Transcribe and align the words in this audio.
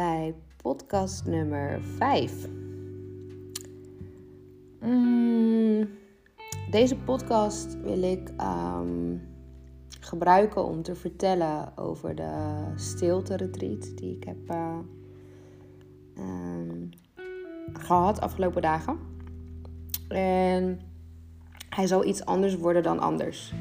bij 0.00 0.34
podcast 0.56 1.26
nummer 1.26 1.80
5. 1.82 2.48
Mm, 4.80 5.88
deze 6.70 6.96
podcast 6.96 7.80
wil 7.80 8.02
ik 8.02 8.30
ehm, 8.36 9.16
gebruiken 10.00 10.64
om 10.64 10.82
te 10.82 10.94
vertellen 10.94 11.76
over 11.76 12.14
de 12.14 12.62
stilte 12.74 13.36
retreat 13.36 13.96
die 13.96 14.16
ik 14.16 14.24
heb 14.24 14.50
uh, 14.50 14.78
um, 16.18 16.88
gehad 17.72 18.20
afgelopen 18.20 18.62
dagen. 18.62 18.98
En 20.08 20.80
hij 21.68 21.86
zal 21.86 22.04
iets 22.04 22.24
anders 22.24 22.56
worden 22.56 22.82
dan 22.82 22.98
anders. 22.98 23.54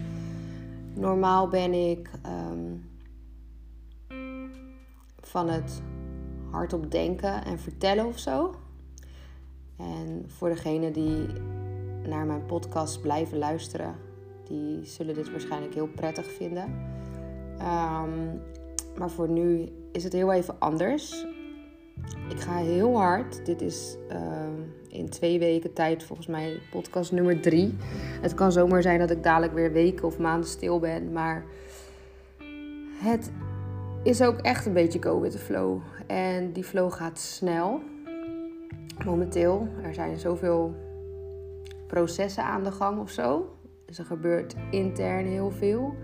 Normaal 0.93 1.48
ben 1.48 1.73
ik 1.73 2.12
um, 2.26 2.90
van 5.21 5.49
het 5.49 5.81
hardop 6.52 6.91
denken 6.91 7.45
en 7.45 7.59
vertellen 7.59 8.05
of 8.05 8.20
zo. 8.20 8.55
En 9.77 10.23
voor 10.27 10.49
degenen 10.49 10.94
die 10.94 11.27
naar 12.07 12.26
mijn 12.26 12.45
podcast 12.45 13.02
blijven 13.02 13.38
luisteren, 13.38 13.95
die 14.44 14.85
zullen 14.85 15.16
dit 15.16 15.31
waarschijnlijk 15.31 15.73
heel 15.73 15.88
prettig 15.88 16.26
vinden. 16.26 16.63
Um, 17.62 18.41
maar 18.98 19.09
voor 19.09 19.30
nu 19.30 19.70
is 19.91 20.04
het 20.04 20.13
heel 20.13 20.31
even 20.31 20.59
anders. 20.59 21.26
Ik 22.30 22.40
ga 22.40 22.57
heel 22.57 22.98
hard. 22.98 23.45
Dit 23.45 23.62
is 23.62 23.98
uh, 24.12 24.18
in 24.90 25.09
twee 25.09 25.40
weken 25.40 25.73
tijd 25.73 26.04
volgens 26.04 26.27
mij 26.27 26.59
podcast 26.71 27.12
nummer 27.12 27.41
drie. 27.41 27.76
Het 28.21 28.34
kan 28.34 28.52
zomaar 28.52 28.81
zijn 28.81 28.99
dat 28.99 29.09
ik 29.09 29.23
dadelijk 29.23 29.54
weer 29.54 29.71
weken 29.71 30.05
of 30.05 30.18
maanden 30.18 30.49
stil 30.49 30.79
ben. 30.79 31.12
Maar 31.12 31.45
het 32.93 33.32
is 34.04 34.21
ook 34.21 34.40
echt 34.40 34.66
een 34.66 34.73
beetje 34.73 35.01
go 35.01 35.20
with 35.20 35.32
the 35.32 35.38
flow. 35.38 35.82
En 36.10 36.52
die 36.52 36.63
flow 36.63 36.91
gaat 36.91 37.20
snel. 37.20 37.82
Momenteel. 39.05 39.68
Er 39.84 39.93
zijn 39.93 40.18
zoveel 40.18 40.76
processen 41.88 42.43
aan 42.43 42.63
de 42.63 42.71
gang 42.71 42.99
of 42.99 43.10
zo. 43.10 43.55
Dus 43.85 43.99
er 43.99 44.05
gebeurt 44.05 44.55
intern 44.71 45.26
heel 45.26 45.51
veel. 45.51 45.96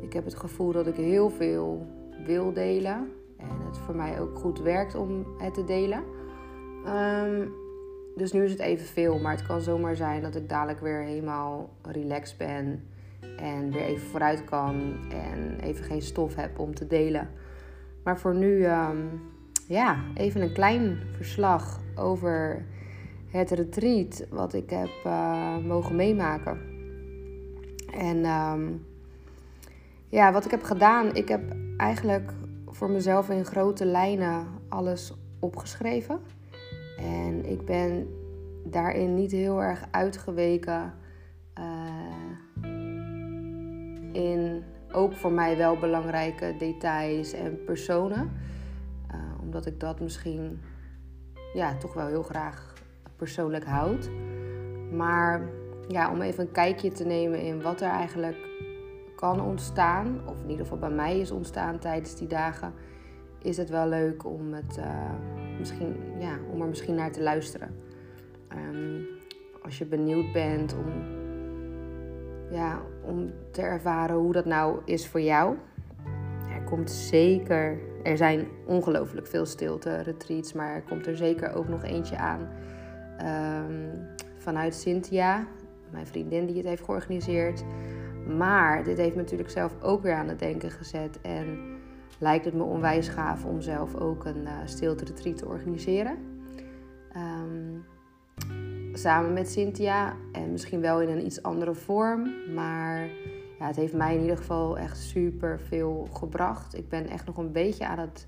Ik 0.00 0.12
heb 0.12 0.24
het 0.24 0.34
gevoel 0.34 0.72
dat 0.72 0.86
ik 0.86 0.94
heel 0.94 1.30
veel 1.30 1.86
wil 2.26 2.52
delen. 2.52 3.10
En 3.36 3.66
het 3.66 3.78
voor 3.78 3.94
mij 3.94 4.20
ook 4.20 4.38
goed 4.38 4.60
werkt 4.60 4.94
om 4.94 5.26
het 5.38 5.54
te 5.54 5.64
delen. 5.64 6.02
Um, 6.86 7.52
dus 8.16 8.32
nu 8.32 8.44
is 8.44 8.50
het 8.50 8.60
even 8.60 8.86
veel. 8.86 9.18
Maar 9.18 9.36
het 9.36 9.46
kan 9.46 9.60
zomaar 9.60 9.96
zijn 9.96 10.22
dat 10.22 10.34
ik 10.34 10.48
dadelijk 10.48 10.80
weer 10.80 11.02
helemaal 11.02 11.70
relaxed 11.82 12.38
ben. 12.38 12.88
En 13.36 13.70
weer 13.70 13.84
even 13.84 14.06
vooruit 14.06 14.44
kan. 14.44 14.96
En 15.10 15.60
even 15.60 15.84
geen 15.84 16.02
stof 16.02 16.34
heb 16.34 16.58
om 16.58 16.74
te 16.74 16.86
delen. 16.86 17.30
Maar 18.04 18.18
voor 18.18 18.34
nu, 18.34 18.66
um, 18.66 19.32
ja, 19.68 19.96
even 20.14 20.40
een 20.40 20.52
klein 20.52 20.98
verslag 21.16 21.80
over 21.96 22.64
het 23.30 23.50
retreat 23.50 24.26
wat 24.30 24.54
ik 24.54 24.70
heb 24.70 24.90
uh, 25.06 25.58
mogen 25.58 25.96
meemaken. 25.96 26.58
En 27.92 28.26
um, 28.26 28.86
ja, 30.08 30.32
wat 30.32 30.44
ik 30.44 30.50
heb 30.50 30.62
gedaan, 30.62 31.14
ik 31.14 31.28
heb 31.28 31.42
eigenlijk 31.76 32.32
voor 32.66 32.90
mezelf 32.90 33.30
in 33.30 33.44
grote 33.44 33.84
lijnen 33.84 34.46
alles 34.68 35.12
opgeschreven. 35.38 36.20
En 36.98 37.50
ik 37.50 37.64
ben 37.64 38.08
daarin 38.64 39.14
niet 39.14 39.30
heel 39.30 39.62
erg 39.62 39.84
uitgeweken 39.90 40.94
uh, 41.58 41.64
in 44.12 44.62
ook 44.92 45.12
voor 45.12 45.32
mij 45.32 45.56
wel 45.56 45.76
belangrijke 45.76 46.54
details 46.58 47.32
en 47.32 47.64
personen. 47.64 48.30
Omdat 49.54 49.72
ik 49.72 49.80
dat 49.80 50.00
misschien 50.00 50.60
ja, 51.52 51.76
toch 51.76 51.94
wel 51.94 52.06
heel 52.06 52.22
graag 52.22 52.72
persoonlijk 53.16 53.64
houd. 53.64 54.10
Maar 54.92 55.42
ja, 55.88 56.10
om 56.10 56.20
even 56.20 56.44
een 56.44 56.52
kijkje 56.52 56.92
te 56.92 57.04
nemen 57.04 57.40
in 57.40 57.62
wat 57.62 57.80
er 57.80 57.88
eigenlijk 57.88 58.36
kan 59.16 59.40
ontstaan, 59.40 60.20
of 60.26 60.42
in 60.42 60.50
ieder 60.50 60.64
geval 60.64 60.78
bij 60.78 60.90
mij 60.90 61.20
is 61.20 61.30
ontstaan 61.30 61.78
tijdens 61.78 62.16
die 62.16 62.28
dagen, 62.28 62.72
is 63.42 63.56
het 63.56 63.70
wel 63.70 63.88
leuk 63.88 64.24
om, 64.24 64.52
het, 64.52 64.78
uh, 64.78 65.10
misschien, 65.58 65.96
ja, 66.18 66.38
om 66.52 66.60
er 66.60 66.68
misschien 66.68 66.94
naar 66.94 67.12
te 67.12 67.22
luisteren. 67.22 67.74
Um, 68.52 69.06
als 69.62 69.78
je 69.78 69.84
benieuwd 69.84 70.32
bent 70.32 70.74
om, 70.74 70.92
ja, 72.50 72.82
om 73.02 73.32
te 73.50 73.62
ervaren 73.62 74.16
hoe 74.16 74.32
dat 74.32 74.44
nou 74.44 74.80
is 74.84 75.08
voor 75.08 75.20
jou. 75.20 75.56
Er 76.54 76.62
komt 76.64 76.90
zeker, 76.90 77.78
er 78.04 78.16
zijn 78.16 78.46
ongelooflijk 78.66 79.26
veel 79.26 79.46
stilte 79.46 80.00
retreats, 80.02 80.52
maar 80.52 80.74
er 80.74 80.82
komt 80.82 81.06
er 81.06 81.16
zeker 81.16 81.54
ook 81.54 81.68
nog 81.68 81.84
eentje 81.84 82.16
aan 82.16 82.48
um, 83.20 84.06
vanuit 84.38 84.74
Cynthia, 84.74 85.46
mijn 85.90 86.06
vriendin 86.06 86.46
die 86.46 86.56
het 86.56 86.66
heeft 86.66 86.84
georganiseerd. 86.84 87.64
Maar 88.36 88.84
dit 88.84 88.98
heeft 88.98 89.14
me 89.14 89.20
natuurlijk 89.20 89.50
zelf 89.50 89.82
ook 89.82 90.02
weer 90.02 90.14
aan 90.14 90.28
het 90.28 90.38
denken 90.38 90.70
gezet. 90.70 91.20
En 91.20 91.58
lijkt 92.18 92.44
het 92.44 92.54
me 92.54 92.62
onwijs 92.62 93.08
gaaf 93.08 93.44
om 93.44 93.60
zelf 93.60 93.94
ook 93.94 94.24
een 94.24 94.42
uh, 94.42 94.58
stilte 94.64 95.04
retreat 95.04 95.36
te 95.36 95.46
organiseren. 95.46 96.16
Um, 97.16 97.84
samen 98.92 99.32
met 99.32 99.50
Cynthia. 99.50 100.16
En 100.32 100.50
misschien 100.50 100.80
wel 100.80 101.00
in 101.00 101.08
een 101.08 101.26
iets 101.26 101.42
andere 101.42 101.74
vorm. 101.74 102.32
Maar 102.54 103.08
ja, 103.58 103.66
het 103.66 103.76
heeft 103.76 103.94
mij 103.94 104.14
in 104.14 104.20
ieder 104.20 104.36
geval 104.36 104.78
echt 104.78 104.98
super 104.98 105.60
veel 105.60 106.08
gebracht. 106.12 106.76
Ik 106.76 106.88
ben 106.88 107.06
echt 107.06 107.26
nog 107.26 107.36
een 107.36 107.52
beetje 107.52 107.86
aan 107.86 107.98
het 107.98 108.26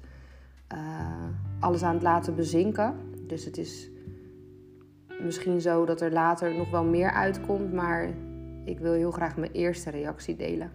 uh, 0.75 1.29
alles 1.61 1.83
aan 1.83 1.95
het 1.95 2.03
laten 2.03 2.35
bezinken. 2.35 2.95
Dus 3.27 3.45
het 3.45 3.59
is 3.59 3.91
misschien 5.21 5.61
zo 5.61 5.85
dat 5.85 6.01
er 6.01 6.13
later 6.13 6.57
nog 6.57 6.71
wel 6.71 6.85
meer 6.85 7.11
uitkomt. 7.11 7.73
Maar 7.73 8.09
ik 8.65 8.79
wil 8.79 8.93
heel 8.93 9.11
graag 9.11 9.37
mijn 9.37 9.53
eerste 9.53 9.91
reactie 9.91 10.37
delen. 10.37 10.73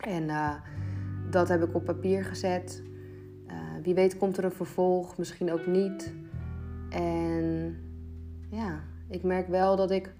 En 0.00 0.22
uh, 0.22 0.54
dat 1.30 1.48
heb 1.48 1.62
ik 1.62 1.74
op 1.74 1.84
papier 1.84 2.24
gezet. 2.24 2.82
Uh, 3.46 3.54
wie 3.82 3.94
weet 3.94 4.16
komt 4.16 4.36
er 4.36 4.44
een 4.44 4.50
vervolg, 4.50 5.18
misschien 5.18 5.52
ook 5.52 5.66
niet. 5.66 6.14
En 6.90 7.76
ja, 8.50 8.80
ik 9.08 9.22
merk 9.22 9.48
wel 9.48 9.76
dat 9.76 9.90
ik, 9.90 10.14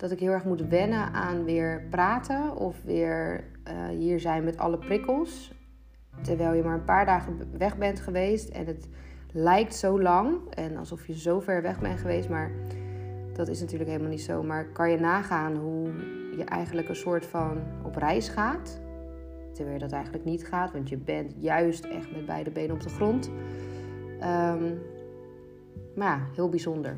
dat 0.00 0.10
ik 0.10 0.20
heel 0.20 0.32
erg 0.32 0.44
moet 0.44 0.68
wennen 0.68 1.12
aan 1.12 1.44
weer 1.44 1.86
praten 1.90 2.56
of 2.56 2.82
weer 2.84 3.44
uh, 3.68 3.88
hier 3.88 4.20
zijn 4.20 4.44
met 4.44 4.58
alle 4.58 4.78
prikkels. 4.78 5.52
Terwijl 6.22 6.54
je 6.54 6.62
maar 6.62 6.74
een 6.74 6.84
paar 6.84 7.06
dagen 7.06 7.58
weg 7.58 7.78
bent 7.78 8.00
geweest 8.00 8.48
en 8.48 8.66
het 8.66 8.88
lijkt 9.32 9.74
zo 9.74 10.02
lang 10.02 10.54
en 10.54 10.76
alsof 10.76 11.06
je 11.06 11.18
zo 11.18 11.40
ver 11.40 11.62
weg 11.62 11.80
bent 11.80 12.00
geweest, 12.00 12.28
maar 12.28 12.50
dat 13.32 13.48
is 13.48 13.60
natuurlijk 13.60 13.90
helemaal 13.90 14.10
niet 14.10 14.22
zo. 14.22 14.42
Maar 14.42 14.64
kan 14.64 14.90
je 14.90 14.98
nagaan 14.98 15.56
hoe 15.56 15.90
je 16.36 16.44
eigenlijk 16.44 16.88
een 16.88 16.96
soort 16.96 17.26
van 17.26 17.62
op 17.84 17.96
reis 17.96 18.28
gaat, 18.28 18.80
terwijl 19.52 19.78
dat 19.78 19.92
eigenlijk 19.92 20.24
niet 20.24 20.46
gaat, 20.46 20.72
want 20.72 20.88
je 20.88 20.96
bent 20.96 21.34
juist 21.38 21.84
echt 21.84 22.12
met 22.12 22.26
beide 22.26 22.50
benen 22.50 22.74
op 22.74 22.82
de 22.82 22.88
grond. 22.88 23.30
Um, 24.22 24.78
maar 25.96 26.18
ja, 26.18 26.20
heel 26.34 26.48
bijzonder, 26.48 26.96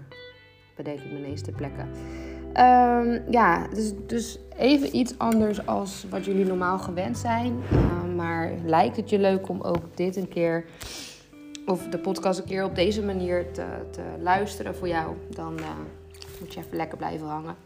bedenk 0.76 1.00
ik 1.00 1.12
me 1.12 1.18
ineens 1.18 1.42
ter 1.42 1.52
plekke. 1.52 1.84
Um, 2.56 3.22
ja, 3.30 3.66
dus, 3.74 3.92
dus 4.06 4.38
even 4.56 4.96
iets 4.96 5.18
anders 5.18 5.66
als 5.66 6.06
wat 6.10 6.24
jullie 6.24 6.44
normaal 6.44 6.78
gewend 6.78 7.18
zijn. 7.18 7.62
Uh, 7.72 8.14
maar 8.16 8.52
lijkt 8.64 8.96
het 8.96 9.10
je 9.10 9.18
leuk 9.18 9.48
om 9.48 9.60
ook 9.60 9.96
dit 9.96 10.16
een 10.16 10.28
keer 10.28 10.64
of 11.66 11.88
de 11.88 11.98
podcast 11.98 12.38
een 12.38 12.44
keer 12.44 12.64
op 12.64 12.74
deze 12.74 13.02
manier 13.02 13.52
te, 13.52 13.66
te 13.90 14.02
luisteren 14.20 14.74
voor 14.74 14.88
jou, 14.88 15.16
dan 15.30 15.58
uh, 15.58 15.66
moet 16.40 16.54
je 16.54 16.60
even 16.60 16.76
lekker 16.76 16.98
blijven 16.98 17.26
hangen. 17.26 17.56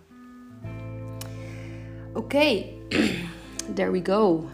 Oké, 2.15 2.65
there 3.75 3.91
we 3.91 4.01
go. 4.03 4.45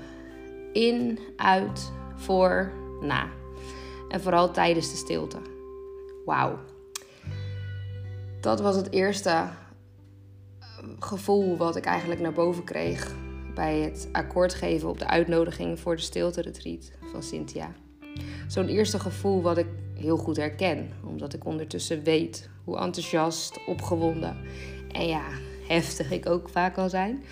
In, 0.72 1.18
uit, 1.36 1.92
voor, 2.14 2.72
na. 3.00 3.26
En 4.08 4.20
vooral 4.20 4.50
tijdens 4.50 4.90
de 4.90 4.96
stilte. 4.96 5.38
Wauw. 6.24 6.58
Dat 8.40 8.60
was 8.60 8.76
het 8.76 8.92
eerste 8.92 9.44
gevoel 10.98 11.56
wat 11.56 11.76
ik 11.76 11.84
eigenlijk 11.84 12.20
naar 12.20 12.32
boven 12.32 12.64
kreeg 12.64 13.14
bij 13.54 13.78
het 13.78 14.08
akkoord 14.12 14.54
geven 14.54 14.88
op 14.88 14.98
de 14.98 15.06
uitnodiging 15.06 15.80
voor 15.80 15.96
de 15.96 16.02
stilte 16.02 16.42
retreat 16.42 16.92
van 17.12 17.22
Cynthia 17.22 17.72
zo'n 18.48 18.68
eerste 18.68 18.98
gevoel 18.98 19.42
wat 19.42 19.58
ik 19.58 19.66
heel 19.94 20.16
goed 20.16 20.36
herken. 20.36 20.90
Omdat 21.04 21.34
ik 21.34 21.44
ondertussen 21.44 22.02
weet 22.02 22.50
hoe 22.64 22.78
enthousiast, 22.78 23.66
opgewonden 23.66 24.36
en 24.92 25.06
ja, 25.06 25.24
heftig 25.68 26.10
ik 26.10 26.28
ook 26.28 26.48
vaak 26.48 26.78
al 26.78 26.88
zijn. 26.88 27.22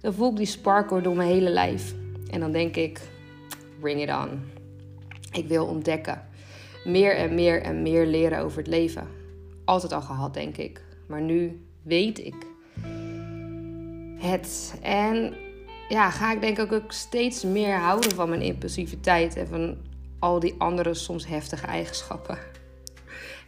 Dan 0.00 0.14
voel 0.14 0.30
ik 0.30 0.36
die 0.36 0.46
sparkle 0.46 1.00
door 1.00 1.16
mijn 1.16 1.28
hele 1.28 1.50
lijf. 1.50 1.94
En 2.30 2.40
dan 2.40 2.52
denk 2.52 2.76
ik, 2.76 3.00
bring 3.80 4.02
it 4.02 4.08
on. 4.08 4.40
Ik 5.32 5.48
wil 5.48 5.66
ontdekken. 5.66 6.22
Meer 6.84 7.16
en 7.16 7.34
meer 7.34 7.62
en 7.62 7.82
meer 7.82 8.06
leren 8.06 8.38
over 8.38 8.58
het 8.58 8.66
leven. 8.66 9.08
Altijd 9.64 9.92
al 9.92 10.00
gehad, 10.00 10.34
denk 10.34 10.56
ik. 10.56 10.84
Maar 11.06 11.20
nu 11.20 11.66
weet 11.82 12.18
ik 12.18 12.34
het. 14.24 14.74
En 14.82 15.34
ja, 15.88 16.10
ga 16.10 16.32
ik 16.32 16.40
denk 16.40 16.58
ik 16.58 16.72
ook 16.72 16.92
steeds 16.92 17.42
meer 17.42 17.78
houden 17.78 18.14
van 18.14 18.28
mijn 18.28 18.42
impulsiviteit 18.42 19.36
en 19.36 19.46
van 19.46 19.76
al 20.18 20.40
die 20.40 20.54
andere 20.58 20.94
soms 20.94 21.26
heftige 21.26 21.66
eigenschappen. 21.66 22.38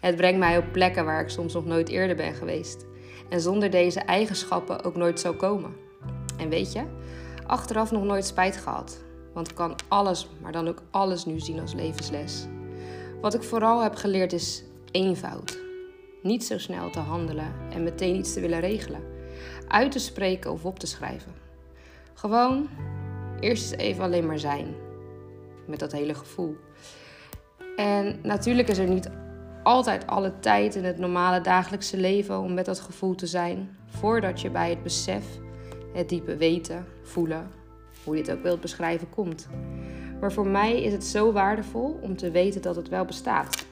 Het 0.01 0.17
brengt 0.17 0.39
mij 0.39 0.59
op 0.59 0.73
plekken 0.73 1.05
waar 1.05 1.21
ik 1.21 1.29
soms 1.29 1.53
nog 1.53 1.65
nooit 1.65 1.89
eerder 1.89 2.17
ben 2.17 2.35
geweest. 2.35 2.87
En 3.29 3.41
zonder 3.41 3.71
deze 3.71 4.01
eigenschappen 4.01 4.85
ook 4.85 4.97
nooit 4.97 5.21
zou 5.21 5.37
komen. 5.37 5.77
En 6.39 6.49
weet 6.49 6.73
je, 6.73 6.83
achteraf 7.47 7.91
nog 7.91 8.05
nooit 8.05 8.27
spijt 8.27 8.57
gehad. 8.57 9.05
Want 9.33 9.49
ik 9.49 9.55
kan 9.55 9.75
alles, 9.89 10.29
maar 10.43 10.53
dan 10.53 10.69
ook 10.69 10.83
alles 10.91 11.25
nu 11.25 11.41
zien 11.41 11.61
als 11.61 11.75
levensles. 11.75 12.47
Wat 13.21 13.35
ik 13.35 13.43
vooral 13.43 13.83
heb 13.83 13.95
geleerd 13.95 14.33
is 14.33 14.65
eenvoud. 14.91 15.59
Niet 16.23 16.45
zo 16.45 16.59
snel 16.59 16.91
te 16.91 16.99
handelen 16.99 17.55
en 17.71 17.83
meteen 17.83 18.17
iets 18.17 18.33
te 18.33 18.41
willen 18.41 18.61
regelen. 18.61 19.16
Uit 19.69 19.93
te 19.93 19.99
spreken 19.99 20.53
of 20.53 20.65
op 20.65 20.79
te 20.79 20.87
schrijven. 20.87 21.33
Gewoon 22.15 22.69
eerst 23.41 23.73
eens 23.73 23.81
even 23.83 24.05
alleen 24.05 24.27
maar 24.27 24.39
zijn. 24.39 24.75
Met 25.67 25.79
dat 25.79 25.93
hele 25.93 26.15
gevoel. 26.15 26.57
En 27.77 28.19
natuurlijk 28.23 28.69
is 28.69 28.79
er 28.79 28.89
niet 28.89 29.11
altijd 29.63 30.07
alle 30.07 30.39
tijd 30.39 30.75
in 30.75 30.85
het 30.85 30.99
normale 30.99 31.41
dagelijkse 31.41 31.97
leven 31.97 32.39
om 32.39 32.55
met 32.55 32.65
dat 32.65 32.81
gevoel 32.81 33.15
te 33.15 33.27
zijn. 33.27 33.77
Voordat 33.87 34.41
je 34.41 34.51
bij 34.51 34.71
het 34.71 34.83
besef, 34.83 35.25
het 35.93 36.09
diepe 36.09 36.37
weten, 36.37 36.87
voelen, 37.03 37.51
hoe 38.05 38.15
je 38.17 38.21
het 38.21 38.31
ook 38.31 38.43
wilt 38.43 38.61
beschrijven, 38.61 39.11
komt. 39.11 39.49
Maar 40.21 40.33
voor 40.33 40.47
mij 40.47 40.83
is 40.83 40.93
het 40.93 41.05
zo 41.05 41.33
waardevol 41.33 41.99
om 42.03 42.17
te 42.17 42.31
weten 42.31 42.63
dat 42.63 42.77
het 42.77 42.89
wel 42.89 43.05
bestaat. 43.05 43.67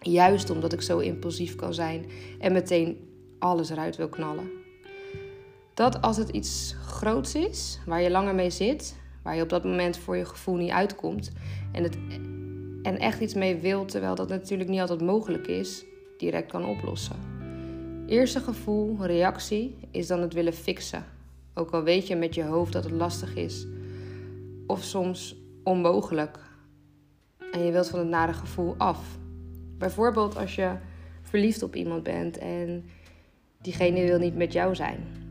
Juist 0.00 0.50
omdat 0.50 0.72
ik 0.72 0.82
zo 0.82 0.98
impulsief 0.98 1.56
kan 1.56 1.74
zijn 1.74 2.06
en 2.38 2.52
meteen 2.52 3.08
alles 3.38 3.70
eruit 3.70 3.96
wil 3.96 4.08
knallen. 4.08 4.61
Dat 5.82 6.02
als 6.02 6.16
het 6.16 6.28
iets 6.28 6.74
groots 6.86 7.34
is, 7.34 7.78
waar 7.86 8.02
je 8.02 8.10
langer 8.10 8.34
mee 8.34 8.50
zit, 8.50 8.96
waar 9.22 9.36
je 9.36 9.42
op 9.42 9.48
dat 9.48 9.64
moment 9.64 9.96
voor 9.96 10.16
je 10.16 10.24
gevoel 10.24 10.56
niet 10.56 10.70
uitkomt 10.70 11.30
en, 11.72 11.82
het, 11.82 11.96
en 12.82 12.98
echt 12.98 13.20
iets 13.20 13.34
mee 13.34 13.56
wilt, 13.56 13.88
terwijl 13.88 14.14
dat 14.14 14.28
natuurlijk 14.28 14.70
niet 14.70 14.80
altijd 14.80 15.00
mogelijk 15.00 15.46
is, 15.46 15.84
direct 16.18 16.50
kan 16.50 16.64
oplossen. 16.64 17.16
Eerste 18.06 18.40
gevoel, 18.40 19.06
reactie, 19.06 19.76
is 19.90 20.06
dan 20.06 20.20
het 20.20 20.34
willen 20.34 20.52
fixen. 20.52 21.04
Ook 21.54 21.70
al 21.70 21.82
weet 21.82 22.06
je 22.06 22.16
met 22.16 22.34
je 22.34 22.44
hoofd 22.44 22.72
dat 22.72 22.84
het 22.84 22.92
lastig 22.92 23.34
is, 23.34 23.66
of 24.66 24.82
soms 24.82 25.36
onmogelijk. 25.64 26.38
En 27.52 27.64
je 27.64 27.72
wilt 27.72 27.88
van 27.88 27.98
het 27.98 28.08
nare 28.08 28.32
gevoel 28.32 28.74
af. 28.78 29.18
Bijvoorbeeld 29.78 30.36
als 30.36 30.54
je 30.54 30.76
verliefd 31.22 31.62
op 31.62 31.76
iemand 31.76 32.02
bent 32.02 32.38
en 32.38 32.84
diegene 33.60 34.04
wil 34.04 34.18
niet 34.18 34.36
met 34.36 34.52
jou 34.52 34.74
zijn. 34.74 35.21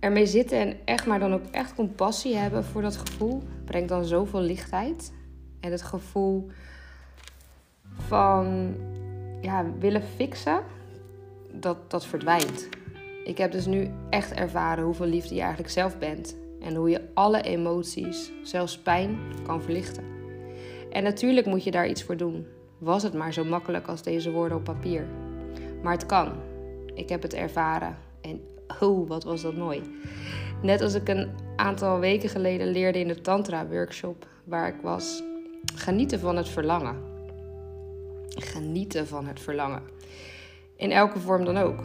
Ermee 0.00 0.26
zitten 0.26 0.58
en 0.58 0.76
echt 0.84 1.06
maar 1.06 1.18
dan 1.18 1.34
ook 1.34 1.46
echt 1.50 1.74
compassie 1.74 2.36
hebben 2.36 2.64
voor 2.64 2.82
dat 2.82 2.96
gevoel 2.96 3.42
brengt 3.64 3.88
dan 3.88 4.04
zoveel 4.04 4.40
lichtheid. 4.40 5.12
En 5.60 5.70
het 5.70 5.82
gevoel 5.82 6.50
van 7.96 8.74
ja, 9.40 9.64
willen 9.78 10.02
fixen, 10.02 10.62
dat, 11.52 11.90
dat 11.90 12.06
verdwijnt. 12.06 12.68
Ik 13.24 13.38
heb 13.38 13.52
dus 13.52 13.66
nu 13.66 13.90
echt 14.10 14.32
ervaren 14.32 14.84
hoeveel 14.84 15.06
liefde 15.06 15.34
je 15.34 15.40
eigenlijk 15.40 15.70
zelf 15.70 15.98
bent. 15.98 16.36
En 16.60 16.74
hoe 16.74 16.90
je 16.90 17.08
alle 17.14 17.40
emoties, 17.42 18.32
zelfs 18.42 18.78
pijn, 18.78 19.18
kan 19.42 19.62
verlichten. 19.62 20.04
En 20.90 21.02
natuurlijk 21.02 21.46
moet 21.46 21.64
je 21.64 21.70
daar 21.70 21.88
iets 21.88 22.02
voor 22.02 22.16
doen. 22.16 22.46
Was 22.78 23.02
het 23.02 23.14
maar 23.14 23.32
zo 23.32 23.44
makkelijk 23.44 23.86
als 23.86 24.02
deze 24.02 24.30
woorden 24.30 24.58
op 24.58 24.64
papier. 24.64 25.06
Maar 25.82 25.92
het 25.92 26.06
kan. 26.06 26.32
Ik 26.94 27.08
heb 27.08 27.22
het 27.22 27.34
ervaren. 27.34 27.96
En 28.20 28.40
oh, 28.80 29.08
wat 29.08 29.24
was 29.24 29.42
dat 29.42 29.56
mooi. 29.56 29.82
Net 30.62 30.80
als 30.80 30.94
ik 30.94 31.08
een 31.08 31.30
aantal 31.56 31.98
weken 31.98 32.28
geleden 32.28 32.66
leerde 32.66 32.98
in 32.98 33.08
de 33.08 33.20
Tantra-workshop 33.20 34.26
waar 34.44 34.68
ik 34.68 34.80
was. 34.82 35.22
Genieten 35.74 36.20
van 36.20 36.36
het 36.36 36.48
verlangen. 36.48 36.96
Genieten 38.28 39.06
van 39.06 39.26
het 39.26 39.40
verlangen. 39.40 39.82
In 40.76 40.90
elke 40.90 41.18
vorm 41.18 41.44
dan 41.44 41.56
ook. 41.56 41.80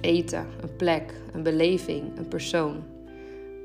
Eten, 0.00 0.46
een 0.60 0.76
plek, 0.76 1.14
een 1.32 1.42
beleving, 1.42 2.18
een 2.18 2.28
persoon. 2.28 2.82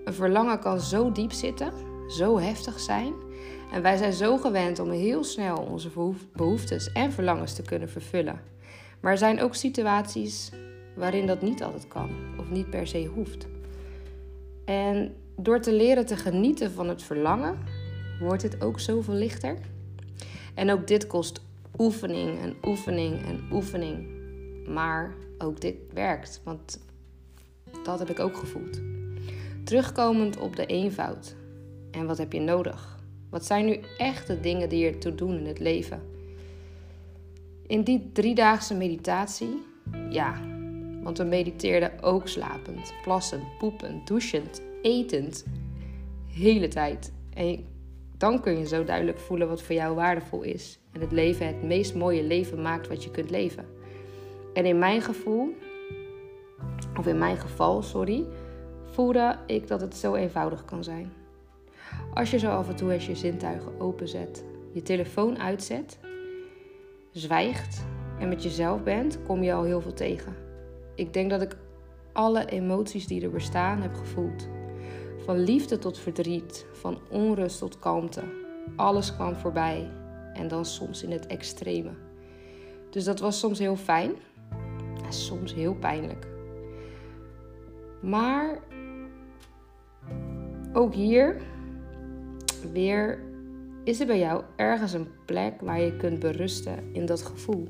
Een 0.03 0.13
verlangen 0.13 0.59
kan 0.59 0.79
zo 0.79 1.11
diep 1.11 1.31
zitten, 1.31 1.71
zo 2.07 2.39
heftig 2.39 2.79
zijn. 2.79 3.13
En 3.71 3.81
wij 3.81 3.97
zijn 3.97 4.13
zo 4.13 4.37
gewend 4.37 4.79
om 4.79 4.91
heel 4.91 5.23
snel 5.23 5.57
onze 5.57 5.89
behoeftes 6.35 6.91
en 6.91 7.11
verlangens 7.11 7.53
te 7.53 7.61
kunnen 7.61 7.89
vervullen. 7.89 8.41
Maar 8.99 9.11
er 9.11 9.17
zijn 9.17 9.41
ook 9.41 9.55
situaties 9.55 10.51
waarin 10.95 11.27
dat 11.27 11.41
niet 11.41 11.63
altijd 11.63 11.87
kan 11.87 12.09
of 12.39 12.49
niet 12.49 12.69
per 12.69 12.87
se 12.87 13.05
hoeft. 13.05 13.47
En 14.65 15.15
door 15.35 15.59
te 15.59 15.73
leren 15.73 16.05
te 16.05 16.15
genieten 16.15 16.71
van 16.71 16.89
het 16.89 17.03
verlangen, 17.03 17.57
wordt 18.19 18.43
het 18.43 18.61
ook 18.61 18.79
zoveel 18.79 19.13
lichter. 19.13 19.57
En 20.53 20.71
ook 20.71 20.87
dit 20.87 21.07
kost 21.07 21.41
oefening 21.77 22.39
en 22.41 22.55
oefening 22.63 23.25
en 23.25 23.39
oefening. 23.51 24.07
Maar 24.67 25.13
ook 25.37 25.61
dit 25.61 25.75
werkt, 25.93 26.41
want 26.43 26.79
dat 27.83 27.99
heb 27.99 28.09
ik 28.09 28.19
ook 28.19 28.37
gevoeld. 28.37 28.81
Terugkomend 29.63 30.37
op 30.37 30.55
de 30.55 30.65
eenvoud. 30.65 31.35
En 31.91 32.05
wat 32.05 32.17
heb 32.17 32.33
je 32.33 32.39
nodig? 32.39 32.99
Wat 33.29 33.45
zijn 33.45 33.65
nu 33.65 33.79
echt 33.97 34.27
de 34.27 34.39
dingen 34.39 34.69
die 34.69 34.85
je 34.85 34.97
toe 34.97 35.15
doen 35.15 35.37
in 35.37 35.45
het 35.45 35.59
leven? 35.59 36.01
In 37.67 37.83
die 37.83 38.09
driedaagse 38.13 38.75
meditatie, 38.75 39.61
ja, 40.09 40.52
want 41.03 41.17
we 41.17 41.23
mediteerden 41.23 42.01
ook 42.01 42.27
slapend, 42.27 42.93
plassend, 43.03 43.43
poepend, 43.57 44.07
douchend, 44.07 44.61
etend, 44.81 45.45
hele 46.27 46.67
tijd. 46.67 47.13
En 47.33 47.65
dan 48.17 48.41
kun 48.41 48.57
je 48.57 48.67
zo 48.67 48.83
duidelijk 48.83 49.19
voelen 49.19 49.47
wat 49.47 49.61
voor 49.61 49.75
jou 49.75 49.95
waardevol 49.95 50.41
is. 50.41 50.79
En 50.91 51.01
het 51.01 51.11
leven 51.11 51.47
het 51.47 51.63
meest 51.63 51.95
mooie 51.95 52.23
leven 52.23 52.61
maakt 52.61 52.87
wat 52.87 53.03
je 53.03 53.11
kunt 53.11 53.29
leven. 53.29 53.65
En 54.53 54.65
in 54.65 54.79
mijn 54.79 55.01
gevoel, 55.01 55.55
of 56.97 57.07
in 57.07 57.17
mijn 57.17 57.37
geval, 57.37 57.81
sorry, 57.81 58.25
voelde 58.83 59.37
ik 59.47 59.67
dat 59.67 59.81
het 59.81 59.95
zo 59.95 60.15
eenvoudig 60.15 60.65
kan 60.65 60.83
zijn. 60.83 61.13
Als 62.13 62.31
je 62.31 62.39
zo 62.39 62.49
af 62.49 62.69
en 62.69 62.75
toe 62.75 62.91
eens 62.91 63.05
je 63.05 63.15
zintuigen 63.15 63.79
openzet, 63.79 64.43
je 64.71 64.81
telefoon 64.81 65.39
uitzet, 65.39 65.99
zwijgt 67.11 67.85
en 68.19 68.29
met 68.29 68.43
jezelf 68.43 68.83
bent, 68.83 69.19
kom 69.23 69.43
je 69.43 69.53
al 69.53 69.63
heel 69.63 69.81
veel 69.81 69.93
tegen. 69.93 70.42
Ik 70.95 71.13
denk 71.13 71.29
dat 71.29 71.41
ik 71.41 71.57
alle 72.13 72.45
emoties 72.45 73.07
die 73.07 73.21
er 73.23 73.31
bestaan 73.31 73.81
heb 73.81 73.95
gevoeld. 73.95 74.47
Van 75.17 75.39
liefde 75.39 75.79
tot 75.79 75.99
verdriet, 75.99 76.65
van 76.71 76.99
onrust 77.09 77.59
tot 77.59 77.79
kalmte. 77.79 78.23
Alles 78.75 79.15
kwam 79.15 79.35
voorbij 79.35 79.91
en 80.33 80.47
dan 80.47 80.65
soms 80.65 81.03
in 81.03 81.11
het 81.11 81.27
extreme. 81.27 81.91
Dus 82.89 83.03
dat 83.03 83.19
was 83.19 83.39
soms 83.39 83.59
heel 83.59 83.75
fijn 83.75 84.11
en 85.05 85.13
soms 85.13 85.53
heel 85.53 85.75
pijnlijk. 85.75 86.27
Maar 88.01 88.59
ook 90.73 90.93
hier 90.93 91.41
weer 92.71 93.21
is 93.83 93.99
er 93.99 94.05
bij 94.05 94.19
jou 94.19 94.43
ergens 94.55 94.93
een 94.93 95.07
plek 95.25 95.61
waar 95.61 95.81
je 95.81 95.97
kunt 95.97 96.19
berusten 96.19 96.89
in 96.91 97.05
dat 97.05 97.21
gevoel. 97.21 97.67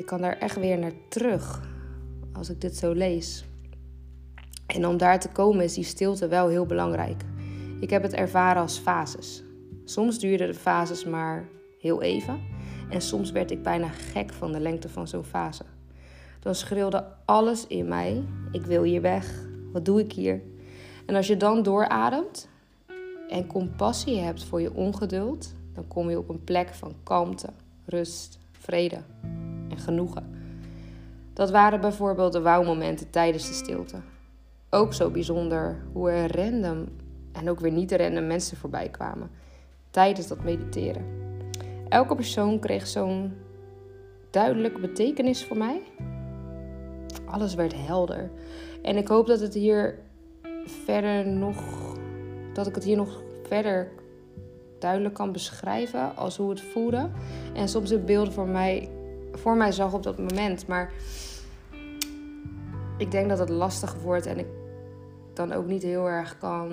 Ik 0.00 0.06
kan 0.06 0.20
daar 0.20 0.38
echt 0.38 0.56
weer 0.56 0.78
naar 0.78 0.92
terug 1.08 1.60
als 2.32 2.50
ik 2.50 2.60
dit 2.60 2.76
zo 2.76 2.92
lees. 2.92 3.44
En 4.66 4.86
om 4.86 4.96
daar 4.96 5.20
te 5.20 5.28
komen 5.28 5.64
is 5.64 5.74
die 5.74 5.84
stilte 5.84 6.28
wel 6.28 6.48
heel 6.48 6.66
belangrijk. 6.66 7.22
Ik 7.80 7.90
heb 7.90 8.02
het 8.02 8.12
ervaren 8.12 8.62
als 8.62 8.78
fases. 8.78 9.42
Soms 9.84 10.18
duurden 10.18 10.46
de 10.46 10.54
fases 10.54 11.04
maar 11.04 11.48
heel 11.80 12.02
even 12.02 12.40
en 12.90 13.00
soms 13.00 13.30
werd 13.30 13.50
ik 13.50 13.62
bijna 13.62 13.88
gek 13.88 14.32
van 14.32 14.52
de 14.52 14.60
lengte 14.60 14.88
van 14.88 15.08
zo'n 15.08 15.24
fase. 15.24 15.64
Dan 16.40 16.54
schreeuwde 16.54 17.04
alles 17.24 17.66
in 17.66 17.88
mij: 17.88 18.24
ik 18.52 18.62
wil 18.62 18.82
hier 18.82 19.02
weg. 19.02 19.46
Wat 19.72 19.84
doe 19.84 20.00
ik 20.00 20.12
hier? 20.12 20.42
En 21.06 21.14
als 21.14 21.26
je 21.26 21.36
dan 21.36 21.62
doorademt 21.62 22.48
en 23.28 23.46
compassie 23.46 24.18
hebt 24.18 24.44
voor 24.44 24.60
je 24.60 24.74
ongeduld, 24.74 25.54
dan 25.74 25.88
kom 25.88 26.10
je 26.10 26.18
op 26.18 26.28
een 26.28 26.44
plek 26.44 26.74
van 26.74 26.94
kalmte, 27.02 27.48
rust, 27.84 28.38
vrede 28.52 28.98
genoegen. 29.80 30.38
Dat 31.32 31.50
waren 31.50 31.80
bijvoorbeeld 31.80 32.32
de 32.32 32.40
wauwmomenten 32.40 33.10
tijdens 33.10 33.48
de 33.48 33.54
stilte. 33.54 33.96
Ook 34.70 34.94
zo 34.94 35.10
bijzonder 35.10 35.82
hoe 35.92 36.10
er 36.10 36.36
random 36.36 36.88
en 37.32 37.50
ook 37.50 37.60
weer 37.60 37.72
niet 37.72 37.92
random 37.92 38.26
mensen 38.26 38.56
voorbij 38.56 38.88
kwamen 38.88 39.30
tijdens 39.90 40.26
dat 40.26 40.44
mediteren. 40.44 41.04
Elke 41.88 42.14
persoon 42.14 42.58
kreeg 42.58 42.86
zo'n 42.86 43.32
duidelijke 44.30 44.80
betekenis 44.80 45.44
voor 45.44 45.56
mij. 45.56 45.82
Alles 47.24 47.54
werd 47.54 47.74
helder. 47.76 48.30
En 48.82 48.96
ik 48.96 49.08
hoop 49.08 49.26
dat 49.26 49.40
het 49.40 49.54
hier 49.54 49.98
verder 50.64 51.26
nog. 51.26 51.62
dat 52.54 52.66
ik 52.66 52.74
het 52.74 52.84
hier 52.84 52.96
nog 52.96 53.22
verder 53.48 53.88
duidelijk 54.78 55.14
kan 55.14 55.32
beschrijven 55.32 56.16
als 56.16 56.36
hoe 56.36 56.50
het 56.50 56.60
voelde. 56.60 57.10
En 57.54 57.68
soms 57.68 57.88
de 57.88 57.98
beelden 57.98 58.32
voor 58.32 58.48
mij, 58.48 58.88
voor 59.32 59.56
mij 59.56 59.72
zag 59.72 59.92
op 59.92 60.02
dat 60.02 60.18
moment. 60.18 60.66
Maar 60.66 60.92
ik 62.98 63.10
denk 63.10 63.28
dat 63.28 63.38
het 63.38 63.48
lastig 63.48 63.94
wordt 63.94 64.26
en 64.26 64.38
ik 64.38 64.46
dan 65.34 65.52
ook 65.52 65.66
niet 65.66 65.82
heel 65.82 66.08
erg 66.08 66.38
kan 66.38 66.70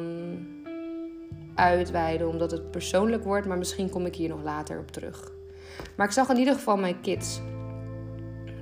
uitweiden 1.55 2.27
omdat 2.27 2.51
het 2.51 2.71
persoonlijk 2.71 3.23
wordt, 3.23 3.47
maar 3.47 3.57
misschien 3.57 3.89
kom 3.89 4.05
ik 4.05 4.15
hier 4.15 4.29
nog 4.29 4.43
later 4.43 4.79
op 4.79 4.91
terug. 4.91 5.31
Maar 5.95 6.05
ik 6.05 6.11
zag 6.11 6.29
in 6.29 6.37
ieder 6.37 6.53
geval 6.53 6.77
mijn 6.77 7.01
kids. 7.01 7.41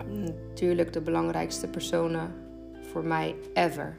Natuurlijk 0.07 0.93
de 0.93 1.01
belangrijkste 1.01 1.67
personen 1.67 2.33
voor 2.91 3.03
mij 3.03 3.35
ever. 3.53 3.97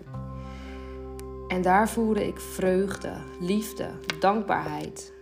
En 1.48 1.62
daar 1.62 1.88
voelde 1.88 2.26
ik 2.26 2.40
vreugde, 2.40 3.12
liefde, 3.40 3.88
dankbaarheid, 4.20 5.12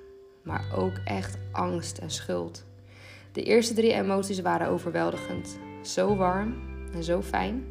maar 0.42 0.64
ook 0.76 1.00
echt 1.04 1.38
angst 1.52 1.98
en 1.98 2.10
schuld. 2.10 2.64
De 3.34 3.42
eerste 3.42 3.74
drie 3.74 3.92
emoties 3.92 4.40
waren 4.40 4.68
overweldigend. 4.68 5.58
Zo 5.82 6.16
warm 6.16 6.54
en 6.92 7.04
zo 7.04 7.22
fijn. 7.22 7.64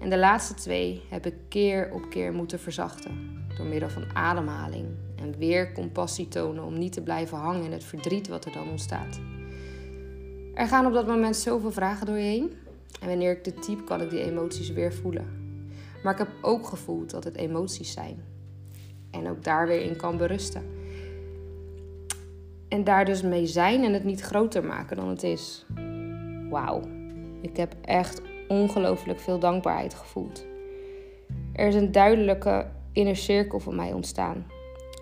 En 0.00 0.10
de 0.10 0.18
laatste 0.18 0.54
twee 0.54 1.02
heb 1.08 1.26
ik 1.26 1.34
keer 1.48 1.90
op 1.92 2.10
keer 2.10 2.32
moeten 2.32 2.60
verzachten. 2.60 3.44
Door 3.56 3.66
middel 3.66 3.88
van 3.88 4.14
ademhaling 4.14 4.86
en 5.16 5.38
weer 5.38 5.72
compassie 5.72 6.28
tonen 6.28 6.64
om 6.64 6.78
niet 6.78 6.92
te 6.92 7.02
blijven 7.02 7.38
hangen 7.38 7.64
in 7.64 7.72
het 7.72 7.84
verdriet 7.84 8.28
wat 8.28 8.44
er 8.44 8.52
dan 8.52 8.68
ontstaat. 8.68 9.20
Er 10.54 10.66
gaan 10.66 10.86
op 10.86 10.92
dat 10.92 11.06
moment 11.06 11.36
zoveel 11.36 11.72
vragen 11.72 12.06
door 12.06 12.16
je 12.16 12.22
heen. 12.22 12.52
En 13.00 13.08
wanneer 13.08 13.32
ik 13.32 13.44
dit 13.44 13.62
type, 13.62 13.84
kan 13.84 14.00
ik 14.00 14.10
die 14.10 14.22
emoties 14.22 14.70
weer 14.70 14.92
voelen. 14.92 15.26
Maar 16.02 16.12
ik 16.12 16.18
heb 16.18 16.30
ook 16.42 16.66
gevoeld 16.66 17.10
dat 17.10 17.24
het 17.24 17.36
emoties 17.36 17.92
zijn. 17.92 18.24
En 19.10 19.28
ook 19.28 19.44
daar 19.44 19.66
weer 19.66 19.82
in 19.82 19.96
kan 19.96 20.16
berusten. 20.16 20.75
En 22.68 22.84
daar 22.84 23.04
dus 23.04 23.22
mee 23.22 23.46
zijn 23.46 23.84
en 23.84 23.92
het 23.92 24.04
niet 24.04 24.20
groter 24.20 24.64
maken 24.64 24.96
dan 24.96 25.08
het 25.08 25.22
is. 25.22 25.66
Wauw. 26.50 26.80
Ik 27.40 27.56
heb 27.56 27.74
echt 27.84 28.22
ongelooflijk 28.48 29.20
veel 29.20 29.38
dankbaarheid 29.38 29.94
gevoeld. 29.94 30.46
Er 31.52 31.66
is 31.66 31.74
een 31.74 31.92
duidelijke 31.92 32.66
inner 32.92 33.16
cirkel 33.16 33.60
voor 33.60 33.74
mij 33.74 33.92
ontstaan. 33.92 34.46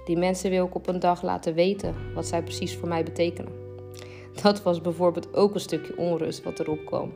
Die 0.05 0.17
mensen 0.17 0.51
wil 0.51 0.67
ik 0.67 0.75
op 0.75 0.89
een 0.89 1.01
dag 1.01 1.23
laten 1.23 1.55
weten 1.55 1.95
wat 2.15 2.27
zij 2.27 2.43
precies 2.43 2.77
voor 2.77 2.89
mij 2.89 3.05
betekenen. 3.05 3.53
Dat 4.43 4.63
was 4.63 4.81
bijvoorbeeld 4.81 5.35
ook 5.35 5.55
een 5.55 5.61
stukje 5.61 5.97
onrust 5.97 6.43
wat 6.43 6.61
erop 6.61 6.85
kwam. 6.85 7.13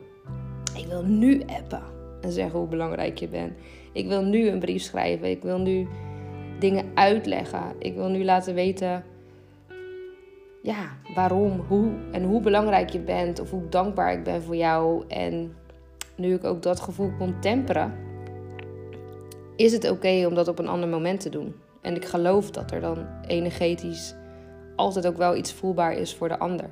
Ik 0.75 0.85
wil 0.85 1.03
nu 1.03 1.41
appen 1.45 1.83
en 2.21 2.31
zeggen 2.31 2.59
hoe 2.59 2.67
belangrijk 2.67 3.17
je 3.17 3.27
bent. 3.27 3.53
Ik 3.91 4.07
wil 4.07 4.23
nu 4.23 4.47
een 4.47 4.59
brief 4.59 4.81
schrijven. 4.81 5.29
Ik 5.29 5.41
wil 5.41 5.57
nu 5.57 5.87
dingen 6.59 6.85
uitleggen. 6.93 7.75
Ik 7.79 7.95
wil 7.95 8.07
nu 8.07 8.23
laten 8.23 8.53
weten 8.53 9.03
ja, 10.61 10.97
waarom, 11.15 11.59
hoe 11.67 11.91
en 12.11 12.23
hoe 12.23 12.41
belangrijk 12.41 12.89
je 12.89 12.99
bent 12.99 13.39
of 13.39 13.49
hoe 13.49 13.69
dankbaar 13.69 14.13
ik 14.13 14.23
ben 14.23 14.41
voor 14.41 14.55
jou. 14.55 15.03
En 15.07 15.55
nu 16.15 16.33
ik 16.33 16.43
ook 16.43 16.61
dat 16.61 16.79
gevoel 16.79 17.11
kon 17.17 17.39
temperen, 17.39 17.93
is 19.55 19.71
het 19.71 19.89
oké 19.89 20.25
om 20.27 20.35
dat 20.35 20.47
op 20.47 20.59
een 20.59 20.67
ander 20.67 20.89
moment 20.89 21.19
te 21.19 21.29
doen. 21.29 21.55
En 21.81 21.95
ik 21.95 22.05
geloof 22.05 22.51
dat 22.51 22.71
er 22.71 22.81
dan 22.81 23.05
energetisch 23.27 24.15
altijd 24.75 25.07
ook 25.07 25.17
wel 25.17 25.35
iets 25.35 25.53
voelbaar 25.53 25.93
is 25.93 26.15
voor 26.15 26.27
de 26.27 26.39
ander. 26.39 26.69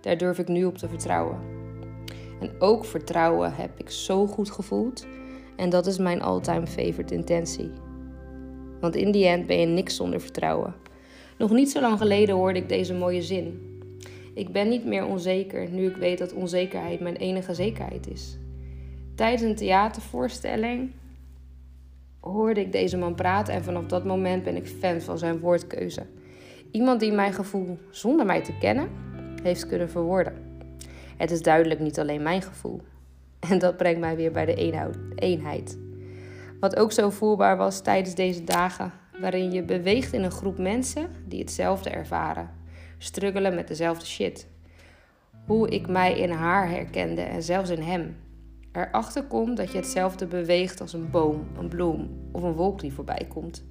Daar 0.00 0.16
durf 0.16 0.38
ik 0.38 0.48
nu 0.48 0.64
op 0.64 0.78
te 0.78 0.88
vertrouwen. 0.88 1.38
En 2.40 2.50
ook 2.58 2.84
vertrouwen 2.84 3.54
heb 3.54 3.70
ik 3.76 3.90
zo 3.90 4.26
goed 4.26 4.50
gevoeld. 4.50 5.06
En 5.56 5.70
dat 5.70 5.86
is 5.86 5.98
mijn 5.98 6.22
all-time 6.22 6.66
favorite 6.66 7.14
intentie. 7.14 7.70
Want 8.80 8.96
in 8.96 9.10
die 9.10 9.26
end 9.26 9.46
ben 9.46 9.60
je 9.60 9.66
niks 9.66 9.96
zonder 9.96 10.20
vertrouwen. 10.20 10.74
Nog 11.38 11.50
niet 11.50 11.70
zo 11.70 11.80
lang 11.80 11.98
geleden 11.98 12.34
hoorde 12.34 12.58
ik 12.58 12.68
deze 12.68 12.94
mooie 12.94 13.22
zin. 13.22 13.72
Ik 14.34 14.52
ben 14.52 14.68
niet 14.68 14.84
meer 14.84 15.06
onzeker 15.06 15.70
nu 15.70 15.86
ik 15.86 15.96
weet 15.96 16.18
dat 16.18 16.32
onzekerheid 16.32 17.00
mijn 17.00 17.16
enige 17.16 17.54
zekerheid 17.54 18.10
is. 18.10 18.38
Tijdens 19.14 19.42
een 19.42 19.54
theatervoorstelling 19.54 20.90
hoorde 22.20 22.60
ik 22.60 22.72
deze 22.72 22.96
man 22.96 23.14
praten 23.14 23.54
en 23.54 23.64
vanaf 23.64 23.86
dat 23.86 24.04
moment 24.04 24.44
ben 24.44 24.56
ik 24.56 24.66
fan 24.66 25.00
van 25.00 25.18
zijn 25.18 25.38
woordkeuze. 25.38 26.06
Iemand 26.70 27.00
die 27.00 27.12
mijn 27.12 27.32
gevoel 27.32 27.78
zonder 27.90 28.26
mij 28.26 28.42
te 28.42 28.58
kennen 28.58 28.88
heeft 29.42 29.66
kunnen 29.66 29.90
verwoorden. 29.90 30.34
Het 31.16 31.30
is 31.30 31.42
duidelijk 31.42 31.80
niet 31.80 31.98
alleen 31.98 32.22
mijn 32.22 32.42
gevoel. 32.42 32.80
En 33.50 33.58
dat 33.58 33.76
brengt 33.76 34.00
mij 34.00 34.16
weer 34.16 34.32
bij 34.32 34.44
de 34.44 34.54
eenheid. 35.14 35.78
Wat 36.60 36.76
ook 36.76 36.92
zo 36.92 37.10
voelbaar 37.10 37.56
was 37.56 37.80
tijdens 37.80 38.14
deze 38.14 38.44
dagen, 38.44 38.92
waarin 39.20 39.52
je 39.52 39.62
beweegt 39.62 40.12
in 40.12 40.22
een 40.22 40.30
groep 40.30 40.58
mensen 40.58 41.08
die 41.26 41.40
hetzelfde 41.40 41.90
ervaren, 41.90 42.50
struggelen 42.98 43.54
met 43.54 43.68
dezelfde 43.68 44.06
shit. 44.06 44.48
Hoe 45.46 45.68
ik 45.68 45.88
mij 45.88 46.18
in 46.18 46.30
haar 46.30 46.68
herkende 46.68 47.20
en 47.20 47.42
zelfs 47.42 47.70
in 47.70 47.82
hem. 47.82 48.16
Erachter 48.72 49.24
komt 49.24 49.56
dat 49.56 49.72
je 49.72 49.78
hetzelfde 49.78 50.26
beweegt 50.26 50.80
als 50.80 50.92
een 50.92 51.10
boom, 51.10 51.46
een 51.58 51.68
bloem 51.68 52.28
of 52.32 52.42
een 52.42 52.52
wolk 52.52 52.80
die 52.80 52.92
voorbij 52.92 53.26
komt. 53.28 53.64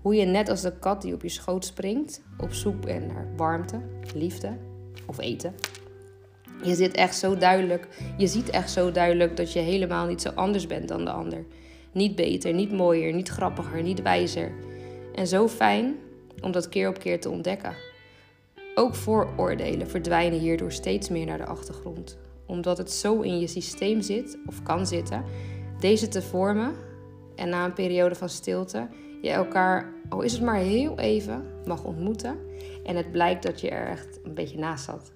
Hoe 0.00 0.14
je 0.14 0.24
net 0.24 0.48
als 0.48 0.60
de 0.60 0.78
kat 0.78 1.02
die 1.02 1.14
op 1.14 1.22
je 1.22 1.28
schoot 1.28 1.64
springt, 1.64 2.22
op 2.38 2.52
zoek 2.52 2.80
bent 2.80 3.06
naar 3.06 3.28
warmte, 3.36 3.80
liefde 4.14 4.56
of 5.06 5.18
eten. 5.18 5.54
Je 6.62 6.74
zit 6.74 6.94
echt 6.94 7.16
zo 7.16 7.36
duidelijk, 7.36 7.88
je 8.16 8.26
ziet 8.26 8.50
echt 8.50 8.70
zo 8.70 8.92
duidelijk 8.92 9.36
dat 9.36 9.52
je 9.52 9.58
helemaal 9.58 10.06
niet 10.06 10.22
zo 10.22 10.28
anders 10.28 10.66
bent 10.66 10.88
dan 10.88 11.04
de 11.04 11.10
ander. 11.10 11.44
Niet 11.92 12.16
beter, 12.16 12.54
niet 12.54 12.72
mooier, 12.72 13.12
niet 13.12 13.28
grappiger, 13.28 13.82
niet 13.82 14.02
wijzer. 14.02 14.52
En 15.14 15.26
zo 15.26 15.48
fijn 15.48 15.96
om 16.40 16.52
dat 16.52 16.68
keer 16.68 16.88
op 16.88 16.98
keer 16.98 17.20
te 17.20 17.30
ontdekken. 17.30 17.74
Ook 18.74 18.94
vooroordelen 18.94 19.88
verdwijnen 19.88 20.38
hierdoor 20.38 20.72
steeds 20.72 21.08
meer 21.08 21.26
naar 21.26 21.38
de 21.38 21.46
achtergrond. 21.46 22.18
Omdat 22.46 22.78
het 22.78 22.90
zo 22.90 23.20
in 23.20 23.38
je 23.38 23.46
systeem 23.46 24.00
zit, 24.00 24.38
of 24.46 24.62
kan 24.62 24.86
zitten, 24.86 25.24
deze 25.78 26.08
te 26.08 26.22
vormen 26.22 26.74
en 27.34 27.48
na 27.48 27.64
een 27.64 27.72
periode 27.72 28.14
van 28.14 28.28
stilte 28.28 28.88
je 29.20 29.30
elkaar, 29.30 29.92
al 30.08 30.22
is 30.22 30.32
het 30.32 30.42
maar 30.42 30.56
heel 30.56 30.98
even, 30.98 31.44
mag 31.64 31.84
ontmoeten. 31.84 32.38
En 32.84 32.96
het 32.96 33.12
blijkt 33.12 33.42
dat 33.42 33.60
je 33.60 33.70
er 33.70 33.88
echt 33.88 34.20
een 34.22 34.34
beetje 34.34 34.58
naast 34.58 34.84
zat. 34.84 35.12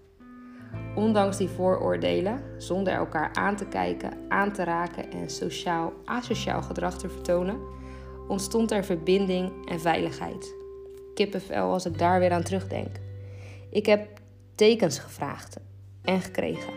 Ondanks 0.94 1.36
die 1.36 1.48
vooroordelen, 1.48 2.42
zonder 2.58 2.92
elkaar 2.92 3.32
aan 3.32 3.56
te 3.56 3.66
kijken, 3.66 4.10
aan 4.28 4.52
te 4.52 4.64
raken 4.64 5.10
en 5.10 5.30
sociaal 5.30 5.92
asociaal 6.04 6.62
gedrag 6.62 6.98
te 6.98 7.08
vertonen, 7.08 7.58
ontstond 8.28 8.70
er 8.70 8.84
verbinding 8.84 9.68
en 9.68 9.80
veiligheid. 9.80 10.54
Kippenvel 11.14 11.72
als 11.72 11.86
ik 11.86 11.98
daar 11.98 12.20
weer 12.20 12.32
aan 12.32 12.42
terugdenk. 12.42 12.96
Ik 13.70 13.86
heb 13.86 14.08
tekens 14.54 14.98
gevraagd 14.98 15.56
en 16.02 16.20
gekregen. 16.20 16.72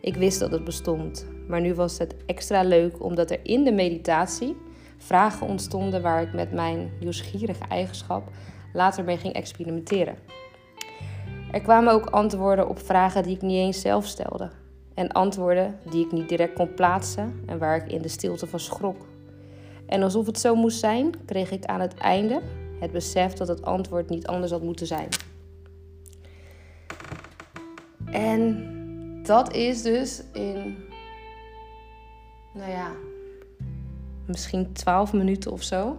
Ik 0.00 0.16
wist 0.16 0.38
dat 0.38 0.50
het 0.50 0.64
bestond, 0.64 1.26
maar 1.48 1.60
nu 1.60 1.74
was 1.74 1.98
het 1.98 2.14
extra 2.26 2.62
leuk 2.62 3.02
omdat 3.02 3.30
er 3.30 3.40
in 3.42 3.64
de 3.64 3.72
meditatie 3.72 4.56
vragen 4.98 5.46
ontstonden 5.46 6.02
waar 6.02 6.22
ik 6.22 6.32
met 6.32 6.52
mijn 6.52 6.90
nieuwsgierige 7.00 7.64
eigenschap 7.68 8.30
later 8.72 9.04
mee 9.04 9.16
ging 9.16 9.34
experimenteren. 9.34 10.16
Er 11.50 11.60
kwamen 11.60 11.92
ook 11.92 12.06
antwoorden 12.06 12.68
op 12.68 12.78
vragen 12.78 13.22
die 13.22 13.34
ik 13.34 13.42
niet 13.42 13.58
eens 13.58 13.80
zelf 13.80 14.06
stelde. 14.06 14.50
En 14.94 15.12
antwoorden 15.12 15.78
die 15.90 16.04
ik 16.04 16.12
niet 16.12 16.28
direct 16.28 16.52
kon 16.52 16.74
plaatsen 16.74 17.42
en 17.46 17.58
waar 17.58 17.76
ik 17.76 17.92
in 17.92 18.02
de 18.02 18.08
stilte 18.08 18.46
van 18.46 18.60
schrok. 18.60 19.06
En 19.86 20.02
alsof 20.02 20.26
het 20.26 20.38
zo 20.38 20.54
moest 20.54 20.78
zijn, 20.78 21.14
kreeg 21.26 21.50
ik 21.50 21.64
aan 21.64 21.80
het 21.80 21.94
einde 21.94 22.42
het 22.80 22.92
besef 22.92 23.32
dat 23.32 23.48
het 23.48 23.62
antwoord 23.62 24.08
niet 24.08 24.26
anders 24.26 24.52
had 24.52 24.62
moeten 24.62 24.86
zijn. 24.86 25.08
En 28.04 29.22
dat 29.22 29.52
is 29.52 29.82
dus 29.82 30.22
in, 30.32 30.76
nou 32.54 32.70
ja, 32.70 32.90
misschien 34.26 34.72
12 34.72 35.12
minuten 35.12 35.52
of 35.52 35.62
zo. 35.62 35.96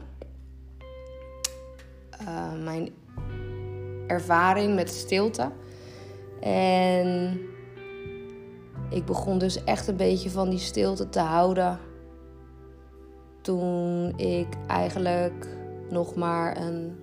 Uh, 2.21 2.53
mijn 2.63 2.89
ervaring 4.07 4.75
met 4.75 4.89
stilte. 4.89 5.51
En 6.41 7.39
ik 8.89 9.05
begon 9.05 9.37
dus 9.37 9.63
echt 9.63 9.87
een 9.87 9.95
beetje 9.95 10.29
van 10.29 10.49
die 10.49 10.59
stilte 10.59 11.09
te 11.09 11.19
houden. 11.19 11.79
Toen 13.47 14.13
ik 14.15 14.47
eigenlijk 14.67 15.47
nog 15.89 16.15
maar 16.15 16.57
een 16.57 16.97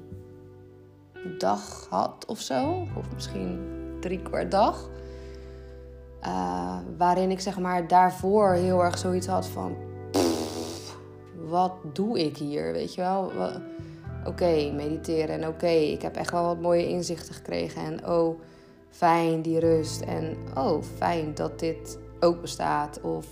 dag 1.39 1.87
had 1.91 2.25
of 2.27 2.41
zo. 2.41 2.87
Of 2.97 3.15
misschien 3.15 3.59
drie 4.01 4.23
kwart 4.23 4.51
dag. 4.51 4.89
Uh, 6.23 6.77
waarin 6.97 7.31
ik 7.31 7.41
zeg 7.41 7.59
maar 7.59 7.89
daarvoor 7.89 8.53
heel 8.53 8.83
erg 8.83 8.99
zoiets 8.99 9.27
had 9.27 9.47
van... 9.47 9.77
wat 11.45 11.73
doe 11.93 12.19
ik 12.19 12.37
hier, 12.37 12.73
weet 12.73 12.95
je 12.95 13.01
wel? 13.01 13.33
oké, 14.25 14.73
mediteren 14.73 15.43
en 15.43 15.49
oké, 15.49 15.67
ik 15.67 16.03
heb 16.03 16.17
echt 16.17 16.31
wel 16.31 16.45
wat 16.45 16.61
mooie 16.61 16.89
inzichten 16.89 17.35
gekregen. 17.35 17.83
En 17.83 18.09
oh, 18.09 18.41
fijn 18.91 19.43
die 19.43 19.59
rust. 19.59 20.01
En 20.01 20.37
oh, 20.57 20.83
fijn 20.97 21.35
dat 21.35 21.59
dit 21.59 21.99
ook 22.21 22.41
bestaat. 22.41 23.01
Of, 23.01 23.27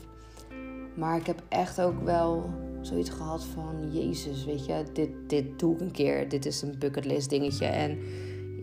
maar 0.94 1.16
ik 1.16 1.26
heb 1.26 1.42
echt 1.48 1.80
ook 1.80 2.02
wel 2.04 2.50
zoiets 2.86 3.10
gehad 3.10 3.44
van, 3.44 3.90
Jezus, 3.90 4.44
weet 4.44 4.66
je, 4.66 4.84
dit, 4.92 5.10
dit 5.26 5.58
doe 5.58 5.74
ik 5.74 5.80
een 5.80 5.90
keer. 5.90 6.28
Dit 6.28 6.46
is 6.46 6.62
een 6.62 6.78
bucketlist 6.78 7.30
dingetje. 7.30 7.66
En, 7.66 7.98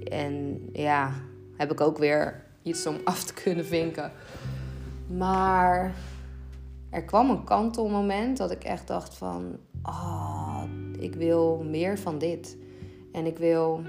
en 0.04 0.70
ja, 0.74 1.14
heb 1.58 1.72
ik 1.72 1.82
ook 1.82 1.98
weer 1.98 2.44
iets 2.62 2.86
om 2.86 2.96
af 3.04 3.24
te 3.24 3.34
kunnen 3.34 3.66
vinken. 3.66 4.12
Maar 5.18 5.94
er 6.90 7.04
kwam 7.04 7.30
een 7.30 7.44
kantelmoment 7.44 8.38
dat 8.38 8.52
ik 8.52 8.64
echt 8.64 8.88
dacht 8.88 9.14
van... 9.14 9.58
Oh, 9.84 10.64
ik 11.00 11.16
wil 11.16 11.64
meer 11.64 12.00
van 12.00 12.18
dit. 12.18 12.58
En 13.12 13.26
ik 13.26 13.38
wil 13.38 13.82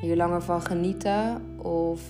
hier 0.00 0.16
langer 0.16 0.42
van 0.42 0.62
genieten. 0.62 1.42
Of 1.58 2.02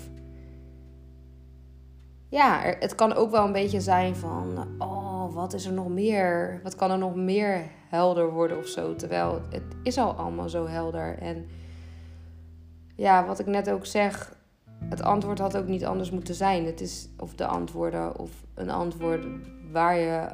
ja, 2.29 2.75
het 2.79 2.95
kan 2.95 3.13
ook 3.13 3.31
wel 3.31 3.45
een 3.45 3.51
beetje 3.51 3.81
zijn 3.81 4.15
van, 4.15 4.67
oh, 4.77 5.33
wat 5.33 5.53
is 5.53 5.65
er 5.65 5.73
nog 5.73 5.87
meer? 5.87 6.59
Wat 6.63 6.75
kan 6.75 6.91
er 6.91 6.97
nog 6.97 7.15
meer 7.15 7.61
helder 7.89 8.31
worden 8.31 8.57
of 8.57 8.67
zo? 8.67 8.95
Terwijl 8.95 9.41
het 9.49 9.63
is 9.83 9.97
al 9.97 10.13
allemaal 10.13 10.49
zo 10.49 10.67
helder. 10.67 11.17
En 11.19 11.45
ja, 12.95 13.25
wat 13.25 13.39
ik 13.39 13.45
net 13.45 13.69
ook 13.69 13.85
zeg, 13.85 14.35
het 14.89 15.01
antwoord 15.01 15.39
had 15.39 15.57
ook 15.57 15.67
niet 15.67 15.85
anders 15.85 16.11
moeten 16.11 16.35
zijn. 16.35 16.65
Het 16.65 16.81
is, 16.81 17.09
of 17.17 17.35
de 17.35 17.45
antwoorden, 17.45 18.19
of 18.19 18.31
een 18.53 18.69
antwoord 18.69 19.25
waar 19.71 19.97
je 19.97 20.27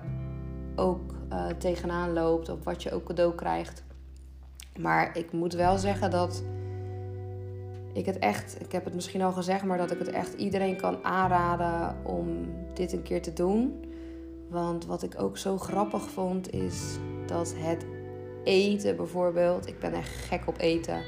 ook 0.76 1.14
uh, 1.32 1.46
tegenaan 1.46 2.14
loopt, 2.14 2.50
of 2.50 2.64
wat 2.64 2.84
je 2.84 2.92
ook 2.92 3.04
cadeau 3.04 3.36
krijgt. 3.36 3.84
Maar 4.80 5.18
ik 5.18 5.32
moet 5.32 5.54
wel 5.54 5.78
zeggen 5.78 6.12
dat 6.12 6.44
ik 7.94 8.06
het 8.06 8.20
echt, 8.20 8.62
ik 8.62 8.72
heb 8.72 8.86
het 8.86 8.94
misschien 8.94 9.22
al 9.22 9.32
gezegd, 9.32 9.64
maar 9.64 9.78
dat 9.78 9.92
ik 9.92 10.00
het 10.00 10.10
echt 10.10 10.34
iedereen 10.34 10.78
kan 10.78 11.04
aanraden 11.04 12.06
om 12.06 12.28
dit 12.74 12.94
een 12.94 13.04
keer 13.04 13.22
te 13.22 13.34
doen. 13.34 13.86
Want 14.50 14.86
wat 14.86 15.04
ik 15.04 15.22
ook 15.22 15.38
zo 15.38 15.58
grappig 15.58 16.10
vond 16.10 16.52
is 16.52 16.98
dat 17.26 17.54
het 17.58 17.86
eten 18.44 18.96
bijvoorbeeld, 18.96 19.68
ik 19.68 19.80
ben 19.80 19.94
echt 19.94 20.10
gek 20.10 20.48
op 20.48 20.60
eten. 20.60 21.02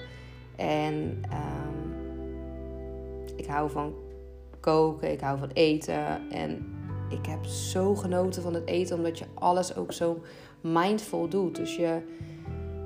En 0.56 1.22
um, 1.32 1.94
ik 3.36 3.46
hou 3.46 3.70
van 3.70 3.94
koken, 4.60 5.12
ik 5.12 5.20
hou 5.20 5.38
van 5.38 5.50
eten. 5.54 6.30
En 6.30 6.76
ik 7.10 7.26
heb 7.26 7.46
zo 7.46 7.96
genoten 7.96 8.42
van 8.42 8.54
het 8.54 8.68
eten, 8.68 8.98
omdat 8.98 9.20
je 9.20 9.26
alles 9.34 9.76
ook 9.76 9.94
zo 9.94 10.22
mindful 10.62 11.28
doet. 11.30 11.56
Dus 11.56 11.76
je, 11.76 12.02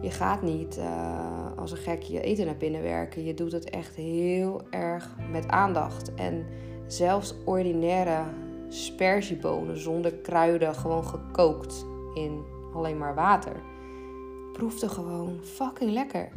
je 0.01 0.11
gaat 0.11 0.41
niet 0.41 0.77
uh, 0.77 1.57
als 1.57 1.71
een 1.71 1.77
gek 1.77 2.01
je 2.01 2.21
eten 2.21 2.45
naar 2.45 2.57
binnen 2.57 2.81
werken. 2.81 3.23
Je 3.23 3.33
doet 3.33 3.51
het 3.51 3.69
echt 3.69 3.95
heel 3.95 4.61
erg 4.69 5.15
met 5.31 5.47
aandacht. 5.47 6.15
En 6.15 6.45
zelfs 6.87 7.35
ordinaire 7.45 8.23
sperziebonen 8.69 9.77
zonder 9.77 10.13
kruiden, 10.13 10.75
gewoon 10.75 11.05
gekookt 11.05 11.85
in 12.13 12.43
alleen 12.73 12.97
maar 12.97 13.15
water. 13.15 13.55
Proefde 14.53 14.89
gewoon 14.89 15.39
fucking 15.43 15.91
lekker. 15.91 16.29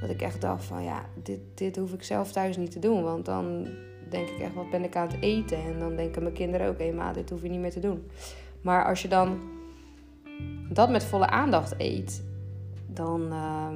Dat 0.00 0.10
ik 0.10 0.22
echt 0.22 0.40
dacht 0.40 0.64
van 0.64 0.84
ja, 0.84 1.04
dit, 1.22 1.40
dit 1.54 1.76
hoef 1.76 1.92
ik 1.92 2.02
zelf 2.02 2.32
thuis 2.32 2.56
niet 2.56 2.70
te 2.70 2.78
doen. 2.78 3.02
Want 3.02 3.24
dan 3.24 3.68
denk 4.10 4.28
ik 4.28 4.38
echt, 4.38 4.54
wat 4.54 4.70
ben 4.70 4.84
ik 4.84 4.96
aan 4.96 5.06
het 5.06 5.20
eten? 5.20 5.64
En 5.64 5.78
dan 5.78 5.96
denken 5.96 6.22
mijn 6.22 6.34
kinderen 6.34 6.68
ook, 6.68 6.78
hé 6.78 7.12
dit 7.12 7.30
hoef 7.30 7.42
je 7.42 7.48
niet 7.48 7.60
meer 7.60 7.70
te 7.70 7.80
doen. 7.80 8.10
Maar 8.60 8.84
als 8.84 9.02
je 9.02 9.08
dan 9.08 9.40
dat 10.68 10.90
met 10.90 11.04
volle 11.04 11.26
aandacht 11.26 11.74
eet, 11.78 12.22
dan, 12.94 13.32
uh, 13.32 13.68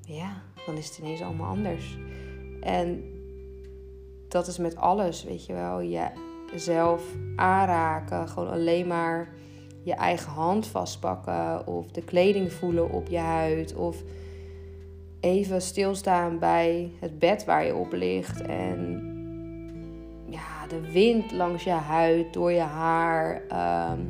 ja, 0.00 0.42
dan 0.66 0.76
is 0.76 0.88
het 0.88 0.98
ineens 0.98 1.20
allemaal 1.20 1.48
anders. 1.48 1.98
En 2.60 3.04
dat 4.28 4.46
is 4.46 4.58
met 4.58 4.76
alles, 4.76 5.24
weet 5.24 5.46
je 5.46 5.52
wel. 5.52 5.82
Jezelf 5.82 7.02
aanraken, 7.36 8.28
gewoon 8.28 8.50
alleen 8.50 8.86
maar 8.86 9.28
je 9.82 9.94
eigen 9.94 10.32
hand 10.32 10.66
vastpakken 10.66 11.66
of 11.66 11.90
de 11.90 12.02
kleding 12.02 12.52
voelen 12.52 12.90
op 12.90 13.08
je 13.08 13.18
huid 13.18 13.74
of 13.74 14.02
even 15.20 15.62
stilstaan 15.62 16.38
bij 16.38 16.92
het 17.00 17.18
bed 17.18 17.44
waar 17.44 17.66
je 17.66 17.74
op 17.74 17.92
ligt 17.92 18.40
en 18.40 19.12
ja, 20.26 20.66
de 20.68 20.92
wind 20.92 21.32
langs 21.32 21.64
je 21.64 21.70
huid, 21.70 22.32
door 22.32 22.52
je 22.52 22.60
haar, 22.60 23.42
ehm, 23.48 24.00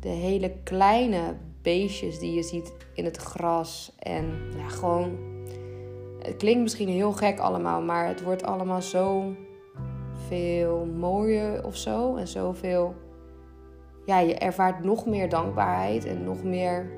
de 0.00 0.08
hele 0.08 0.52
kleine 0.62 1.34
beestjes 1.68 2.18
die 2.18 2.34
je 2.34 2.42
ziet 2.42 2.72
in 2.94 3.04
het 3.04 3.16
gras 3.16 3.92
en 3.98 4.52
ja, 4.56 4.68
gewoon, 4.68 5.18
het 6.18 6.36
klinkt 6.36 6.62
misschien 6.62 6.88
heel 6.88 7.12
gek 7.12 7.38
allemaal, 7.38 7.82
maar 7.82 8.06
het 8.06 8.22
wordt 8.22 8.42
allemaal 8.42 8.82
zo 8.82 9.34
veel 10.28 10.86
mooier 10.86 11.64
of 11.64 11.76
zo 11.76 12.16
en 12.16 12.28
zoveel, 12.28 12.94
ja, 14.06 14.18
je 14.18 14.34
ervaart 14.34 14.84
nog 14.84 15.06
meer 15.06 15.28
dankbaarheid 15.28 16.04
en 16.04 16.24
nog 16.24 16.42
meer 16.42 16.90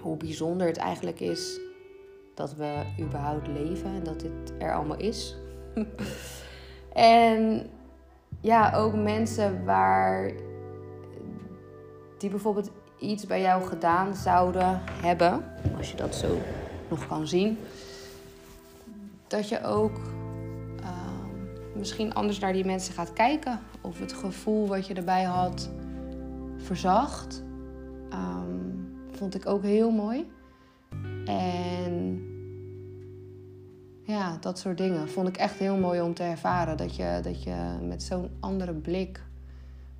hoe 0.00 0.16
bijzonder 0.16 0.66
het 0.66 0.76
eigenlijk 0.76 1.20
is 1.20 1.60
dat 2.34 2.54
we 2.54 2.82
überhaupt 3.00 3.46
leven 3.46 3.90
en 3.94 4.02
dat 4.04 4.20
dit 4.20 4.54
er 4.58 4.74
allemaal 4.74 4.98
is. 4.98 5.36
en 6.92 7.70
ja, 8.40 8.74
ook 8.74 8.94
mensen 8.94 9.64
waar 9.64 10.32
die 12.18 12.30
bijvoorbeeld 12.30 12.70
iets 12.98 13.26
bij 13.26 13.40
jou 13.40 13.66
gedaan 13.66 14.14
zouden 14.14 14.80
hebben, 15.02 15.44
als 15.76 15.90
je 15.90 15.96
dat 15.96 16.14
zo 16.14 16.38
nog 16.88 17.06
kan 17.06 17.26
zien, 17.26 17.58
dat 19.26 19.48
je 19.48 19.64
ook 19.64 20.00
ehm, 20.80 21.78
misschien 21.78 22.14
anders 22.14 22.38
naar 22.38 22.52
die 22.52 22.64
mensen 22.64 22.94
gaat 22.94 23.12
kijken 23.12 23.60
of 23.80 23.98
het 23.98 24.12
gevoel 24.12 24.66
wat 24.66 24.86
je 24.86 24.94
erbij 24.94 25.24
had 25.24 25.70
verzacht. 26.56 27.42
Um, 28.12 28.98
vond 29.10 29.34
ik 29.34 29.46
ook 29.46 29.62
heel 29.62 29.90
mooi. 29.90 30.30
En 31.24 32.20
ja, 34.02 34.36
dat 34.40 34.58
soort 34.58 34.78
dingen 34.78 35.08
vond 35.08 35.28
ik 35.28 35.36
echt 35.36 35.54
heel 35.54 35.76
mooi 35.76 36.00
om 36.00 36.14
te 36.14 36.22
ervaren. 36.22 36.76
Dat 36.76 36.96
je, 36.96 37.20
dat 37.22 37.42
je 37.42 37.78
met 37.82 38.02
zo'n 38.02 38.30
andere 38.40 38.72
blik 38.72 39.20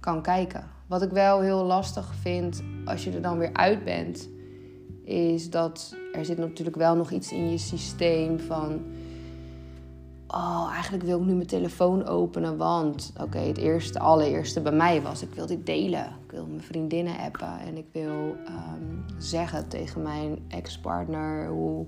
kan 0.01 0.23
kijken. 0.23 0.76
Wat 0.87 1.03
ik 1.03 1.11
wel 1.11 1.41
heel 1.41 1.65
lastig 1.65 2.15
vind 2.15 2.63
als 2.85 3.05
je 3.05 3.11
er 3.11 3.23
dan 3.23 3.39
weer 3.39 3.53
uit 3.53 3.85
bent, 3.85 4.29
is 5.05 5.51
dat 5.51 5.97
er 6.13 6.25
zit 6.25 6.39
natuurlijk 6.39 6.77
wel 6.77 6.97
nog 6.97 7.11
iets 7.11 7.33
in 7.33 7.51
je 7.51 7.59
systeem 7.59 8.41
van. 8.41 8.81
Oh, 10.29 10.69
eigenlijk 10.73 11.05
wil 11.05 11.19
ik 11.19 11.27
nu 11.27 11.35
mijn 11.35 11.47
telefoon 11.47 12.07
openen, 12.07 12.57
want 12.57 13.13
oké, 13.21 13.39
het 13.39 13.57
eerste, 13.57 13.99
allereerste 13.99 14.61
bij 14.61 14.73
mij 14.73 15.03
was, 15.03 15.23
ik 15.23 15.35
wil 15.35 15.47
dit 15.47 15.67
delen. 15.67 16.05
Ik 16.25 16.31
wil 16.31 16.47
mijn 16.47 16.63
vriendinnen 16.63 17.19
appen 17.19 17.59
en 17.59 17.77
ik 17.77 17.87
wil 17.93 18.37
ehm, 18.47 19.19
zeggen 19.19 19.69
tegen 19.69 20.03
mijn 20.03 20.39
ex-partner 20.49 21.49
hoe 21.49 21.87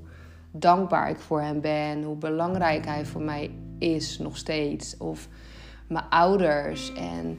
dankbaar 0.51 1.11
ik 1.11 1.19
voor 1.19 1.41
hem 1.41 1.61
ben, 1.61 2.03
hoe 2.03 2.17
belangrijk 2.17 2.85
hij 2.85 3.07
voor 3.07 3.23
mij 3.23 3.51
is 3.79 4.19
nog 4.19 4.37
steeds. 4.37 4.97
Of 4.97 5.29
mijn 5.89 6.05
ouders 6.11 6.93
en 6.93 7.39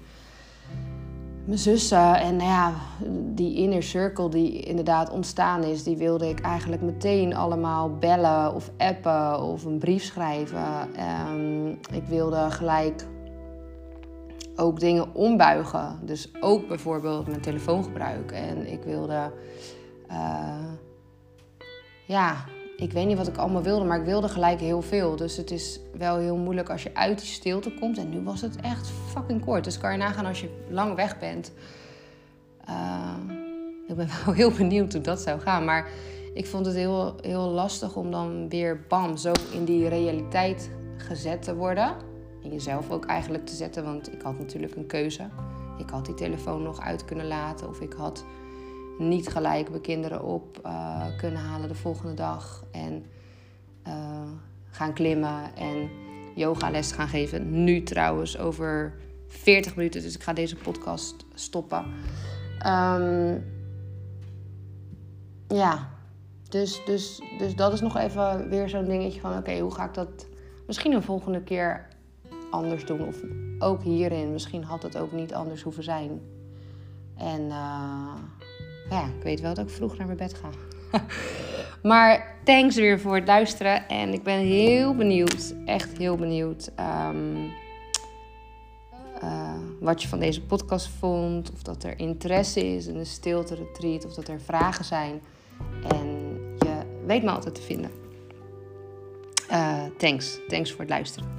mijn 1.50 1.62
zussen. 1.62 2.16
En 2.16 2.36
nou 2.36 2.50
ja, 2.50 2.74
die 3.34 3.56
inner 3.56 3.84
circle 3.84 4.30
die 4.30 4.60
inderdaad 4.60 5.10
ontstaan 5.10 5.64
is, 5.64 5.84
die 5.84 5.98
wilde 5.98 6.30
ik 6.30 6.40
eigenlijk 6.40 6.82
meteen 6.82 7.36
allemaal 7.36 7.98
bellen 7.98 8.54
of 8.54 8.72
appen 8.78 9.42
of 9.42 9.66
een 9.66 9.80
brief 9.80 10.04
schrijven. 10.04 10.90
Um, 11.32 11.70
ik 11.92 12.04
wilde 12.08 12.52
gelijk 12.52 13.06
ook 14.56 14.80
dingen 14.80 15.16
ombuigen. 15.16 16.00
Dus 16.02 16.32
ook 16.40 16.68
bijvoorbeeld 16.68 17.28
mijn 17.28 17.42
telefoongebruik. 17.42 18.32
En 18.32 18.72
ik 18.72 18.84
wilde. 18.84 19.32
Uh, 20.12 20.66
ja, 22.06 22.36
ik 22.80 22.92
weet 22.92 23.08
niet 23.08 23.18
wat 23.18 23.28
ik 23.28 23.38
allemaal 23.38 23.62
wilde, 23.62 23.86
maar 23.86 24.00
ik 24.00 24.06
wilde 24.06 24.30
gelijk 24.30 24.60
heel 24.60 24.82
veel. 24.82 25.16
Dus 25.16 25.38
het 25.38 25.52
is 25.52 25.80
wel 25.98 26.18
heel 26.18 26.38
moeilijk 26.38 26.70
als 26.70 26.84
je 26.84 26.96
uit 26.96 27.20
die 27.20 27.28
stilte 27.28 27.74
komt. 27.74 27.98
En 27.98 28.10
nu 28.10 28.22
was 28.22 28.42
het 28.42 28.56
echt 28.56 28.92
fucking 29.08 29.46
kort. 29.46 29.64
Dus 29.64 29.78
kan 29.78 29.92
je 29.92 29.98
nagaan 29.98 30.26
als 30.26 30.42
je 30.42 30.66
lang 30.70 30.96
weg 30.96 31.20
bent. 31.20 31.52
Uh, 32.70 33.14
ik 33.88 33.96
ben 33.96 34.08
wel 34.26 34.34
heel 34.34 34.52
benieuwd 34.52 34.94
hoe 34.94 35.02
dat 35.02 35.20
zou 35.20 35.40
gaan. 35.40 35.66
Maar 35.66 35.90
ik 36.34 36.48
vond 36.48 36.66
het 36.66 36.76
heel, 36.76 37.16
heel 37.22 37.50
lastig 37.50 37.96
om 37.96 38.12
dan 38.12 38.50
weer 38.50 38.86
bam, 38.88 39.18
zo 39.18 39.32
in 39.52 39.66
die 39.66 39.88
realiteit 39.88 40.72
gezet 40.98 41.42
te 41.42 41.56
worden. 41.56 41.96
En 42.44 42.50
jezelf 42.52 42.92
ook 42.92 43.06
eigenlijk 43.06 43.46
te 43.46 43.56
zetten, 43.56 43.84
want 43.84 44.14
ik 44.14 44.22
had 44.22 44.40
natuurlijk 44.40 44.76
een 44.76 44.88
keuze. 44.88 45.30
Ik 45.78 45.90
had 45.90 46.06
die 46.06 46.16
telefoon 46.16 46.64
nog 46.64 46.80
uit 46.80 47.06
kunnen 47.06 47.28
laten 47.28 47.70
of 47.70 47.82
ik 47.82 47.94
had 47.94 48.26
niet 49.00 49.28
gelijk 49.28 49.70
mijn 49.70 49.82
kinderen 49.82 50.24
op 50.24 50.60
uh, 50.66 51.06
kunnen 51.18 51.42
halen 51.42 51.68
de 51.68 51.76
volgende 51.76 52.14
dag. 52.14 52.66
En 52.72 53.06
uh, 53.88 54.32
gaan 54.70 54.94
klimmen 54.94 55.56
en 55.56 55.90
yogales 56.36 56.92
gaan 56.92 57.08
geven. 57.08 57.64
Nu 57.64 57.84
trouwens 57.84 58.38
over 58.38 58.94
40 59.28 59.76
minuten, 59.76 60.02
dus 60.02 60.16
ik 60.16 60.24
ga 60.24 60.34
deze 60.34 60.56
podcast 60.56 61.26
stoppen. 61.34 61.86
Um, 62.66 63.44
ja, 65.48 65.90
dus, 66.50 66.82
dus, 66.86 67.22
dus 67.38 67.56
dat 67.56 67.74
is 67.74 67.82
nog 67.82 67.98
even 67.98 68.50
weer 68.50 68.70
zo'n 68.70 68.86
dingetje 68.86 69.20
van... 69.20 69.38
oké, 69.38 69.60
hoe 69.60 69.74
ga 69.74 69.86
ik 69.86 69.94
dat 69.94 70.28
misschien 70.68 70.94
een 70.94 71.04
volgende 71.04 71.42
keer 71.42 71.88
anders 72.52 72.86
doen? 72.86 73.08
Of 73.08 73.18
ook 73.60 73.84
hierin, 73.84 74.32
misschien 74.32 74.64
had 74.64 74.84
het 74.84 74.98
ook 74.98 75.12
niet 75.12 75.34
anders 75.34 75.62
hoeven 75.62 75.84
zijn. 75.84 76.22
En... 77.18 77.42
Uh, 77.42 78.14
ja, 78.90 79.04
ik 79.04 79.24
weet 79.24 79.42
wel 79.42 79.54
dat 79.54 79.66
ik 79.66 79.74
vroeg 79.74 79.98
naar 79.98 80.06
mijn 80.06 80.18
bed 80.18 80.34
ga. 80.34 80.50
maar 81.90 82.36
thanks 82.44 82.76
weer 82.76 83.00
voor 83.00 83.16
het 83.16 83.28
luisteren. 83.28 83.88
En 83.88 84.14
ik 84.14 84.24
ben 84.24 84.40
heel 84.40 84.96
benieuwd, 84.96 85.54
echt 85.66 85.98
heel 85.98 86.16
benieuwd. 86.16 86.72
Um, 87.10 87.52
uh, 89.24 89.54
wat 89.80 90.02
je 90.02 90.08
van 90.08 90.20
deze 90.20 90.42
podcast 90.42 90.90
vond. 91.00 91.52
Of 91.52 91.64
dat 91.64 91.84
er 91.84 92.00
interesse 92.00 92.76
is 92.76 92.88
in 92.88 92.98
de 92.98 93.06
stilte 93.06 93.56
retreat. 93.56 94.06
Of 94.06 94.14
dat 94.14 94.28
er 94.28 94.42
vragen 94.42 94.86
zijn. 94.86 95.22
En 95.88 96.08
je 96.60 97.04
weet 97.06 97.24
me 97.24 97.30
altijd 97.30 97.56
te 97.56 97.62
vinden. 97.62 97.92
Uh, 99.52 99.84
thanks. 99.98 100.40
Thanks 100.48 100.72
voor 100.72 100.80
het 100.80 100.90
luisteren. 100.90 101.39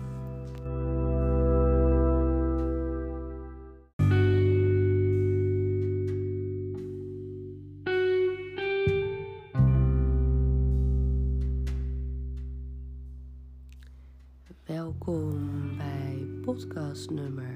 Nummer 17.07 17.55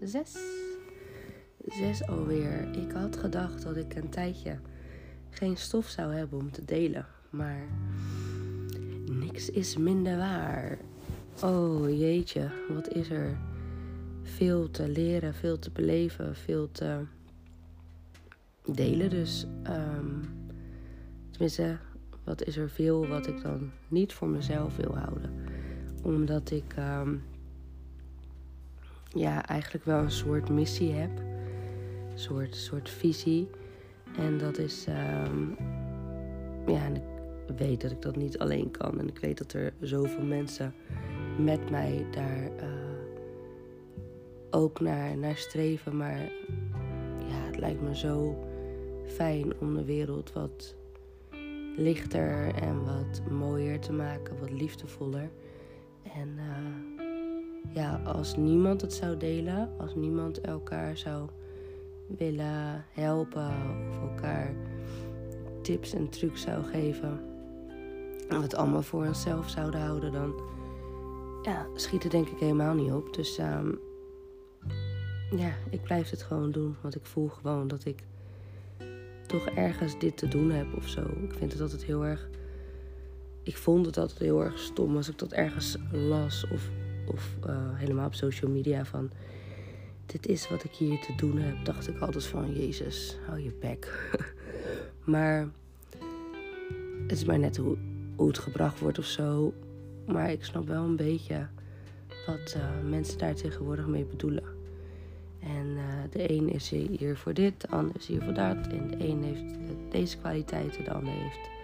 6. 0.00 0.36
6 1.66 2.06
alweer. 2.06 2.76
Ik 2.76 2.92
had 2.92 3.16
gedacht 3.16 3.62
dat 3.62 3.76
ik 3.76 3.94
een 3.94 4.08
tijdje 4.08 4.58
geen 5.30 5.56
stof 5.56 5.86
zou 5.86 6.14
hebben 6.14 6.38
om 6.38 6.50
te 6.50 6.64
delen, 6.64 7.06
maar 7.30 7.66
niks 9.10 9.50
is 9.50 9.76
minder 9.76 10.16
waar. 10.16 10.78
Oh 11.42 11.98
jeetje, 11.98 12.50
wat 12.68 12.88
is 12.92 13.10
er 13.10 13.38
veel 14.22 14.70
te 14.70 14.88
leren, 14.88 15.34
veel 15.34 15.58
te 15.58 15.70
beleven, 15.70 16.36
veel 16.36 16.70
te 16.72 17.00
delen. 18.64 19.10
Dus, 19.10 19.46
um, 19.66 20.20
tenminste, 21.30 21.78
wat 22.24 22.42
is 22.42 22.56
er 22.56 22.70
veel 22.70 23.06
wat 23.06 23.26
ik 23.26 23.42
dan 23.42 23.70
niet 23.88 24.12
voor 24.12 24.28
mezelf 24.28 24.76
wil 24.76 24.96
houden. 24.96 25.30
Omdat 26.02 26.50
ik 26.50 26.74
um, 26.78 27.22
ja, 29.16 29.46
eigenlijk 29.46 29.84
wel 29.84 29.98
een 29.98 30.10
soort 30.10 30.48
missie 30.48 30.92
heb. 30.92 31.10
Een 32.12 32.18
soort, 32.18 32.56
soort 32.56 32.90
visie. 32.90 33.48
En 34.16 34.38
dat 34.38 34.58
is, 34.58 34.86
um, 34.88 35.56
ja, 36.66 36.84
en 36.84 36.94
ik 36.94 37.02
weet 37.56 37.80
dat 37.80 37.90
ik 37.90 38.02
dat 38.02 38.16
niet 38.16 38.38
alleen 38.38 38.70
kan. 38.70 38.98
En 38.98 39.08
ik 39.08 39.18
weet 39.18 39.38
dat 39.38 39.52
er 39.52 39.72
zoveel 39.80 40.24
mensen 40.24 40.74
met 41.38 41.70
mij 41.70 42.06
daar 42.10 42.50
uh, 42.56 42.86
ook 44.50 44.80
naar, 44.80 45.18
naar 45.18 45.36
streven. 45.36 45.96
Maar 45.96 46.18
ja, 47.28 47.46
het 47.46 47.58
lijkt 47.58 47.82
me 47.82 47.96
zo 47.96 48.44
fijn 49.06 49.58
om 49.60 49.74
de 49.74 49.84
wereld 49.84 50.32
wat 50.32 50.74
lichter 51.76 52.54
en 52.54 52.84
wat 52.84 53.22
mooier 53.30 53.80
te 53.80 53.92
maken, 53.92 54.38
wat 54.40 54.50
liefdevoller. 54.50 55.30
En 56.02 56.28
uh, 56.36 56.95
ja, 57.72 58.00
als 58.04 58.36
niemand 58.36 58.80
het 58.80 58.92
zou 58.94 59.16
delen, 59.16 59.70
als 59.78 59.94
niemand 59.94 60.40
elkaar 60.40 60.96
zou 60.96 61.28
willen 62.06 62.84
helpen 62.92 63.50
of 63.90 64.10
elkaar 64.10 64.54
tips 65.62 65.94
en 65.94 66.08
trucs 66.08 66.42
zou 66.42 66.64
geven 66.64 67.34
en 68.28 68.36
we 68.36 68.42
het 68.42 68.54
allemaal 68.54 68.82
voor 68.82 69.06
onszelf 69.06 69.50
zouden 69.50 69.80
houden, 69.80 70.12
dan 70.12 70.34
ja, 71.42 71.66
schiet 71.74 72.02
het 72.02 72.12
denk 72.12 72.28
ik 72.28 72.38
helemaal 72.38 72.74
niet 72.74 72.92
op. 72.92 73.14
Dus 73.14 73.38
um, 73.38 73.78
ja, 75.36 75.54
ik 75.70 75.82
blijf 75.82 76.10
het 76.10 76.22
gewoon 76.22 76.52
doen, 76.52 76.76
want 76.80 76.96
ik 76.96 77.06
voel 77.06 77.28
gewoon 77.28 77.68
dat 77.68 77.84
ik 77.84 78.02
toch 79.26 79.46
ergens 79.46 79.98
dit 79.98 80.16
te 80.16 80.28
doen 80.28 80.50
heb 80.50 80.66
of 80.76 80.88
zo. 80.88 81.00
Ik 81.00 81.34
vind 81.34 81.52
het 81.52 81.60
altijd 81.60 81.84
heel 81.84 82.04
erg. 82.04 82.28
Ik 83.42 83.56
vond 83.56 83.86
het 83.86 83.98
altijd 83.98 84.18
heel 84.18 84.44
erg 84.44 84.58
stom 84.58 84.96
als 84.96 85.08
ik 85.08 85.18
dat 85.18 85.32
ergens 85.32 85.76
las 85.92 86.46
of, 86.52 86.70
of 87.06 87.36
uh, 87.46 87.56
helemaal 87.74 88.06
op 88.06 88.14
social 88.14 88.50
media 88.50 88.84
van. 88.84 89.10
Dit 90.06 90.26
is 90.26 90.48
wat 90.48 90.64
ik 90.64 90.70
hier 90.70 91.00
te 91.00 91.14
doen 91.16 91.38
heb. 91.38 91.64
Dacht 91.64 91.88
ik 91.88 91.98
altijd 91.98 92.24
van 92.24 92.52
Jezus, 92.52 93.18
hou 93.26 93.40
je 93.40 93.52
bek. 93.60 94.10
maar 95.12 95.48
het 97.02 97.12
is 97.12 97.24
maar 97.24 97.38
net 97.38 97.56
hoe, 97.56 97.76
het 98.26 98.38
gebracht 98.38 98.80
wordt 98.80 98.98
of 98.98 99.04
zo. 99.04 99.52
Maar 100.06 100.30
ik 100.30 100.44
snap 100.44 100.66
wel 100.66 100.84
een 100.84 100.96
beetje 100.96 101.46
wat 102.26 102.54
uh, 102.56 102.90
mensen 102.90 103.18
daar 103.18 103.34
tegenwoordig 103.34 103.86
mee 103.86 104.04
bedoelen. 104.04 104.44
En 105.40 105.66
uh, 105.66 105.82
de 106.10 106.32
een 106.32 106.48
is 106.52 106.70
hier 106.70 107.16
voor 107.16 107.34
dit, 107.34 107.60
de 107.60 107.68
ander 107.68 107.96
is 107.96 108.06
hier 108.06 108.22
voor 108.22 108.34
dat. 108.34 108.66
En 108.66 108.88
de 108.88 109.08
een 109.08 109.22
heeft 109.22 109.54
deze 109.90 110.18
kwaliteiten, 110.18 110.84
de 110.84 110.92
ander 110.92 111.12
heeft 111.12 111.54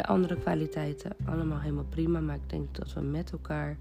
andere 0.00 0.36
kwaliteiten. 0.36 1.12
Allemaal 1.24 1.60
helemaal 1.60 1.86
prima, 1.88 2.20
maar 2.20 2.34
ik 2.34 2.50
denk 2.50 2.74
dat 2.74 2.92
we 2.92 3.00
met 3.00 3.32
elkaar 3.32 3.76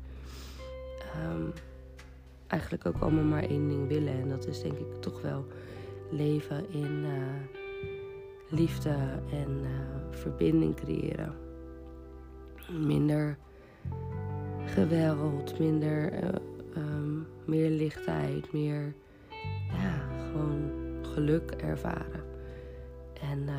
um, 1.31 1.53
eigenlijk 2.47 2.85
ook 2.85 3.01
allemaal 3.01 3.23
maar 3.23 3.43
één 3.43 3.67
ding 3.67 3.87
willen. 3.87 4.13
En 4.13 4.29
dat 4.29 4.47
is 4.47 4.61
denk 4.61 4.77
ik 4.77 5.01
toch 5.01 5.21
wel 5.21 5.45
leven 6.09 6.69
in 6.69 7.03
uh, 7.03 7.59
liefde 8.49 8.95
en 9.31 9.65
verbinding 10.09 10.75
creëren. 10.75 11.35
Minder 12.69 13.37
geweld, 14.65 15.59
minder, 15.59 16.13
um, 16.77 17.27
meer 17.45 17.69
lichtheid, 17.69 18.53
meer 18.53 18.93
ja, 19.71 20.25
gewoon 20.31 20.71
geluk 21.01 21.51
ervaren. 21.51 22.23
En 23.21 23.49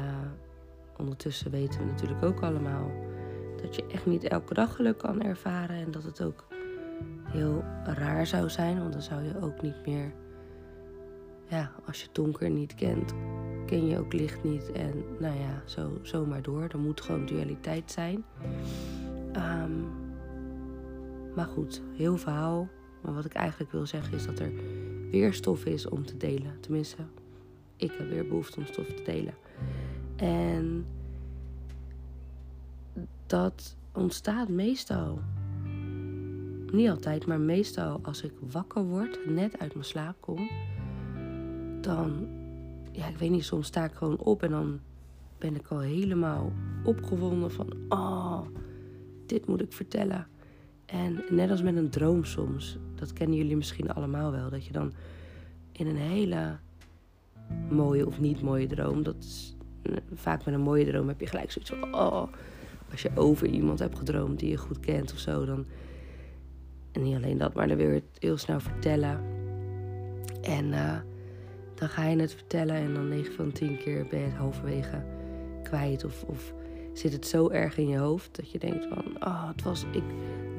ondertussen 0.98 1.50
weten 1.50 1.80
we 1.80 1.86
natuurlijk 1.86 2.24
ook 2.24 2.40
allemaal 2.40 2.90
dat 3.62 3.76
je 3.76 3.86
echt 3.86 4.06
niet 4.06 4.24
elke 4.24 4.54
dag 4.54 4.74
geluk 4.76 4.98
kan 4.98 5.22
ervaren. 5.22 5.76
En 5.76 5.90
dat 5.90 6.02
het 6.02 6.22
ook 6.22 6.44
heel 7.32 7.64
raar 7.84 8.26
zou 8.26 8.50
zijn, 8.50 8.78
want 8.78 8.92
dan 8.92 9.02
zou 9.02 9.22
je 9.22 9.40
ook 9.40 9.62
niet 9.62 9.86
meer, 9.86 10.12
ja, 11.48 11.72
als 11.86 12.02
je 12.02 12.08
donker 12.12 12.50
niet 12.50 12.74
kent, 12.74 13.14
ken 13.66 13.86
je 13.86 13.98
ook 13.98 14.12
licht 14.12 14.44
niet. 14.44 14.72
En 14.72 15.04
nou 15.18 15.38
ja, 15.38 15.62
zo, 15.64 15.98
zo 16.02 16.26
maar 16.26 16.42
door. 16.42 16.62
Er 16.62 16.78
moet 16.78 17.00
gewoon 17.00 17.26
dualiteit 17.26 17.90
zijn. 17.90 18.24
Um, 19.36 19.86
maar 21.34 21.46
goed, 21.46 21.82
heel 21.96 22.16
verhaal. 22.16 22.68
Maar 23.00 23.14
wat 23.14 23.24
ik 23.24 23.32
eigenlijk 23.32 23.72
wil 23.72 23.86
zeggen 23.86 24.14
is 24.14 24.26
dat 24.26 24.38
er 24.38 24.52
weer 25.10 25.34
stof 25.34 25.64
is 25.64 25.88
om 25.88 26.06
te 26.06 26.16
delen. 26.16 26.60
Tenminste, 26.60 27.02
ik 27.76 27.92
heb 27.92 28.08
weer 28.08 28.26
behoefte 28.26 28.60
om 28.60 28.66
stof 28.66 28.86
te 28.86 29.02
delen. 29.02 29.34
En 30.16 30.86
dat 33.26 33.76
ontstaat 33.92 34.48
meestal. 34.48 35.18
Niet 36.72 36.88
altijd, 36.88 37.26
maar 37.26 37.40
meestal 37.40 38.00
als 38.02 38.22
ik 38.22 38.32
wakker 38.50 38.84
word, 38.84 39.18
net 39.26 39.58
uit 39.58 39.74
mijn 39.74 39.86
slaap 39.86 40.16
kom. 40.20 40.50
Dan, 41.80 42.26
ja, 42.92 43.06
ik 43.08 43.16
weet 43.16 43.30
niet, 43.30 43.44
soms 43.44 43.66
sta 43.66 43.84
ik 43.84 43.92
gewoon 43.92 44.18
op 44.18 44.42
en 44.42 44.50
dan 44.50 44.80
ben 45.38 45.54
ik 45.54 45.66
al 45.66 45.80
helemaal 45.80 46.52
opgewonden 46.84 47.50
van, 47.50 47.72
oh, 47.88 48.40
dit 49.26 49.46
moet 49.46 49.60
ik 49.60 49.72
vertellen. 49.72 50.26
En 50.86 51.24
net 51.30 51.50
als 51.50 51.62
met 51.62 51.76
een 51.76 51.90
droom 51.90 52.24
soms, 52.24 52.78
dat 52.94 53.12
kennen 53.12 53.36
jullie 53.36 53.56
misschien 53.56 53.92
allemaal 53.92 54.30
wel, 54.30 54.50
dat 54.50 54.64
je 54.64 54.72
dan 54.72 54.92
in 55.72 55.86
een 55.86 55.96
hele 55.96 56.58
mooie 57.70 58.06
of 58.06 58.20
niet 58.20 58.42
mooie 58.42 58.66
droom, 58.66 59.02
dat 59.02 59.16
is, 59.18 59.56
vaak 60.14 60.44
met 60.44 60.54
een 60.54 60.60
mooie 60.60 60.86
droom 60.86 61.08
heb 61.08 61.20
je 61.20 61.26
gelijk 61.26 61.50
zoiets 61.50 61.70
van, 61.70 61.94
oh, 61.94 62.32
als 62.90 63.02
je 63.02 63.10
over 63.14 63.46
iemand 63.46 63.78
hebt 63.78 63.98
gedroomd 63.98 64.38
die 64.38 64.50
je 64.50 64.56
goed 64.56 64.80
kent 64.80 65.12
of 65.12 65.18
zo, 65.18 65.44
dan, 65.44 65.66
en 66.92 67.02
niet 67.02 67.16
alleen 67.16 67.38
dat, 67.38 67.54
maar 67.54 67.68
dan 67.68 67.76
wil 67.76 67.88
je 67.88 67.94
het 67.94 68.18
heel 68.18 68.36
snel 68.36 68.60
vertellen. 68.60 69.20
En 70.42 70.64
uh, 70.64 70.96
dan 71.74 71.88
ga 71.88 72.06
je 72.06 72.20
het 72.20 72.34
vertellen 72.34 72.74
en 72.74 72.94
dan 72.94 73.08
9 73.08 73.34
van 73.34 73.52
10 73.52 73.78
keer 73.78 74.06
ben 74.10 74.18
je 74.18 74.24
het 74.24 74.34
halverwege 74.34 75.04
kwijt 75.62 76.04
of, 76.04 76.22
of 76.22 76.54
zit 76.92 77.12
het 77.12 77.26
zo 77.26 77.48
erg 77.48 77.76
in 77.76 77.88
je 77.88 77.98
hoofd 77.98 78.36
dat 78.36 78.50
je 78.50 78.58
denkt 78.58 78.86
van, 78.86 79.04
oh, 79.20 79.48
het 79.48 79.62
was, 79.62 79.84
ik 79.92 80.04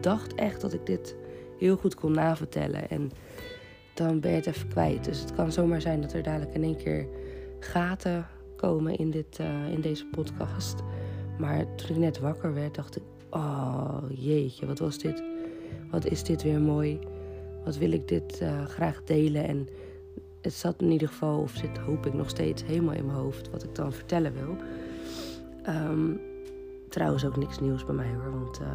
dacht 0.01 0.35
echt 0.35 0.61
dat 0.61 0.73
ik 0.73 0.85
dit 0.85 1.15
heel 1.57 1.75
goed 1.75 1.95
kon 1.95 2.11
navertellen. 2.11 2.89
En 2.89 3.11
dan 3.93 4.19
ben 4.19 4.31
je 4.31 4.37
het 4.37 4.45
even 4.45 4.67
kwijt. 4.67 5.03
Dus 5.03 5.19
het 5.19 5.33
kan 5.33 5.51
zomaar 5.51 5.81
zijn 5.81 6.01
dat 6.01 6.13
er 6.13 6.23
dadelijk 6.23 6.53
in 6.53 6.63
één 6.63 6.77
keer 6.77 7.07
gaten 7.59 8.25
komen 8.55 8.95
in, 8.95 9.11
dit, 9.11 9.39
uh, 9.39 9.71
in 9.71 9.81
deze 9.81 10.05
podcast. 10.05 10.83
Maar 11.37 11.75
toen 11.75 11.89
ik 11.89 11.97
net 11.97 12.19
wakker 12.19 12.53
werd, 12.53 12.75
dacht 12.75 12.95
ik: 12.95 13.03
Oh 13.29 14.03
jeetje, 14.09 14.65
wat 14.65 14.79
was 14.79 14.97
dit? 14.97 15.32
Wat 15.93 16.05
is 16.05 16.23
dit 16.23 16.43
weer 16.43 16.59
mooi? 16.59 16.99
Wat 17.63 17.77
wil 17.77 17.91
ik 17.91 18.07
dit 18.07 18.41
uh, 18.41 18.65
graag 18.65 19.03
delen? 19.03 19.47
En 19.47 19.67
het 20.41 20.53
zat 20.53 20.81
in 20.81 20.91
ieder 20.91 21.07
geval, 21.07 21.39
of 21.39 21.51
zit 21.51 21.77
hoop 21.77 22.05
ik 22.05 22.13
nog 22.13 22.29
steeds 22.29 22.63
helemaal 22.63 22.93
in 22.93 23.05
mijn 23.05 23.17
hoofd, 23.17 23.49
wat 23.49 23.63
ik 23.63 23.75
dan 23.75 23.93
vertellen 23.93 24.33
wil. 24.33 24.55
Um, 25.67 26.21
trouwens 26.89 27.25
ook 27.25 27.37
niks 27.37 27.59
nieuws 27.59 27.85
bij 27.85 27.95
mij 27.95 28.13
hoor, 28.13 28.31
want 28.39 28.61
uh, 28.61 28.67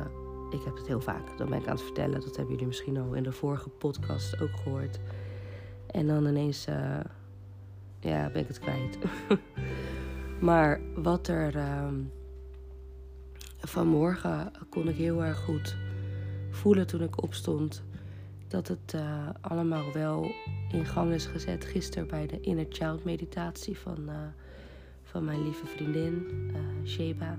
ik 0.50 0.64
heb 0.64 0.76
het 0.76 0.86
heel 0.86 1.00
vaak. 1.00 1.38
Dan 1.38 1.48
ben 1.48 1.58
ik 1.58 1.66
aan 1.66 1.74
het 1.74 1.84
vertellen. 1.84 2.20
Dat 2.20 2.36
hebben 2.36 2.54
jullie 2.54 2.66
misschien 2.66 2.96
al 2.96 3.14
in 3.14 3.22
de 3.22 3.32
vorige 3.32 3.68
podcast 3.68 4.40
ook 4.40 4.56
gehoord. 4.62 4.98
En 5.86 6.06
dan 6.06 6.26
ineens, 6.26 6.68
uh, 6.68 7.00
ja, 8.00 8.30
ben 8.30 8.42
ik 8.42 8.48
het 8.48 8.58
kwijt. 8.58 8.98
maar 10.48 10.80
wat 10.94 11.28
er 11.28 11.56
uh, 11.56 11.88
vanmorgen 13.60 14.52
kon 14.68 14.88
ik 14.88 14.96
heel 14.96 15.24
erg 15.24 15.38
goed 15.38 15.87
voelen 16.58 16.86
toen 16.86 17.02
ik 17.02 17.22
opstond. 17.22 17.82
Dat 18.48 18.68
het 18.68 18.92
uh, 18.94 19.28
allemaal 19.40 19.92
wel 19.92 20.30
in 20.72 20.86
gang 20.86 21.12
is 21.12 21.26
gezet 21.26 21.64
gisteren 21.64 22.08
bij 22.08 22.26
de 22.26 22.40
Inner 22.40 22.66
Child 22.68 23.04
meditatie 23.04 23.78
van, 23.78 23.98
uh, 24.06 24.14
van 25.04 25.24
mijn 25.24 25.42
lieve 25.42 25.66
vriendin 25.66 26.26
Sheba. 26.86 27.38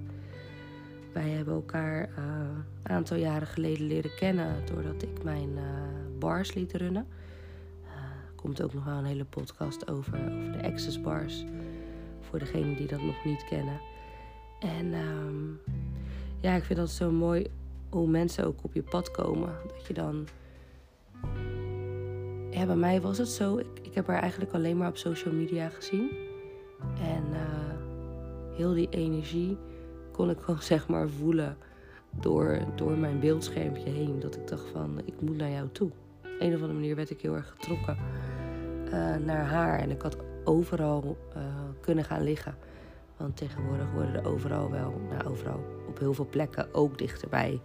Wij 1.13 1.29
hebben 1.29 1.53
elkaar 1.53 2.09
een 2.17 2.63
aantal 2.91 3.17
jaren 3.17 3.47
geleden 3.47 3.87
leren 3.87 4.15
kennen 4.15 4.65
doordat 4.65 5.01
ik 5.01 5.23
mijn 5.23 5.49
bars 6.19 6.53
liet 6.53 6.73
runnen. 6.73 7.07
Er 7.85 8.35
komt 8.35 8.61
ook 8.61 8.73
nog 8.73 8.83
wel 8.83 8.97
een 8.97 9.05
hele 9.05 9.25
podcast 9.25 9.89
over, 9.89 10.13
over 10.13 10.51
de 10.51 10.63
Access 10.63 11.01
Bars. 11.01 11.45
Voor 12.19 12.39
degenen 12.39 12.75
die 12.75 12.87
dat 12.87 13.01
nog 13.01 13.25
niet 13.25 13.45
kennen. 13.49 13.79
En 14.59 14.93
um, 14.93 15.59
ja, 16.39 16.55
ik 16.55 16.63
vind 16.63 16.79
dat 16.79 16.89
zo 16.89 17.11
mooi 17.11 17.49
hoe 17.89 18.07
mensen 18.07 18.45
ook 18.45 18.59
op 18.61 18.73
je 18.73 18.83
pad 18.83 19.11
komen. 19.11 19.53
Dat 19.67 19.85
je 19.87 19.93
dan. 19.93 20.27
Ja, 22.51 22.65
bij 22.65 22.75
mij 22.75 23.01
was 23.01 23.17
het 23.17 23.27
zo. 23.27 23.57
Ik, 23.57 23.67
ik 23.81 23.93
heb 23.93 24.07
haar 24.07 24.21
eigenlijk 24.21 24.53
alleen 24.53 24.77
maar 24.77 24.89
op 24.89 24.97
social 24.97 25.33
media 25.33 25.69
gezien. 25.69 26.09
En 27.01 27.23
uh, 27.31 28.57
heel 28.57 28.73
die 28.73 28.89
energie 28.89 29.57
kon 30.11 30.29
ik 30.29 30.39
gewoon 30.39 30.61
zeg 30.73 30.87
maar 30.87 31.09
voelen 31.09 31.57
door, 32.11 32.59
door 32.75 32.97
mijn 32.97 33.19
beeldschermpje 33.19 33.89
heen. 33.89 34.19
Dat 34.19 34.35
ik 34.35 34.47
dacht 34.47 34.67
van, 34.73 35.01
ik 35.05 35.21
moet 35.21 35.37
naar 35.37 35.51
jou 35.51 35.67
toe. 35.71 35.89
Op 35.89 36.29
een 36.39 36.47
of 36.47 36.53
andere 36.53 36.73
manier 36.73 36.95
werd 36.95 37.09
ik 37.09 37.21
heel 37.21 37.35
erg 37.35 37.49
getrokken 37.49 37.97
uh, 38.85 39.15
naar 39.15 39.45
haar. 39.45 39.79
En 39.79 39.89
ik 39.91 40.01
had 40.01 40.17
overal 40.43 41.17
uh, 41.37 41.43
kunnen 41.81 42.03
gaan 42.03 42.23
liggen. 42.23 42.55
Want 43.17 43.37
tegenwoordig 43.37 43.91
worden 43.91 44.13
er 44.13 44.27
overal 44.27 44.71
wel, 44.71 45.01
nou 45.09 45.27
overal, 45.27 45.59
op 45.89 45.99
heel 45.99 46.13
veel 46.13 46.27
plekken 46.29 46.73
ook 46.73 46.97
dichterbij 46.97 47.61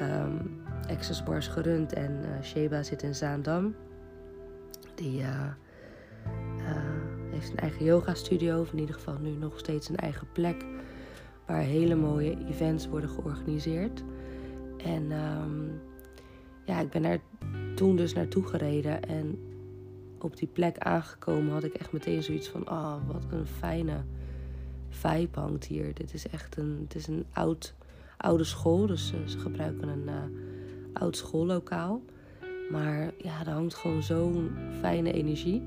um, 0.00 0.62
Access 0.88 1.22
Bars 1.22 1.46
gerund. 1.46 1.92
En 1.92 2.20
uh, 2.24 2.42
Sheba 2.42 2.82
zit 2.82 3.02
in 3.02 3.14
Zaandam. 3.14 3.74
Die 4.94 5.20
uh, 5.20 5.46
uh, 6.58 6.76
heeft 7.30 7.50
een 7.50 7.56
eigen 7.56 7.84
yoga 7.84 8.14
studio, 8.14 8.60
of 8.60 8.72
in 8.72 8.78
ieder 8.78 8.94
geval 8.94 9.18
nu 9.18 9.30
nog 9.30 9.58
steeds 9.58 9.88
een 9.88 9.96
eigen 9.96 10.26
plek. 10.32 10.64
Waar 11.46 11.60
hele 11.60 11.94
mooie 11.94 12.36
events 12.48 12.88
worden 12.88 13.10
georganiseerd. 13.10 14.02
En 14.76 15.10
um, 15.12 15.80
ja, 16.64 16.80
ik 16.80 16.90
ben 16.90 17.02
daar 17.02 17.18
toen 17.74 17.96
dus 17.96 18.12
naartoe 18.12 18.46
gereden. 18.46 19.02
En 19.02 19.38
op 20.18 20.36
die 20.36 20.48
plek 20.48 20.78
aangekomen 20.78 21.52
had 21.52 21.64
ik 21.64 21.74
echt 21.74 21.92
meteen 21.92 22.22
zoiets 22.22 22.48
van... 22.48 22.70
Oh, 22.70 22.94
wat 23.06 23.24
een 23.30 23.46
fijne 23.46 24.04
vibe 24.92 25.40
hangt 25.40 25.64
hier. 25.64 25.94
Dit 25.94 26.14
is 26.14 26.28
echt 26.28 26.56
een, 26.56 26.78
het 26.82 26.94
is 26.94 27.06
een 27.06 27.24
oud, 27.32 27.74
oude 28.16 28.44
school. 28.44 28.86
Dus 28.86 29.12
uh, 29.12 29.26
ze 29.26 29.38
gebruiken 29.38 29.88
een 29.88 30.06
uh, 30.06 30.22
oud 30.92 31.16
schoollokaal. 31.16 32.02
Maar 32.70 33.10
ja, 33.18 33.40
er 33.40 33.52
hangt 33.52 33.74
gewoon 33.74 34.02
zo'n 34.02 34.50
fijne 34.80 35.12
energie. 35.12 35.62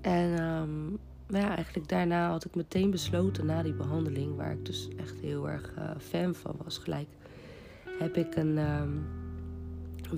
En 0.00 0.42
um, 0.42 0.98
ja, 1.28 1.54
eigenlijk 1.54 1.88
daarna 1.88 2.30
had 2.30 2.44
ik 2.44 2.54
meteen 2.54 2.90
besloten, 2.90 3.46
na 3.46 3.62
die 3.62 3.72
behandeling, 3.72 4.36
waar 4.36 4.52
ik 4.52 4.66
dus 4.66 4.88
echt 4.96 5.20
heel 5.20 5.48
erg 5.48 5.72
uh, 5.78 5.90
fan 5.98 6.34
van 6.34 6.54
was, 6.64 6.78
gelijk, 6.78 7.08
heb 7.98 8.16
ik 8.16 8.36
een 8.36 8.58
um, 8.58 9.06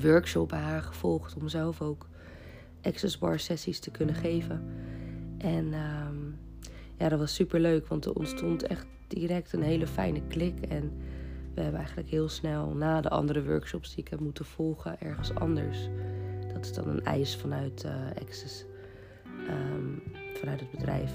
workshop 0.01 0.49
bij 0.49 0.59
haar 0.59 0.83
gevolgd 0.83 1.35
om 1.35 1.49
zelf 1.49 1.81
ook 1.81 2.07
access 2.83 3.19
bar 3.19 3.39
sessies 3.39 3.81
te 3.81 3.91
kunnen 3.91 4.15
geven. 4.15 4.65
En 5.39 5.75
um, 5.75 6.24
ja, 6.99 7.09
dat 7.09 7.19
was 7.19 7.35
super 7.35 7.61
leuk, 7.61 7.87
want 7.87 8.05
er 8.05 8.13
ontstond 8.13 8.67
echt 8.67 8.87
direct 9.09 9.53
een 9.53 9.63
hele 9.63 9.87
fijne 9.87 10.23
klik. 10.29 10.61
En 10.61 10.93
we 11.55 11.61
hebben 11.61 11.79
eigenlijk 11.79 12.11
heel 12.11 12.29
snel 12.29 12.75
na 12.75 13.01
de 13.01 13.09
andere 13.09 13.45
workshops 13.45 13.95
die 13.95 14.05
ik 14.05 14.11
heb 14.11 14.21
moeten 14.21 14.45
volgen, 14.45 15.01
ergens 15.01 15.35
anders. 15.35 15.89
Dat 16.53 16.65
is 16.65 16.73
dan 16.73 16.89
een 16.89 17.05
eis 17.05 17.37
vanuit 17.37 17.85
uh, 17.85 17.93
Access, 18.21 18.65
um, 19.49 20.03
vanuit 20.35 20.61
het 20.61 20.71
bedrijf. 20.71 21.13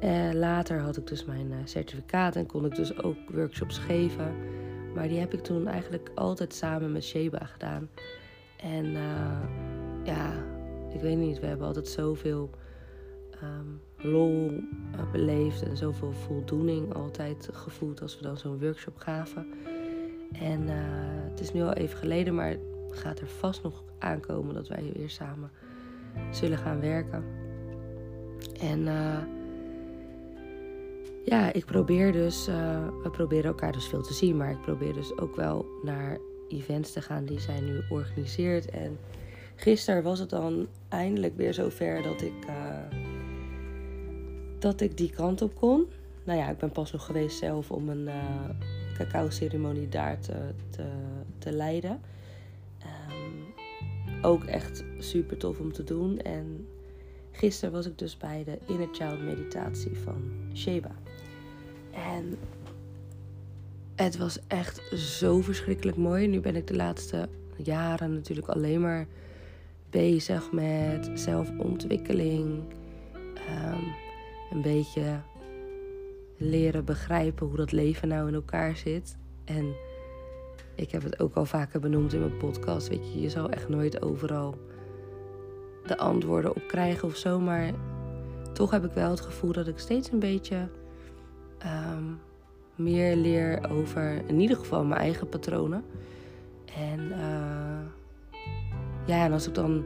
En 0.00 0.36
later 0.36 0.80
had 0.80 0.96
ik 0.96 1.06
dus 1.06 1.24
mijn 1.24 1.50
uh, 1.50 1.56
certificaat 1.64 2.36
en 2.36 2.46
kon 2.46 2.64
ik 2.64 2.74
dus 2.74 3.02
ook 3.02 3.16
workshops 3.30 3.78
geven. 3.78 4.34
Maar 4.94 5.08
die 5.08 5.18
heb 5.18 5.32
ik 5.32 5.40
toen 5.40 5.68
eigenlijk 5.68 6.10
altijd 6.14 6.54
samen 6.54 6.92
met 6.92 7.04
Sheba 7.04 7.44
gedaan. 7.44 7.88
En 8.56 8.92
ja, 10.04 10.32
ik 10.94 11.00
weet 11.00 11.16
niet, 11.16 11.40
we 11.40 11.46
hebben 11.46 11.66
altijd 11.66 11.88
zoveel 11.88 12.50
um, 13.42 13.80
lol 14.02 14.60
beleefd 15.12 15.62
en 15.62 15.76
zoveel 15.76 16.12
voldoening 16.12 16.94
altijd 16.94 17.48
gevoeld 17.52 18.02
als 18.02 18.16
we 18.16 18.22
dan 18.22 18.36
zo'n 18.36 18.60
workshop 18.60 18.96
gaven. 18.96 19.46
En 20.32 20.62
uh, 20.62 20.72
het 21.30 21.40
is 21.40 21.52
nu 21.52 21.62
al 21.62 21.72
even 21.72 21.98
geleden, 21.98 22.34
maar 22.34 22.48
het 22.48 22.60
gaat 22.90 23.20
er 23.20 23.26
vast 23.26 23.62
nog 23.62 23.82
aankomen 23.98 24.54
dat 24.54 24.68
wij 24.68 24.92
weer 24.94 25.10
samen 25.10 25.50
zullen 26.30 26.58
gaan 26.58 26.80
werken. 26.80 27.24
En 28.60 28.80
uh, 28.80 29.18
ja, 31.24 31.52
ik 31.52 31.64
probeer 31.64 32.12
dus, 32.12 32.46
we 33.02 33.10
proberen 33.12 33.44
elkaar 33.44 33.72
dus 33.72 33.86
veel 33.86 34.02
te 34.02 34.14
zien, 34.14 34.36
maar 34.36 34.50
ik 34.50 34.60
probeer 34.60 34.92
dus 34.92 35.18
ook 35.18 35.36
wel 35.36 35.66
naar 35.82 36.18
events 36.48 36.92
te 36.92 37.02
gaan 37.02 37.24
die 37.24 37.40
zij 37.40 37.60
nu 37.60 37.80
organiseert. 37.90 38.70
En 38.70 38.98
gisteren 39.54 40.02
was 40.02 40.18
het 40.18 40.30
dan 40.30 40.66
eindelijk 40.88 41.36
weer 41.36 41.54
zover 41.54 42.02
dat 42.02 42.22
ik 42.22 42.46
dat 44.62 44.80
ik 44.80 44.96
die 44.96 45.10
kant 45.10 45.42
op 45.42 45.54
kon. 45.54 45.86
Nou 46.24 46.38
ja, 46.38 46.50
ik 46.50 46.58
ben 46.58 46.70
pas 46.70 46.92
nog 46.92 47.04
geweest 47.04 47.38
zelf 47.38 47.70
om 47.70 47.88
een 47.88 48.06
uh, 48.06 48.14
cacao-ceremonie 48.94 49.88
daar 49.88 50.20
te, 50.20 50.34
te, 51.38 51.52
leiden. 51.52 52.00
Um, 53.10 53.54
ook 54.22 54.44
echt 54.44 54.84
super 54.98 55.36
tof 55.36 55.58
om 55.58 55.72
te 55.72 55.84
doen. 55.84 56.18
En 56.18 56.66
gisteren 57.30 57.74
was 57.74 57.86
ik 57.86 57.98
dus 57.98 58.16
bij 58.16 58.44
de 58.44 58.58
Inner 58.66 58.88
Child 58.92 59.20
meditatie 59.22 59.96
van 59.96 60.22
Sheba. 60.54 60.94
En 61.90 62.38
het 63.94 64.16
was 64.16 64.38
echt 64.46 64.82
zo 64.98 65.40
verschrikkelijk 65.40 65.96
mooi. 65.96 66.26
Nu 66.26 66.40
ben 66.40 66.56
ik 66.56 66.66
de 66.66 66.76
laatste 66.76 67.28
jaren 67.56 68.14
natuurlijk 68.14 68.48
alleen 68.48 68.80
maar 68.80 69.06
bezig 69.90 70.52
met 70.52 71.10
zelfontwikkeling. 71.14 72.62
Um, 73.48 74.10
een 74.52 74.62
beetje 74.62 75.20
leren 76.36 76.84
begrijpen 76.84 77.46
hoe 77.46 77.56
dat 77.56 77.72
leven 77.72 78.08
nou 78.08 78.28
in 78.28 78.34
elkaar 78.34 78.76
zit. 78.76 79.16
En 79.44 79.74
ik 80.74 80.90
heb 80.90 81.02
het 81.02 81.20
ook 81.20 81.34
al 81.34 81.44
vaker 81.44 81.80
benoemd 81.80 82.12
in 82.12 82.20
mijn 82.20 82.36
podcast. 82.36 82.88
Weet 82.88 83.12
je, 83.12 83.20
je 83.20 83.30
zal 83.30 83.50
echt 83.50 83.68
nooit 83.68 84.02
overal 84.02 84.54
de 85.86 85.98
antwoorden 85.98 86.54
op 86.56 86.62
krijgen 86.68 87.08
of 87.08 87.16
zo. 87.16 87.40
Maar 87.40 87.72
toch 88.52 88.70
heb 88.70 88.84
ik 88.84 88.92
wel 88.92 89.10
het 89.10 89.20
gevoel 89.20 89.52
dat 89.52 89.68
ik 89.68 89.78
steeds 89.78 90.10
een 90.10 90.18
beetje 90.18 90.68
um, 91.94 92.20
meer 92.74 93.16
leer 93.16 93.70
over 93.70 94.22
in 94.26 94.40
ieder 94.40 94.56
geval 94.56 94.84
mijn 94.84 95.00
eigen 95.00 95.28
patronen. 95.28 95.84
En 96.76 97.00
uh, 97.00 97.80
ja, 99.06 99.24
en 99.24 99.32
als 99.32 99.46
ik 99.46 99.54
dan 99.54 99.84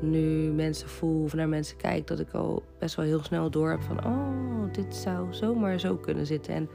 nu 0.00 0.52
mensen 0.52 0.88
voel 0.88 1.22
of 1.22 1.34
naar 1.34 1.48
mensen 1.48 1.76
kijk, 1.76 2.06
dat 2.06 2.20
ik 2.20 2.32
al 2.32 2.62
best 2.78 2.94
wel 2.94 3.04
heel 3.04 3.22
snel 3.22 3.50
door 3.50 3.70
heb 3.70 3.82
van, 3.82 4.04
oh, 4.04 4.72
dit 4.72 4.94
zou 4.94 5.34
zomaar 5.34 5.80
zo 5.80 5.96
kunnen 5.96 6.26
zitten. 6.26 6.54
En 6.54 6.68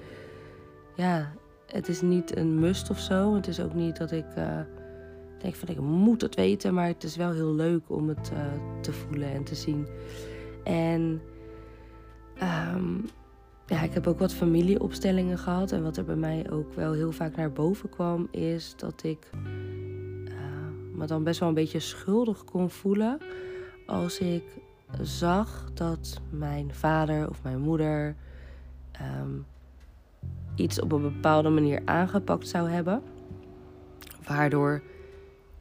ja, 0.95 1.33
het 1.67 1.87
is 1.87 2.01
niet 2.01 2.37
een 2.37 2.59
must 2.59 2.89
of 2.89 2.99
zo. 2.99 3.35
Het 3.35 3.47
is 3.47 3.59
ook 3.59 3.73
niet 3.73 3.97
dat 3.97 4.11
ik 4.11 4.25
uh, 4.37 4.59
denk 5.39 5.55
van, 5.55 5.67
ik 5.67 5.79
moet 5.79 6.21
het 6.21 6.35
weten, 6.35 6.73
maar 6.73 6.87
het 6.87 7.03
is 7.03 7.15
wel 7.15 7.31
heel 7.31 7.53
leuk 7.53 7.81
om 7.87 8.09
het 8.09 8.31
uh, 8.33 8.39
te 8.81 8.93
voelen 8.93 9.31
en 9.31 9.43
te 9.43 9.55
zien. 9.55 9.87
En 10.63 11.21
um, 12.75 13.05
ja, 13.65 13.81
ik 13.81 13.93
heb 13.93 14.07
ook 14.07 14.19
wat 14.19 14.33
familieopstellingen 14.33 15.37
gehad. 15.37 15.71
En 15.71 15.83
wat 15.83 15.97
er 15.97 16.05
bij 16.05 16.15
mij 16.15 16.51
ook 16.51 16.73
wel 16.73 16.93
heel 16.93 17.11
vaak 17.11 17.35
naar 17.35 17.51
boven 17.51 17.89
kwam, 17.89 18.27
is 18.31 18.73
dat 18.77 19.03
ik 19.03 19.29
me 20.93 21.05
dan 21.05 21.23
best 21.23 21.39
wel 21.39 21.49
een 21.49 21.55
beetje 21.55 21.79
schuldig 21.79 22.43
kon 22.43 22.69
voelen 22.69 23.17
als 23.85 24.19
ik 24.19 24.43
zag 25.01 25.71
dat 25.73 26.21
mijn 26.29 26.73
vader 26.73 27.29
of 27.29 27.43
mijn 27.43 27.59
moeder 27.59 28.15
um, 29.01 29.45
iets 30.55 30.81
op 30.81 30.91
een 30.91 31.01
bepaalde 31.01 31.49
manier 31.49 31.81
aangepakt 31.85 32.47
zou 32.47 32.69
hebben. 32.69 33.01
Waardoor 34.27 34.81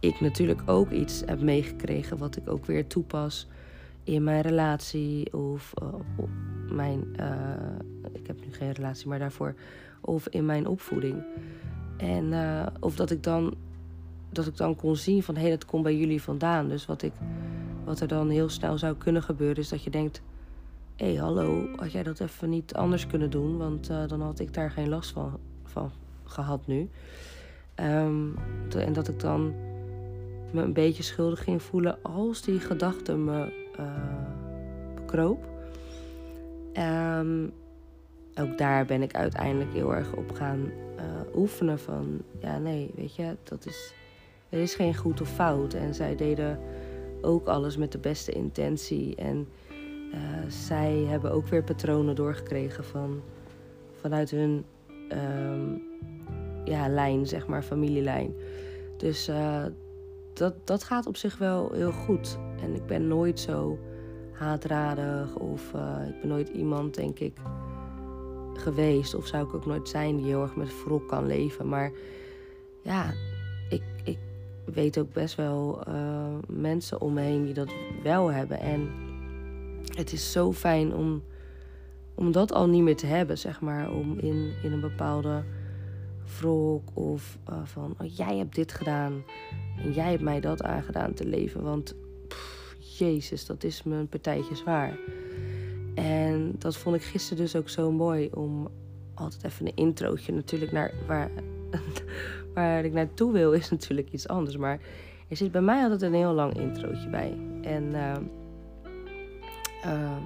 ik 0.00 0.20
natuurlijk 0.20 0.62
ook 0.66 0.90
iets 0.90 1.22
heb 1.26 1.40
meegekregen 1.40 2.18
wat 2.18 2.36
ik 2.36 2.48
ook 2.50 2.66
weer 2.66 2.86
toepas 2.86 3.48
in 4.04 4.24
mijn 4.24 4.40
relatie 4.40 5.32
of 5.32 5.72
uh, 5.82 5.88
mijn. 6.76 7.04
Uh, 7.20 8.12
ik 8.12 8.26
heb 8.26 8.44
nu 8.44 8.52
geen 8.52 8.72
relatie, 8.72 9.08
maar 9.08 9.18
daarvoor. 9.18 9.54
Of 10.00 10.28
in 10.28 10.46
mijn 10.46 10.66
opvoeding. 10.66 11.22
En 11.96 12.24
uh, 12.24 12.66
of 12.80 12.96
dat 12.96 13.10
ik 13.10 13.22
dan 13.22 13.54
dat 14.32 14.46
ik 14.46 14.56
dan 14.56 14.76
kon 14.76 14.96
zien 14.96 15.22
van 15.22 15.34
hé, 15.34 15.40
hey, 15.40 15.50
dat 15.50 15.64
komt 15.64 15.82
bij 15.82 15.96
jullie 15.96 16.22
vandaan. 16.22 16.68
Dus 16.68 16.86
wat, 16.86 17.02
ik, 17.02 17.12
wat 17.84 18.00
er 18.00 18.08
dan 18.08 18.28
heel 18.28 18.48
snel 18.48 18.78
zou 18.78 18.96
kunnen 18.96 19.22
gebeuren 19.22 19.56
is 19.56 19.68
dat 19.68 19.82
je 19.82 19.90
denkt... 19.90 20.22
hé, 20.96 21.06
hey, 21.06 21.14
hallo, 21.14 21.68
had 21.76 21.92
jij 21.92 22.02
dat 22.02 22.20
even 22.20 22.50
niet 22.50 22.74
anders 22.74 23.06
kunnen 23.06 23.30
doen? 23.30 23.56
Want 23.56 23.90
uh, 23.90 24.06
dan 24.06 24.20
had 24.20 24.38
ik 24.38 24.54
daar 24.54 24.70
geen 24.70 24.88
last 24.88 25.10
van, 25.10 25.38
van 25.64 25.90
gehad 26.24 26.66
nu. 26.66 26.90
Um, 27.76 28.36
en 28.76 28.92
dat 28.92 29.08
ik 29.08 29.20
dan 29.20 29.54
me 30.52 30.62
een 30.62 30.72
beetje 30.72 31.02
schuldig 31.02 31.44
ging 31.44 31.62
voelen 31.62 32.02
als 32.02 32.42
die 32.42 32.60
gedachte 32.60 33.16
me 33.16 33.52
uh, 33.78 33.86
bekroop. 34.94 35.50
Um, 36.74 37.52
ook 38.34 38.58
daar 38.58 38.86
ben 38.86 39.02
ik 39.02 39.14
uiteindelijk 39.14 39.72
heel 39.72 39.94
erg 39.94 40.12
op 40.12 40.32
gaan 40.32 40.70
eh, 40.96 41.04
oefenen 41.34 41.78
van... 41.78 42.22
Ja, 42.40 42.58
nee, 42.58 42.90
weet 42.94 43.14
je, 43.14 43.36
dat 43.42 43.66
is, 43.66 43.94
er 44.52 44.60
is 44.60 44.74
geen 44.74 44.94
goed 44.94 45.20
of 45.20 45.28
fout. 45.28 45.74
En 45.74 45.94
zij 45.94 46.16
deden 46.16 46.58
ook 47.20 47.46
alles 47.46 47.76
met 47.76 47.92
de 47.92 47.98
beste 47.98 48.32
intentie. 48.32 49.14
En 49.16 49.48
uh, 50.14 50.18
zij 50.48 50.94
hebben 51.08 51.32
ook 51.32 51.46
weer 51.46 51.62
patronen 51.62 52.14
doorgekregen 52.14 52.84
van, 52.84 53.22
vanuit 54.00 54.30
hun 54.30 54.64
um, 55.12 55.82
ja, 56.64 56.88
lijn, 56.88 57.26
zeg 57.26 57.46
maar, 57.46 57.62
familielijn. 57.62 58.34
Dus 58.96 59.28
uh, 59.28 59.64
dat, 60.32 60.54
dat 60.64 60.84
gaat 60.84 61.06
op 61.06 61.16
zich 61.16 61.38
wel 61.38 61.72
heel 61.72 61.92
goed. 61.92 62.38
En 62.62 62.74
ik 62.74 62.86
ben 62.86 63.08
nooit 63.08 63.40
zo 63.40 63.78
haatradig 64.32 65.34
of 65.34 65.72
uh, 65.74 66.08
ik 66.08 66.20
ben 66.20 66.28
nooit 66.28 66.48
iemand, 66.48 66.94
denk 66.94 67.18
ik, 67.18 67.36
geweest. 68.54 69.14
Of 69.14 69.26
zou 69.26 69.46
ik 69.46 69.54
ook 69.54 69.66
nooit 69.66 69.88
zijn 69.88 70.16
die 70.16 70.26
heel 70.26 70.42
erg 70.42 70.56
met 70.56 70.84
wrok 70.84 71.08
kan 71.08 71.26
leven. 71.26 71.68
Maar 71.68 71.92
ja, 72.82 73.12
weet 74.64 74.98
ook 74.98 75.12
best 75.12 75.34
wel 75.34 75.82
uh, 75.88 76.24
mensen 76.48 77.00
om 77.00 77.12
me 77.12 77.20
heen 77.20 77.44
die 77.44 77.54
dat 77.54 77.72
wel 78.02 78.32
hebben. 78.32 78.60
En 78.60 78.90
het 79.94 80.12
is 80.12 80.32
zo 80.32 80.52
fijn 80.52 80.94
om, 80.94 81.22
om 82.14 82.32
dat 82.32 82.52
al 82.52 82.68
niet 82.68 82.82
meer 82.82 82.96
te 82.96 83.06
hebben, 83.06 83.38
zeg 83.38 83.60
maar. 83.60 83.90
Om 83.90 84.18
in, 84.18 84.52
in 84.62 84.72
een 84.72 84.80
bepaalde 84.80 85.42
wrok 86.40 86.88
of 86.94 87.38
uh, 87.50 87.56
van 87.64 87.94
oh, 87.98 88.16
jij 88.16 88.36
hebt 88.36 88.54
dit 88.54 88.72
gedaan 88.72 89.24
en 89.82 89.92
jij 89.92 90.10
hebt 90.10 90.22
mij 90.22 90.40
dat 90.40 90.62
aangedaan 90.62 91.14
te 91.14 91.26
leven. 91.26 91.62
Want 91.62 91.94
jezus, 92.98 93.46
dat 93.46 93.64
is 93.64 93.82
me 93.82 93.96
een 93.96 94.08
partijtje 94.08 94.54
zwaar. 94.54 94.98
En 95.94 96.54
dat 96.58 96.76
vond 96.76 96.96
ik 96.96 97.02
gisteren 97.02 97.42
dus 97.42 97.56
ook 97.56 97.68
zo 97.68 97.90
mooi 97.90 98.30
om 98.34 98.68
altijd 99.14 99.44
even 99.44 99.66
een 99.66 99.76
introotje 99.76 100.32
natuurlijk 100.32 100.72
naar 100.72 100.94
waar, 101.06 101.30
waar 102.54 102.84
ik 102.84 102.92
naartoe 102.92 103.32
wil 103.32 103.52
is 103.52 103.70
natuurlijk 103.76 104.12
iets 104.12 104.28
anders. 104.28 104.56
Maar 104.56 104.80
er 105.28 105.36
zit 105.36 105.52
bij 105.52 105.60
mij 105.60 105.82
altijd 105.82 106.02
een 106.02 106.14
heel 106.14 106.32
lang 106.32 106.58
introotje 106.58 107.08
bij. 107.08 107.38
En 107.62 107.84
uh, 107.84 108.14
uh, 109.86 110.16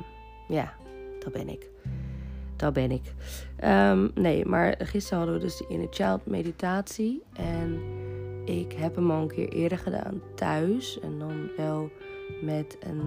ja, 0.49 0.73
dat 1.19 1.33
ben 1.33 1.49
ik. 1.49 1.71
Dat 2.57 2.73
ben 2.73 2.91
ik. 2.91 3.13
Um, 3.65 4.11
nee, 4.15 4.45
maar 4.45 4.75
gisteren 4.79 5.19
hadden 5.19 5.37
we 5.37 5.45
dus 5.45 5.57
de 5.57 5.67
Inner 5.69 5.89
Child 5.91 6.27
meditatie. 6.27 7.23
En 7.33 7.81
ik 8.45 8.73
heb 8.73 8.95
hem 8.95 9.11
al 9.11 9.23
een 9.23 9.29
keer 9.29 9.49
eerder 9.49 9.79
gedaan 9.79 10.23
thuis. 10.35 11.01
En 11.01 11.19
dan 11.19 11.49
wel 11.57 11.91
met, 12.43 12.79
een, 12.81 13.03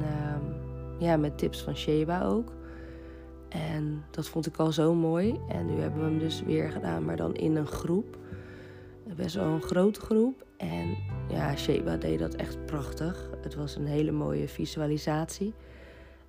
ja, 0.99 1.17
met 1.17 1.37
tips 1.37 1.61
van 1.61 1.75
Sheba 1.75 2.23
ook. 2.23 2.51
En 3.49 4.03
dat 4.11 4.27
vond 4.27 4.45
ik 4.45 4.57
al 4.57 4.71
zo 4.71 4.93
mooi. 4.93 5.39
En 5.49 5.65
nu 5.65 5.81
hebben 5.81 5.99
we 5.99 6.09
hem 6.09 6.19
dus 6.19 6.43
weer 6.43 6.71
gedaan, 6.71 7.05
maar 7.05 7.17
dan 7.17 7.35
in 7.35 7.55
een 7.55 7.67
groep. 7.67 8.17
Best 9.15 9.35
wel 9.35 9.45
een 9.45 9.61
grote 9.61 9.99
groep. 9.99 10.45
En 10.57 10.97
ja, 11.29 11.55
Sheba 11.55 11.97
deed 11.97 12.19
dat 12.19 12.35
echt 12.35 12.65
prachtig. 12.65 13.29
Het 13.41 13.55
was 13.55 13.75
een 13.75 13.85
hele 13.85 14.11
mooie 14.11 14.47
visualisatie. 14.47 15.53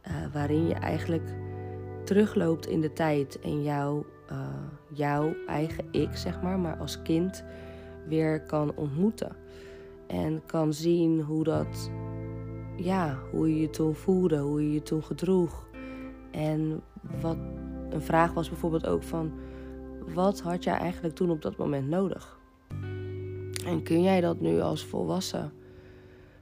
Uh, 0.09 0.33
waarin 0.33 0.67
je 0.67 0.75
eigenlijk 0.75 1.35
terugloopt 2.05 2.67
in 2.67 2.81
de 2.81 2.93
tijd 2.93 3.41
en 3.41 3.63
jouw, 3.63 4.07
uh, 4.33 4.39
jouw 4.93 5.35
eigen 5.47 5.85
ik, 5.91 6.17
zeg 6.17 6.43
maar, 6.43 6.59
maar 6.59 6.77
als 6.77 7.03
kind 7.03 7.45
weer 8.09 8.43
kan 8.43 8.77
ontmoeten. 8.77 9.37
En 10.07 10.43
kan 10.47 10.73
zien 10.73 11.21
hoe 11.21 11.45
dat, 11.45 11.91
ja, 12.77 13.19
hoe 13.31 13.55
je 13.55 13.61
je 13.61 13.71
toen 13.71 13.95
voelde, 13.95 14.39
hoe 14.39 14.63
je 14.63 14.73
je 14.73 14.83
toen 14.83 15.03
gedroeg. 15.03 15.67
En 16.31 16.83
wat 17.21 17.37
een 17.91 18.03
vraag 18.03 18.33
was 18.33 18.49
bijvoorbeeld 18.49 18.87
ook 18.87 19.03
van, 19.03 19.33
wat 20.15 20.41
had 20.41 20.65
jij 20.65 20.77
eigenlijk 20.77 21.15
toen 21.15 21.31
op 21.31 21.43
dat 21.43 21.57
moment 21.57 21.89
nodig? 21.89 22.40
En 23.65 23.83
kun 23.83 24.03
jij 24.03 24.21
dat 24.21 24.41
nu 24.41 24.61
als 24.61 24.85
volwassen, 24.85 25.53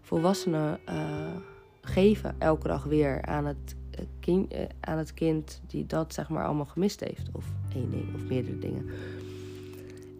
volwassene 0.00 0.78
uh, 0.88 1.37
geven, 1.81 2.35
elke 2.38 2.68
dag 2.68 2.85
weer 2.85 3.22
aan 3.22 3.46
het, 3.46 3.76
kind, 4.20 4.54
uh, 4.54 4.61
aan 4.81 4.98
het 4.98 5.14
kind 5.14 5.61
die 5.66 5.87
dat 5.87 6.14
zeg 6.14 6.28
maar 6.28 6.44
allemaal 6.44 6.64
gemist 6.64 7.00
heeft? 7.00 7.28
Of 7.33 7.44
één 7.74 7.90
ding 7.90 8.14
of 8.14 8.24
meerdere 8.24 8.59
dingen. 8.59 8.87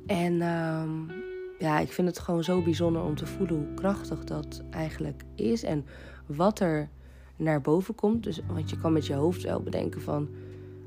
En 0.07 0.33
um, 0.33 1.11
ja, 1.59 1.79
ik 1.79 1.93
vind 1.93 2.09
het 2.09 2.19
gewoon 2.19 2.45
zo 2.45 2.63
bijzonder 2.63 3.03
om 3.03 3.15
te 3.15 3.27
voelen 3.27 3.57
hoe 3.57 3.75
krachtig 3.75 4.25
dat 4.25 4.63
eigenlijk 4.71 5.23
is. 5.35 5.63
En 5.63 5.85
wat 6.27 6.61
er 6.61 6.89
naar 7.37 7.61
boven 7.61 7.95
komt. 7.95 8.23
Dus, 8.23 8.41
want 8.47 8.71
je 8.71 8.79
kan 8.79 8.93
met 8.93 9.07
je 9.07 9.15
hoofd 9.15 9.43
wel 9.43 9.63
bedenken 9.63 10.01
van... 10.01 10.29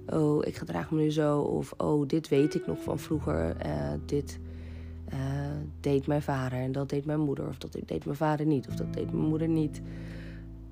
Oh, 0.07 0.45
ik 0.45 0.55
gedraag 0.55 0.91
me 0.91 1.01
nu 1.01 1.11
zo. 1.11 1.39
Of 1.39 1.73
oh, 1.77 2.07
dit 2.07 2.27
weet 2.27 2.55
ik 2.55 2.67
nog 2.67 2.83
van 2.83 2.99
vroeger. 2.99 3.55
Dit 4.05 4.39
uh, 5.13 5.19
deed 5.79 6.07
mijn 6.07 6.21
vader 6.21 6.59
en 6.59 6.71
dat 6.71 6.89
deed 6.89 7.05
mijn 7.05 7.19
moeder. 7.19 7.47
Of 7.47 7.57
dat 7.57 7.77
deed 7.85 8.05
mijn 8.05 8.17
vader 8.17 8.45
niet. 8.45 8.67
Of 8.67 8.75
dat 8.75 8.93
deed 8.93 9.11
mijn 9.11 9.25
moeder 9.25 9.47
niet. 9.47 9.81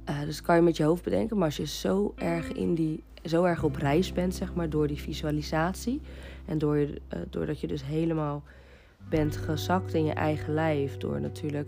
Uh, 0.09 0.21
dus 0.21 0.41
kan 0.41 0.55
je 0.55 0.61
met 0.61 0.77
je 0.77 0.83
hoofd 0.83 1.03
bedenken. 1.03 1.37
Maar 1.37 1.45
als 1.45 1.57
je 1.57 1.67
zo 1.67 2.13
erg, 2.15 2.51
in 2.51 2.73
die, 2.73 3.03
zo 3.23 3.43
erg 3.43 3.63
op 3.63 3.75
reis 3.75 4.11
bent, 4.11 4.35
zeg 4.35 4.53
maar, 4.53 4.69
door 4.69 4.87
die 4.87 4.97
visualisatie. 4.97 6.01
En 6.45 6.57
door, 6.57 6.77
uh, 6.77 6.89
doordat 7.29 7.59
je 7.59 7.67
dus 7.67 7.85
helemaal 7.85 8.43
bent 9.09 9.37
gezakt 9.37 9.93
in 9.93 10.05
je 10.05 10.13
eigen 10.13 10.53
lijf. 10.53 10.97
Door 10.97 11.21
natuurlijk 11.21 11.67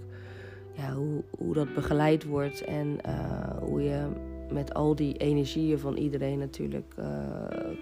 ja, 0.73 0.93
hoe, 0.93 1.23
hoe 1.37 1.53
dat 1.53 1.73
begeleid 1.73 2.23
wordt. 2.23 2.63
En 2.63 2.97
hoe 3.59 3.81
je 3.81 4.07
met 4.51 4.73
al 4.73 4.95
die 4.95 5.17
energieën 5.17 5.79
van 5.79 5.97
iedereen 5.97 6.39
natuurlijk 6.39 6.93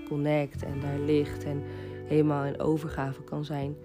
connect 0.07 0.63
en 0.63 0.79
daar 0.79 0.99
ligt. 0.99 1.43
En 1.43 1.61
helemaal 2.05 2.45
in 2.45 2.59
overgave 2.59 3.23
kan 3.23 3.45
zijn. 3.45 3.75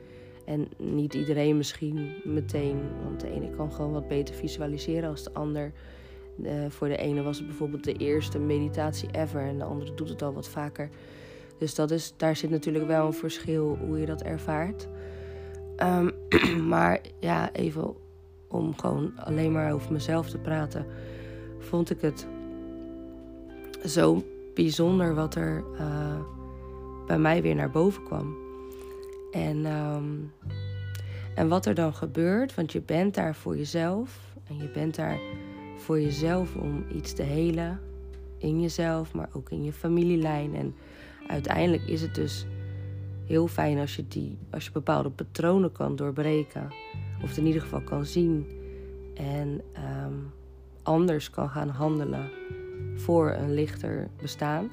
En 0.45 0.69
niet 0.77 1.15
iedereen 1.15 1.57
misschien 1.57 2.13
meteen, 2.25 2.81
want 3.03 3.21
de 3.21 3.31
ene 3.31 3.51
kan 3.51 3.73
gewoon 3.73 3.93
wat 3.93 4.09
beter 4.09 4.35
visualiseren 4.35 5.11
als 5.11 5.25
de 5.25 5.33
ander. 5.33 5.73
Uh, 6.43 6.51
voor 6.69 6.89
de 6.89 6.97
ene 6.97 7.23
was 7.23 7.37
het 7.37 7.47
bijvoorbeeld 7.47 7.85
de 7.85 7.93
eerste 7.93 8.39
meditatie 8.39 9.09
ever 9.13 9.41
en 9.41 9.59
de 9.59 9.65
andere 9.65 9.95
doet 9.95 10.09
het 10.09 10.23
al 10.23 10.33
wat 10.33 10.49
vaker. 10.49 10.89
Dus 11.59 11.75
dat 11.75 11.91
is, 11.91 12.15
daar 12.17 12.37
zit 12.37 12.51
natuurlijk 12.51 12.87
wel 12.87 13.07
een 13.07 13.13
verschil 13.13 13.79
hoe 13.87 13.99
je 13.99 14.07
dat 14.07 14.23
ervaart. 14.23 14.89
Um, 15.77 16.11
maar 16.73 17.01
ja, 17.19 17.53
even 17.53 17.95
om 18.49 18.79
gewoon 18.79 19.13
alleen 19.17 19.53
maar 19.53 19.73
over 19.73 19.93
mezelf 19.93 20.31
te 20.31 20.39
praten, 20.39 20.87
vond 21.59 21.91
ik 21.91 22.01
het 22.01 22.27
zo 23.85 24.23
bijzonder 24.55 25.15
wat 25.15 25.35
er 25.35 25.65
uh, 25.81 26.21
bij 27.07 27.19
mij 27.19 27.43
weer 27.43 27.55
naar 27.55 27.71
boven 27.71 28.03
kwam. 28.03 28.44
En, 29.35 29.67
um, 29.67 30.33
en 31.35 31.49
wat 31.49 31.67
er 31.67 31.75
dan 31.75 31.95
gebeurt, 31.95 32.55
want 32.55 32.73
je 32.73 32.81
bent 32.81 33.15
daar 33.15 33.35
voor 33.35 33.57
jezelf 33.57 34.35
en 34.49 34.57
je 34.57 34.69
bent 34.69 34.95
daar 34.95 35.19
voor 35.77 36.01
jezelf 36.01 36.57
om 36.57 36.85
iets 36.93 37.13
te 37.13 37.23
helen 37.23 37.81
in 38.39 38.61
jezelf, 38.61 39.15
maar 39.15 39.29
ook 39.33 39.51
in 39.51 39.65
je 39.65 39.73
familielijn. 39.73 40.55
En 40.55 40.75
uiteindelijk 41.27 41.83
is 41.87 42.03
het 42.03 42.15
dus 42.15 42.47
heel 43.27 43.47
fijn 43.47 43.79
als 43.79 43.97
je, 43.97 44.09
die, 44.09 44.39
als 44.51 44.65
je 44.65 44.73
bepaalde 44.73 45.11
patronen 45.11 45.73
kan 45.73 45.97
doorbreken. 45.97 46.69
Of 47.23 47.37
in 47.37 47.47
ieder 47.47 47.63
geval 47.63 47.81
kan 47.81 48.05
zien. 48.05 48.47
En 49.15 49.61
um, 50.05 50.33
anders 50.83 51.31
kan 51.31 51.49
gaan 51.49 51.69
handelen 51.69 52.31
voor 52.95 53.31
een 53.31 53.55
lichter 53.55 54.09
bestaan. 54.21 54.71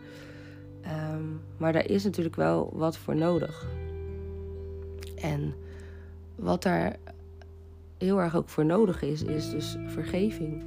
Um, 1.13 1.41
maar 1.57 1.73
daar 1.73 1.89
is 1.89 2.03
natuurlijk 2.03 2.35
wel 2.35 2.69
wat 2.73 2.97
voor 2.97 3.15
nodig. 3.15 3.67
En 5.21 5.53
wat 6.35 6.63
daar 6.63 6.95
heel 7.97 8.21
erg 8.21 8.35
ook 8.35 8.49
voor 8.49 8.65
nodig 8.65 9.01
is, 9.01 9.23
is 9.23 9.49
dus 9.49 9.77
vergeving. 9.87 10.63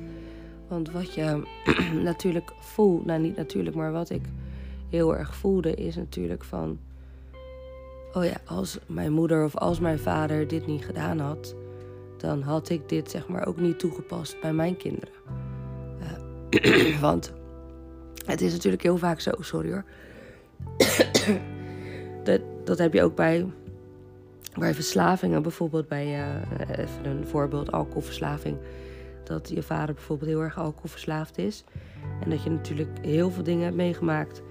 Want 0.68 0.90
wat 0.90 1.14
je 1.14 1.42
natuurlijk 2.02 2.52
voelt, 2.58 3.04
nou 3.04 3.20
niet 3.20 3.36
natuurlijk, 3.36 3.76
maar 3.76 3.92
wat 3.92 4.10
ik 4.10 4.22
heel 4.88 5.16
erg 5.16 5.34
voelde, 5.34 5.74
is 5.74 5.96
natuurlijk 5.96 6.44
van: 6.44 6.78
oh 8.12 8.24
ja, 8.24 8.36
als 8.44 8.78
mijn 8.86 9.12
moeder 9.12 9.44
of 9.44 9.56
als 9.56 9.80
mijn 9.80 9.98
vader 9.98 10.48
dit 10.48 10.66
niet 10.66 10.84
gedaan 10.84 11.18
had, 11.18 11.54
dan 12.16 12.42
had 12.42 12.68
ik 12.68 12.88
dit 12.88 13.10
zeg 13.10 13.28
maar 13.28 13.46
ook 13.46 13.60
niet 13.60 13.78
toegepast 13.78 14.40
bij 14.40 14.52
mijn 14.52 14.76
kinderen. 14.76 15.14
Uh, 16.50 17.00
want 17.08 17.32
het 18.26 18.40
is 18.40 18.52
natuurlijk 18.52 18.82
heel 18.82 18.96
vaak 18.96 19.20
zo, 19.20 19.32
sorry 19.40 19.70
hoor. 19.70 19.84
dat, 22.24 22.40
dat 22.64 22.78
heb 22.78 22.92
je 22.92 23.02
ook 23.02 23.14
bij, 23.14 23.46
bij 24.58 24.74
verslavingen, 24.74 25.42
bijvoorbeeld 25.42 25.88
bij, 25.88 26.06
uh, 26.06 26.78
even 26.78 27.04
een 27.04 27.26
voorbeeld, 27.26 27.72
alcoholverslaving. 27.72 28.56
Dat 29.24 29.48
je 29.48 29.62
vader 29.62 29.94
bijvoorbeeld 29.94 30.30
heel 30.30 30.40
erg 30.40 30.58
alcoholverslaafd 30.58 31.38
is. 31.38 31.64
En 32.20 32.30
dat 32.30 32.42
je 32.42 32.50
natuurlijk 32.50 32.98
heel 33.02 33.30
veel 33.30 33.42
dingen 33.42 33.64
hebt 33.64 33.76
meegemaakt 33.76 34.42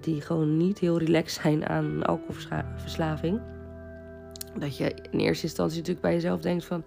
die 0.00 0.20
gewoon 0.20 0.56
niet 0.56 0.78
heel 0.78 0.98
relaxed 0.98 1.42
zijn 1.42 1.68
aan 1.68 2.02
alcoholverslaving. 2.02 3.40
Dat 4.58 4.76
je 4.76 4.94
in 5.10 5.18
eerste 5.18 5.44
instantie 5.44 5.78
natuurlijk 5.78 6.06
bij 6.06 6.14
jezelf 6.14 6.40
denkt 6.40 6.64
van... 6.64 6.84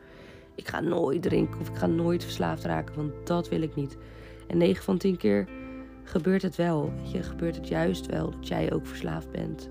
ik 0.55 0.67
ga 0.67 0.79
nooit 0.79 1.21
drinken 1.21 1.59
of 1.59 1.69
ik 1.69 1.75
ga 1.75 1.87
nooit 1.87 2.23
verslaafd 2.23 2.63
raken, 2.63 2.95
want 2.95 3.27
dat 3.27 3.49
wil 3.49 3.61
ik 3.61 3.75
niet. 3.75 3.97
En 4.47 4.57
9 4.57 4.83
van 4.83 4.97
10 4.97 5.17
keer 5.17 5.47
gebeurt 6.03 6.41
het 6.41 6.55
wel. 6.55 6.93
Je, 7.11 7.23
gebeurt 7.23 7.55
het 7.55 7.67
juist 7.67 8.05
wel 8.05 8.31
dat 8.31 8.47
jij 8.47 8.73
ook 8.73 8.87
verslaafd 8.87 9.31
bent 9.31 9.69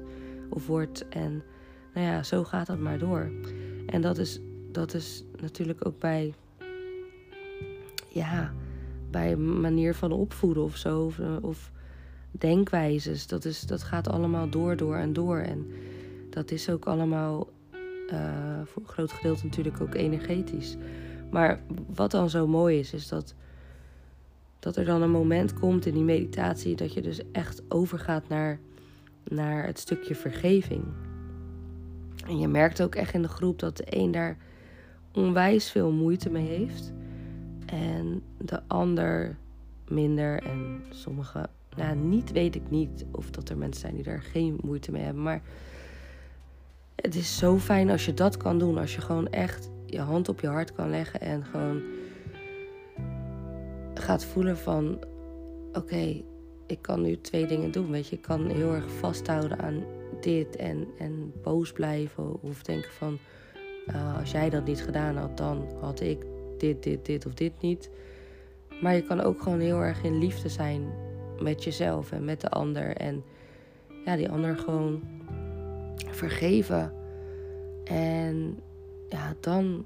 of 0.50 0.66
wordt. 0.66 1.08
En 1.08 1.42
nou 1.94 2.06
ja, 2.06 2.22
zo 2.22 2.44
gaat 2.44 2.66
dat 2.66 2.78
maar 2.78 2.98
door. 2.98 3.30
En 3.86 4.00
dat 4.00 4.18
is, 4.18 4.40
dat 4.70 4.94
is 4.94 5.24
natuurlijk 5.40 5.86
ook 5.86 5.98
bij, 5.98 6.34
ja, 8.08 8.52
bij 9.10 9.36
manier 9.36 9.94
van 9.94 10.12
opvoeden 10.12 10.62
of 10.62 10.76
zo. 10.76 11.04
Of, 11.04 11.20
of 11.40 11.70
denkwijzes. 12.30 13.26
Dat, 13.26 13.44
is, 13.44 13.60
dat 13.60 13.82
gaat 13.82 14.08
allemaal 14.08 14.48
door, 14.48 14.76
door 14.76 14.96
en 14.96 15.12
door. 15.12 15.38
En 15.38 15.66
dat 16.30 16.50
is 16.50 16.70
ook 16.70 16.84
allemaal 16.84 17.48
uh, 18.12 18.60
voor 18.64 18.82
een 18.82 18.88
groot 18.88 19.12
gedeelte 19.12 19.44
natuurlijk 19.44 19.80
ook 19.80 19.94
energetisch. 19.94 20.76
Maar 21.30 21.60
wat 21.94 22.10
dan 22.10 22.30
zo 22.30 22.46
mooi 22.46 22.78
is, 22.78 22.92
is 22.92 23.08
dat, 23.08 23.34
dat 24.58 24.76
er 24.76 24.84
dan 24.84 25.02
een 25.02 25.10
moment 25.10 25.54
komt 25.54 25.86
in 25.86 25.94
die 25.94 26.02
meditatie 26.02 26.76
dat 26.76 26.92
je 26.92 27.02
dus 27.02 27.20
echt 27.32 27.62
overgaat 27.68 28.28
naar, 28.28 28.58
naar 29.24 29.66
het 29.66 29.78
stukje 29.78 30.14
vergeving. 30.14 30.84
En 32.26 32.38
je 32.38 32.48
merkt 32.48 32.82
ook 32.82 32.94
echt 32.94 33.14
in 33.14 33.22
de 33.22 33.28
groep 33.28 33.58
dat 33.58 33.76
de 33.76 33.84
een 33.86 34.10
daar 34.10 34.36
onwijs 35.12 35.70
veel 35.70 35.90
moeite 35.90 36.30
mee 36.30 36.46
heeft. 36.46 36.92
En 37.66 38.22
de 38.38 38.60
ander 38.66 39.36
minder. 39.88 40.42
En 40.42 40.82
sommige, 40.90 41.48
nou 41.76 41.96
niet 41.96 42.32
weet 42.32 42.54
ik 42.54 42.70
niet 42.70 43.04
of 43.12 43.30
dat 43.30 43.48
er 43.48 43.58
mensen 43.58 43.80
zijn 43.80 43.94
die 43.94 44.04
daar 44.04 44.22
geen 44.22 44.58
moeite 44.62 44.90
mee 44.90 45.02
hebben. 45.02 45.22
Maar 45.22 45.42
het 46.96 47.14
is 47.14 47.36
zo 47.36 47.58
fijn 47.58 47.90
als 47.90 48.04
je 48.04 48.14
dat 48.14 48.36
kan 48.36 48.58
doen. 48.58 48.78
Als 48.78 48.94
je 48.94 49.00
gewoon 49.00 49.28
echt 49.28 49.70
je 49.86 50.00
hand 50.00 50.28
op 50.28 50.40
je 50.40 50.46
hart 50.46 50.72
kan 50.72 50.90
leggen 50.90 51.20
en 51.20 51.44
gewoon 51.44 51.82
gaat 53.94 54.24
voelen 54.24 54.58
van 54.58 54.98
oké, 55.72 56.22
ik 56.66 56.78
kan 56.82 57.00
nu 57.00 57.20
twee 57.20 57.46
dingen 57.46 57.70
doen. 57.70 57.90
Weet 57.90 58.08
je, 58.08 58.16
ik 58.16 58.22
kan 58.22 58.46
heel 58.46 58.74
erg 58.74 58.90
vasthouden 58.90 59.58
aan 59.58 59.82
dit 60.22 60.56
en, 60.56 60.88
en 60.98 61.32
boos 61.42 61.72
blijven. 61.72 62.42
Of 62.42 62.62
denken 62.62 62.90
van 62.90 63.18
uh, 63.86 64.18
als 64.18 64.30
jij 64.30 64.50
dat 64.50 64.64
niet 64.64 64.82
gedaan 64.82 65.16
had, 65.16 65.36
dan 65.36 65.66
had 65.80 66.00
ik 66.00 66.24
dit, 66.58 66.82
dit, 66.82 67.04
dit 67.04 67.26
of 67.26 67.34
dit 67.34 67.52
niet. 67.60 67.90
Maar 68.82 68.94
je 68.94 69.02
kan 69.02 69.20
ook 69.20 69.42
gewoon 69.42 69.60
heel 69.60 69.80
erg 69.80 70.02
in 70.02 70.18
liefde 70.18 70.48
zijn 70.48 70.82
met 71.40 71.64
jezelf 71.64 72.12
en 72.12 72.24
met 72.24 72.40
de 72.40 72.48
ander. 72.48 72.96
En 72.96 73.24
ja, 74.04 74.16
die 74.16 74.30
ander 74.30 74.56
gewoon 74.56 75.02
vergeven. 75.96 76.92
En 77.84 78.58
ja, 79.08 79.34
dan, 79.40 79.84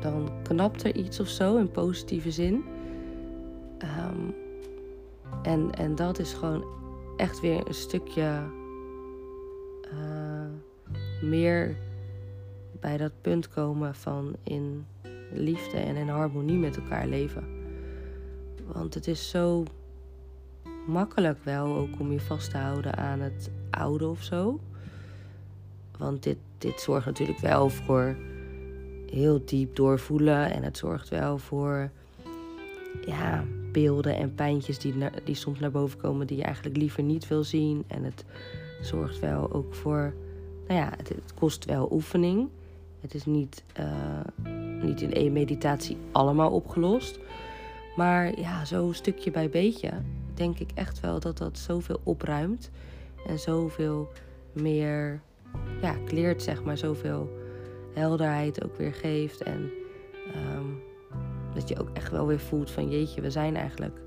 dan 0.00 0.30
knapt 0.42 0.84
er 0.84 0.96
iets 0.96 1.20
of 1.20 1.28
zo 1.28 1.56
in 1.56 1.70
positieve 1.70 2.30
zin. 2.30 2.64
Um, 3.82 4.34
en, 5.42 5.70
en 5.74 5.94
dat 5.94 6.18
is 6.18 6.32
gewoon 6.32 6.64
echt 7.16 7.40
weer 7.40 7.66
een 7.66 7.74
stukje 7.74 8.56
meer 11.22 11.76
bij 12.80 12.96
dat 12.96 13.12
punt 13.20 13.48
komen 13.48 13.94
van 13.94 14.36
in 14.42 14.86
liefde 15.32 15.76
en 15.76 15.96
in 15.96 16.08
harmonie 16.08 16.56
met 16.56 16.76
elkaar 16.76 17.06
leven. 17.06 17.44
Want 18.66 18.94
het 18.94 19.06
is 19.06 19.30
zo 19.30 19.64
makkelijk 20.86 21.38
wel 21.44 21.76
ook 21.76 22.00
om 22.00 22.12
je 22.12 22.20
vast 22.20 22.50
te 22.50 22.56
houden 22.56 22.96
aan 22.96 23.20
het 23.20 23.50
oude 23.70 24.06
of 24.06 24.22
zo. 24.22 24.60
Want 25.98 26.22
dit, 26.22 26.38
dit 26.58 26.80
zorgt 26.80 27.06
natuurlijk 27.06 27.38
wel 27.38 27.68
voor 27.68 28.16
heel 29.10 29.42
diep 29.44 29.76
doorvoelen. 29.76 30.52
En 30.52 30.62
het 30.62 30.76
zorgt 30.76 31.08
wel 31.08 31.38
voor 31.38 31.90
ja, 33.06 33.44
beelden 33.72 34.16
en 34.16 34.34
pijntjes 34.34 34.78
die, 34.78 34.94
die 35.24 35.34
soms 35.34 35.58
naar 35.58 35.70
boven 35.70 35.98
komen 35.98 36.26
die 36.26 36.36
je 36.36 36.42
eigenlijk 36.42 36.76
liever 36.76 37.02
niet 37.02 37.28
wil 37.28 37.44
zien. 37.44 37.84
En 37.86 38.04
het 38.04 38.24
zorgt 38.82 39.18
wel 39.18 39.52
ook 39.52 39.74
voor, 39.74 40.14
nou 40.68 40.80
ja, 40.80 40.90
het, 40.96 41.34
kost 41.34 41.64
wel 41.64 41.88
oefening. 41.92 42.48
Het 43.00 43.14
is 43.14 43.24
niet, 43.24 43.64
uh, 43.80 44.52
niet 44.82 45.00
in 45.00 45.12
één 45.12 45.32
meditatie 45.32 45.96
allemaal 46.12 46.50
opgelost. 46.50 47.18
Maar 47.96 48.38
ja, 48.40 48.64
zo 48.64 48.92
stukje 48.92 49.30
bij 49.30 49.50
beetje 49.50 49.90
denk 50.34 50.58
ik 50.58 50.70
echt 50.74 51.00
wel 51.00 51.20
dat 51.20 51.38
dat 51.38 51.58
zoveel 51.58 52.00
opruimt. 52.02 52.70
En 53.26 53.38
zoveel 53.38 54.08
meer 54.52 55.20
ja, 55.82 55.96
kleert, 56.04 56.42
zeg 56.42 56.62
maar, 56.62 56.78
zoveel 56.78 57.28
helderheid 57.94 58.64
ook 58.64 58.76
weer 58.76 58.94
geeft. 58.94 59.42
En 59.42 59.70
um, 60.56 60.82
dat 61.54 61.68
je 61.68 61.80
ook 61.80 61.90
echt 61.92 62.10
wel 62.10 62.26
weer 62.26 62.40
voelt 62.40 62.70
van 62.70 62.90
jeetje, 62.90 63.20
we 63.20 63.30
zijn 63.30 63.56
eigenlijk 63.56 64.00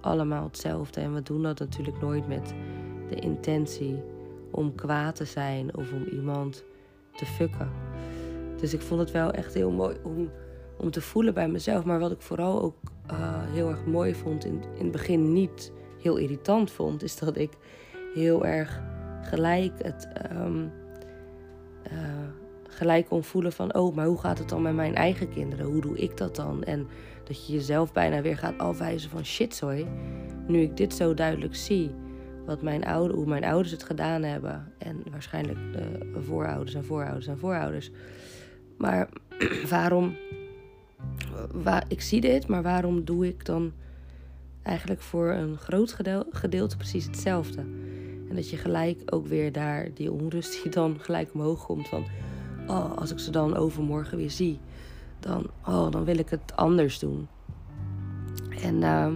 allemaal 0.00 0.44
hetzelfde. 0.44 1.00
En 1.00 1.14
we 1.14 1.22
doen 1.22 1.42
dat 1.42 1.58
natuurlijk 1.58 2.00
nooit 2.00 2.28
met 2.28 2.54
de 3.08 3.14
intentie 3.14 4.02
om 4.52 4.74
kwaad 4.74 5.14
te 5.16 5.24
zijn 5.24 5.76
of 5.76 5.92
om 5.92 6.04
iemand 6.04 6.64
te 7.14 7.26
fucken. 7.26 7.70
Dus 8.56 8.74
ik 8.74 8.80
vond 8.80 9.00
het 9.00 9.10
wel 9.10 9.30
echt 9.30 9.54
heel 9.54 9.70
mooi 9.70 9.96
om, 10.02 10.30
om 10.78 10.90
te 10.90 11.00
voelen 11.00 11.34
bij 11.34 11.48
mezelf. 11.48 11.84
Maar 11.84 11.98
wat 11.98 12.12
ik 12.12 12.20
vooral 12.20 12.62
ook 12.62 12.76
uh, 13.10 13.18
heel 13.46 13.68
erg 13.68 13.84
mooi 13.84 14.14
vond, 14.14 14.44
in, 14.44 14.62
in 14.74 14.82
het 14.82 14.92
begin 14.92 15.32
niet 15.32 15.72
heel 16.00 16.16
irritant 16.16 16.70
vond, 16.70 17.02
is 17.02 17.18
dat 17.18 17.36
ik 17.36 17.50
heel 18.14 18.46
erg 18.46 18.82
gelijk 19.22 19.72
het 19.82 20.08
um, 20.32 20.72
uh, 21.92 21.98
gelijk 22.68 23.06
kon 23.06 23.24
voelen 23.24 23.52
van 23.52 23.74
oh, 23.74 23.94
maar 23.94 24.06
hoe 24.06 24.18
gaat 24.18 24.38
het 24.38 24.48
dan 24.48 24.62
met 24.62 24.74
mijn 24.74 24.94
eigen 24.94 25.28
kinderen? 25.28 25.66
Hoe 25.66 25.80
doe 25.80 25.98
ik 25.98 26.16
dat 26.16 26.36
dan? 26.36 26.64
En 26.64 26.88
dat 27.24 27.46
je 27.46 27.52
jezelf 27.52 27.92
bijna 27.92 28.22
weer 28.22 28.36
gaat 28.36 28.58
afwijzen 28.58 29.10
van 29.10 29.24
shit, 29.24 29.54
sorry. 29.54 29.86
Nu 30.46 30.60
ik 30.60 30.76
dit 30.76 30.94
zo 30.94 31.14
duidelijk 31.14 31.56
zie, 31.56 31.90
wat 32.44 32.62
mijn 32.62 32.84
ouder, 32.84 33.16
hoe 33.16 33.26
mijn 33.26 33.44
ouders 33.44 33.70
het 33.70 33.82
gedaan 33.82 34.22
hebben. 34.22 34.72
En 34.78 35.02
waarschijnlijk 35.10 35.58
de 35.72 36.20
voorouders 36.20 36.74
en 36.74 36.84
voorouders 36.84 37.26
en 37.26 37.38
voorouders. 37.38 37.90
Maar 38.76 39.08
waarom. 39.68 40.16
Waar, 41.52 41.84
ik 41.88 42.00
zie 42.00 42.20
dit, 42.20 42.46
maar 42.46 42.62
waarom 42.62 43.04
doe 43.04 43.26
ik 43.26 43.44
dan 43.44 43.72
eigenlijk 44.62 45.00
voor 45.00 45.30
een 45.30 45.56
groot 45.56 45.96
gedeelte 46.30 46.76
precies 46.76 47.04
hetzelfde? 47.04 47.60
En 48.28 48.34
dat 48.34 48.50
je 48.50 48.56
gelijk 48.56 49.02
ook 49.06 49.26
weer 49.26 49.52
daar 49.52 49.88
die 49.94 50.12
onrust 50.12 50.62
die 50.62 50.72
dan 50.72 50.96
gelijk 51.00 51.34
omhoog 51.34 51.66
komt 51.66 51.88
van... 51.88 52.04
Oh, 52.66 52.96
als 52.96 53.10
ik 53.10 53.18
ze 53.18 53.30
dan 53.30 53.56
overmorgen 53.56 54.16
weer 54.16 54.30
zie, 54.30 54.58
dan, 55.20 55.50
oh, 55.66 55.90
dan 55.90 56.04
wil 56.04 56.18
ik 56.18 56.28
het 56.28 56.56
anders 56.56 56.98
doen. 56.98 57.28
En 58.62 58.74
uh, 58.74 59.12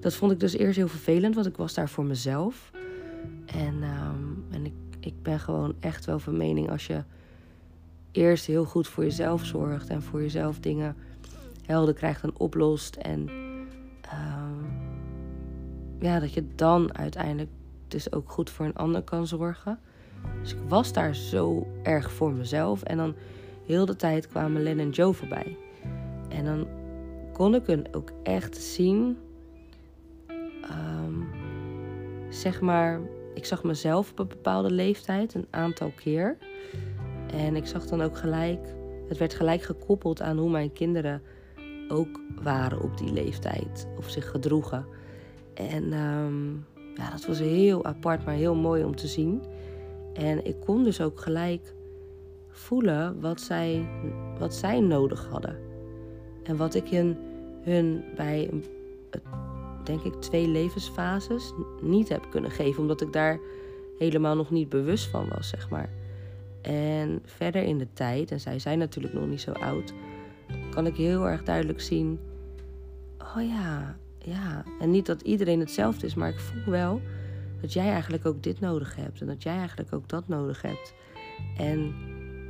dat 0.00 0.14
vond 0.14 0.32
ik 0.32 0.40
dus 0.40 0.56
eerst 0.56 0.76
heel 0.76 0.88
vervelend, 0.88 1.34
want 1.34 1.46
ik 1.46 1.56
was 1.56 1.74
daar 1.74 1.88
voor 1.88 2.04
mezelf. 2.04 2.70
En, 3.46 3.74
uh, 3.80 4.10
en 4.50 4.64
ik, 4.64 4.72
ik 5.00 5.22
ben 5.22 5.40
gewoon 5.40 5.74
echt 5.80 6.04
wel 6.04 6.18
van 6.18 6.36
mening 6.36 6.70
als 6.70 6.86
je 6.86 7.02
eerst 8.12 8.46
heel 8.46 8.64
goed 8.64 8.88
voor 8.88 9.04
jezelf 9.04 9.44
zorgt 9.44 9.88
en 9.88 10.02
voor 10.02 10.20
jezelf 10.20 10.58
dingen 10.58 10.96
helder 11.66 11.94
krijgt 11.94 12.22
en 12.22 12.38
oplost. 12.38 12.96
En 12.96 13.28
uh, 14.04 14.38
ja, 16.00 16.20
dat 16.20 16.32
je 16.32 16.44
dan 16.54 16.96
uiteindelijk 16.96 17.50
dus 17.88 18.12
ook 18.12 18.30
goed 18.30 18.50
voor 18.50 18.66
een 18.66 18.76
ander 18.76 19.02
kan 19.02 19.26
zorgen. 19.26 19.78
Dus 20.40 20.52
ik 20.52 20.58
was 20.68 20.92
daar 20.92 21.14
zo 21.14 21.66
erg 21.82 22.12
voor 22.12 22.32
mezelf. 22.32 22.82
En 22.82 22.96
dan 22.96 23.14
heel 23.66 23.86
de 23.86 23.96
tijd 23.96 24.28
kwamen 24.28 24.62
Len 24.62 24.78
en 24.78 24.90
Joe 24.90 25.12
voorbij. 25.12 25.56
En 26.28 26.44
dan 26.44 26.66
kon 27.32 27.54
ik 27.54 27.66
hun 27.66 27.94
ook 27.94 28.12
echt 28.22 28.56
zien. 28.56 29.16
Um, 30.70 31.28
zeg 32.28 32.60
maar, 32.60 33.00
ik 33.34 33.44
zag 33.44 33.62
mezelf 33.62 34.10
op 34.10 34.18
een 34.18 34.28
bepaalde 34.28 34.70
leeftijd 34.70 35.34
een 35.34 35.46
aantal 35.50 35.92
keer. 35.96 36.36
En 37.32 37.56
ik 37.56 37.66
zag 37.66 37.86
dan 37.86 38.02
ook 38.02 38.16
gelijk, 38.16 38.74
het 39.08 39.18
werd 39.18 39.34
gelijk 39.34 39.62
gekoppeld 39.62 40.22
aan 40.22 40.38
hoe 40.38 40.50
mijn 40.50 40.72
kinderen 40.72 41.22
ook 41.88 42.20
waren 42.42 42.82
op 42.82 42.98
die 42.98 43.12
leeftijd. 43.12 43.88
Of 43.96 44.10
zich 44.10 44.30
gedroegen. 44.30 44.86
En 45.54 45.92
um, 45.92 46.66
ja, 46.94 47.10
dat 47.10 47.26
was 47.26 47.38
heel 47.38 47.84
apart, 47.84 48.24
maar 48.24 48.34
heel 48.34 48.54
mooi 48.54 48.84
om 48.84 48.96
te 48.96 49.06
zien. 49.06 49.42
En 50.12 50.46
ik 50.46 50.56
kon 50.60 50.84
dus 50.84 51.00
ook 51.00 51.20
gelijk 51.20 51.74
voelen 52.48 53.20
wat 53.20 53.40
zij, 53.40 53.88
wat 54.38 54.54
zij 54.54 54.80
nodig 54.80 55.28
hadden. 55.30 55.58
En 56.42 56.56
wat 56.56 56.74
ik 56.74 56.88
hun, 56.88 57.16
hun 57.62 58.04
bij, 58.16 58.50
denk 59.88 60.02
ik, 60.02 60.14
twee 60.14 60.48
levensfases 60.48 61.52
niet 61.80 62.08
heb 62.08 62.26
kunnen 62.30 62.50
geven. 62.50 62.80
Omdat 62.80 63.00
ik 63.00 63.12
daar 63.12 63.40
helemaal 63.98 64.36
nog 64.36 64.50
niet 64.50 64.68
bewust 64.68 65.06
van 65.06 65.28
was, 65.28 65.48
zeg 65.48 65.70
maar. 65.70 65.90
En 66.62 67.20
verder 67.24 67.62
in 67.62 67.78
de 67.78 67.88
tijd, 67.92 68.30
en 68.30 68.40
zij 68.40 68.58
zijn 68.58 68.78
natuurlijk 68.78 69.14
nog 69.14 69.26
niet 69.26 69.40
zo 69.40 69.52
oud, 69.52 69.92
kan 70.70 70.86
ik 70.86 70.96
heel 70.96 71.28
erg 71.28 71.42
duidelijk 71.42 71.80
zien: 71.80 72.18
oh 73.18 73.48
ja, 73.48 73.98
ja. 74.18 74.64
En 74.80 74.90
niet 74.90 75.06
dat 75.06 75.22
iedereen 75.22 75.60
hetzelfde 75.60 76.06
is, 76.06 76.14
maar 76.14 76.28
ik 76.28 76.40
voel 76.40 76.72
wel 76.72 77.00
dat 77.60 77.72
jij 77.72 77.90
eigenlijk 77.90 78.26
ook 78.26 78.42
dit 78.42 78.60
nodig 78.60 78.96
hebt 78.96 79.20
en 79.20 79.26
dat 79.26 79.42
jij 79.42 79.56
eigenlijk 79.56 79.92
ook 79.92 80.08
dat 80.08 80.28
nodig 80.28 80.62
hebt. 80.62 80.94
En 81.56 81.94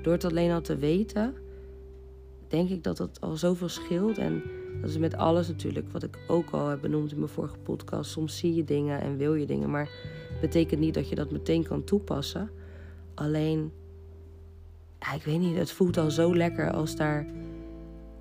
door 0.02 0.12
het 0.12 0.24
alleen 0.24 0.50
al 0.50 0.60
te 0.60 0.76
weten, 0.76 1.34
denk 2.48 2.68
ik 2.68 2.82
dat 2.84 2.98
het 2.98 3.20
al 3.20 3.36
zoveel 3.36 3.68
scheelt. 3.68 4.18
En 4.18 4.42
Dat 4.80 4.90
is 4.90 4.98
met 4.98 5.16
alles 5.16 5.48
natuurlijk, 5.48 5.92
wat 5.92 6.02
ik 6.02 6.18
ook 6.26 6.50
al 6.50 6.68
heb 6.68 6.80
benoemd 6.80 7.12
in 7.12 7.18
mijn 7.18 7.30
vorige 7.30 7.58
podcast. 7.58 8.10
Soms 8.10 8.38
zie 8.38 8.54
je 8.54 8.64
dingen 8.64 9.00
en 9.00 9.16
wil 9.16 9.34
je 9.34 9.46
dingen, 9.46 9.70
maar 9.70 9.88
het 10.30 10.40
betekent 10.40 10.80
niet 10.80 10.94
dat 10.94 11.08
je 11.08 11.14
dat 11.14 11.30
meteen 11.30 11.62
kan 11.62 11.84
toepassen. 11.84 12.50
Alleen, 13.14 13.72
ik 15.14 15.22
weet 15.24 15.38
niet, 15.38 15.56
het 15.56 15.70
voelt 15.70 15.96
al 15.96 16.10
zo 16.10 16.36
lekker 16.36 16.72
als, 16.72 16.96
daar, 16.96 17.26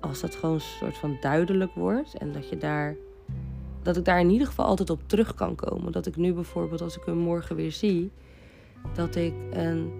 als 0.00 0.20
dat 0.20 0.34
gewoon 0.34 0.54
een 0.54 0.60
soort 0.60 0.96
van 0.96 1.16
duidelijk 1.20 1.74
wordt. 1.74 2.14
En 2.14 2.32
dat 2.32 2.48
je 2.48 2.56
daar, 2.56 2.96
dat 3.82 3.96
ik 3.96 4.04
daar 4.04 4.20
in 4.20 4.30
ieder 4.30 4.46
geval 4.46 4.64
altijd 4.64 4.90
op 4.90 5.00
terug 5.06 5.34
kan 5.34 5.54
komen. 5.54 5.92
Dat 5.92 6.06
ik 6.06 6.16
nu 6.16 6.32
bijvoorbeeld, 6.32 6.80
als 6.80 6.96
ik 6.96 7.02
hem 7.04 7.18
morgen 7.18 7.56
weer 7.56 7.72
zie, 7.72 8.10
dat 8.94 9.14
ik 9.14 9.34
een, 9.50 9.90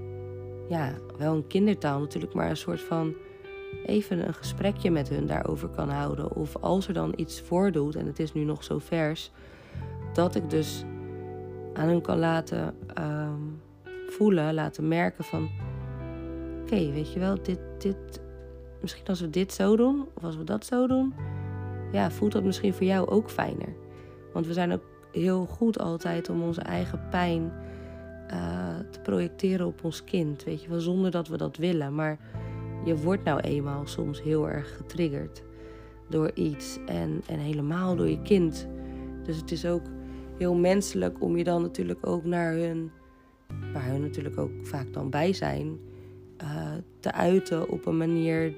ja, 0.68 0.94
wel 1.18 1.34
een 1.34 1.46
kindertaal 1.46 2.00
natuurlijk, 2.00 2.34
maar 2.34 2.50
een 2.50 2.56
soort 2.56 2.80
van 2.80 3.14
even 3.84 4.26
een 4.26 4.34
gesprekje 4.34 4.90
met 4.90 5.08
hun 5.08 5.26
daarover 5.26 5.68
kan 5.68 5.88
houden. 5.88 6.36
Of 6.36 6.56
als 6.56 6.88
er 6.88 6.94
dan 6.94 7.12
iets 7.16 7.40
voordoet, 7.40 7.96
en 7.96 8.06
het 8.06 8.18
is 8.18 8.32
nu 8.32 8.44
nog 8.44 8.64
zo 8.64 8.78
vers, 8.78 9.30
dat 10.12 10.34
ik 10.34 10.50
dus 10.50 10.84
aan 11.74 11.88
hun 11.88 12.00
kan 12.00 12.18
laten 12.18 12.74
ehm, 12.94 13.42
voelen, 14.06 14.54
laten 14.54 14.88
merken 14.88 15.24
van... 15.24 15.48
Oké, 16.62 16.90
weet 16.90 17.12
je 17.12 17.18
wel, 17.18 17.42
dit, 17.42 17.60
dit, 17.78 18.20
misschien 18.80 19.06
als 19.06 19.20
we 19.20 19.30
dit 19.30 19.52
zo 19.52 19.76
doen, 19.76 20.06
of 20.14 20.24
als 20.24 20.36
we 20.36 20.44
dat 20.44 20.66
zo 20.66 20.86
doen... 20.86 21.14
Ja, 21.92 22.10
voelt 22.10 22.32
dat 22.32 22.44
misschien 22.44 22.74
voor 22.74 22.86
jou 22.86 23.08
ook 23.08 23.30
fijner. 23.30 23.74
Want 24.32 24.46
we 24.46 24.52
zijn 24.52 24.72
ook 24.72 24.84
heel 25.12 25.46
goed 25.46 25.78
altijd 25.78 26.28
om 26.28 26.42
onze 26.42 26.60
eigen 26.60 27.00
pijn 27.10 27.52
uh, 28.32 28.78
te 28.90 29.00
projecteren 29.00 29.66
op 29.66 29.84
ons 29.84 30.04
kind. 30.04 30.44
Weet 30.44 30.62
je 30.62 30.68
wel, 30.68 30.80
zonder 30.80 31.10
dat 31.10 31.28
we 31.28 31.36
dat 31.36 31.56
willen. 31.56 31.94
Maar 31.94 32.18
je 32.84 32.96
wordt 32.96 33.24
nou 33.24 33.40
eenmaal 33.40 33.86
soms 33.86 34.22
heel 34.22 34.48
erg 34.48 34.76
getriggerd 34.76 35.42
door 36.08 36.30
iets 36.34 36.78
en, 36.86 37.22
en 37.26 37.38
helemaal 37.38 37.96
door 37.96 38.08
je 38.08 38.22
kind. 38.22 38.68
Dus 39.24 39.36
het 39.36 39.50
is 39.50 39.66
ook 39.66 39.82
heel 40.38 40.54
menselijk 40.54 41.22
om 41.22 41.36
je 41.36 41.44
dan 41.44 41.62
natuurlijk 41.62 42.06
ook 42.06 42.24
naar 42.24 42.52
hun, 42.52 42.90
waar 43.72 43.86
hun 43.86 44.00
natuurlijk 44.00 44.38
ook 44.38 44.50
vaak 44.62 44.92
dan 44.92 45.10
bij 45.10 45.32
zijn, 45.32 45.78
uh, 46.42 46.72
te 47.00 47.12
uiten 47.12 47.68
op 47.68 47.86
een 47.86 47.96
manier 47.96 48.54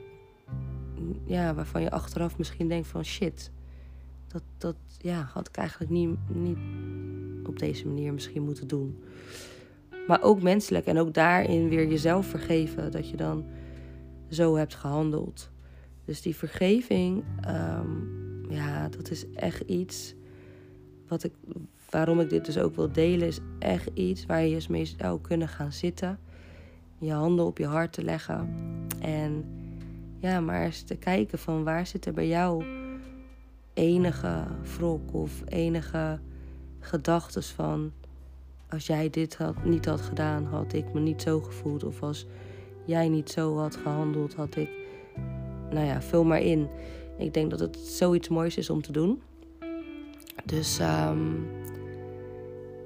ja, 1.24 1.54
waarvan 1.54 1.82
je 1.82 1.90
achteraf 1.90 2.38
misschien 2.38 2.68
denkt 2.68 2.88
van 2.88 3.04
shit, 3.04 3.50
dat, 4.28 4.42
dat 4.58 4.76
ja, 4.98 5.30
had 5.32 5.48
ik 5.48 5.56
eigenlijk 5.56 5.90
niet, 5.90 6.18
niet 6.28 6.58
op 7.44 7.58
deze 7.58 7.86
manier 7.86 8.12
misschien 8.12 8.42
moeten 8.42 8.68
doen. 8.68 9.02
Maar 10.06 10.22
ook 10.22 10.42
menselijk 10.42 10.86
en 10.86 10.98
ook 10.98 11.14
daarin 11.14 11.68
weer 11.68 11.88
jezelf 11.88 12.26
vergeven 12.26 12.90
dat 12.90 13.08
je 13.08 13.16
dan 13.16 13.44
zo 14.30 14.56
hebt 14.56 14.74
gehandeld. 14.74 15.50
Dus 16.04 16.22
die 16.22 16.36
vergeving, 16.36 17.24
um, 17.48 18.46
ja, 18.48 18.88
dat 18.88 19.10
is 19.10 19.30
echt 19.30 19.60
iets 19.60 20.14
wat 21.08 21.24
ik, 21.24 21.32
waarom 21.90 22.20
ik 22.20 22.30
dit 22.30 22.44
dus 22.44 22.58
ook 22.58 22.76
wil 22.76 22.92
delen, 22.92 23.26
is 23.26 23.38
echt 23.58 23.88
iets 23.94 24.26
waar 24.26 24.42
je 24.42 24.54
eens 24.54 24.66
mee 24.66 24.84
zou 24.84 25.20
kunnen 25.20 25.48
gaan 25.48 25.72
zitten. 25.72 26.18
Je 26.98 27.12
handen 27.12 27.44
op 27.44 27.58
je 27.58 27.66
hart 27.66 27.92
te 27.92 28.02
leggen. 28.02 28.48
En 29.00 29.44
ja, 30.18 30.40
maar 30.40 30.64
eens 30.64 30.82
te 30.82 30.96
kijken 30.96 31.38
van 31.38 31.64
waar 31.64 31.86
zit 31.86 32.06
er 32.06 32.12
bij 32.12 32.28
jou 32.28 32.64
enige 33.74 34.46
wrok 34.76 35.14
of 35.14 35.42
enige 35.48 36.20
gedachtes 36.78 37.50
van 37.50 37.92
als 38.68 38.86
jij 38.86 39.10
dit 39.10 39.36
had, 39.36 39.64
niet 39.64 39.84
had 39.84 40.00
gedaan, 40.00 40.44
had 40.44 40.72
ik 40.72 40.92
me 40.92 41.00
niet 41.00 41.22
zo 41.22 41.40
gevoeld. 41.40 41.84
Of 41.84 42.02
als 42.02 42.26
jij 42.84 43.08
niet 43.08 43.30
zo 43.30 43.58
had 43.58 43.76
gehandeld, 43.76 44.34
had 44.34 44.56
ik. 44.56 44.70
Nou 45.70 45.86
ja, 45.86 46.02
vul 46.02 46.24
maar 46.24 46.42
in. 46.42 46.68
Ik 47.18 47.34
denk 47.34 47.50
dat 47.50 47.60
het 47.60 47.76
zoiets 47.76 48.28
moois 48.28 48.56
is 48.56 48.70
om 48.70 48.82
te 48.82 48.92
doen. 48.92 49.22
Dus 50.44 50.78
um, 50.80 51.46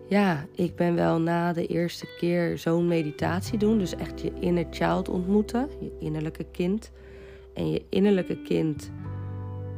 ja, 0.07 0.47
ik 0.55 0.77
ben 0.77 0.95
wel 0.95 1.21
na 1.21 1.53
de 1.53 1.67
eerste 1.67 2.07
keer 2.19 2.59
zo'n 2.59 2.89
meditatie 2.89 3.59
doen. 3.59 3.79
Dus 3.79 3.95
echt 3.95 4.21
je 4.21 4.33
inner 4.41 4.67
child 4.71 5.09
ontmoeten, 5.09 5.69
je 5.81 5.97
innerlijke 5.99 6.45
kind. 6.45 6.91
En 7.55 7.71
je 7.71 7.85
innerlijke 7.89 8.43
kind 8.43 8.91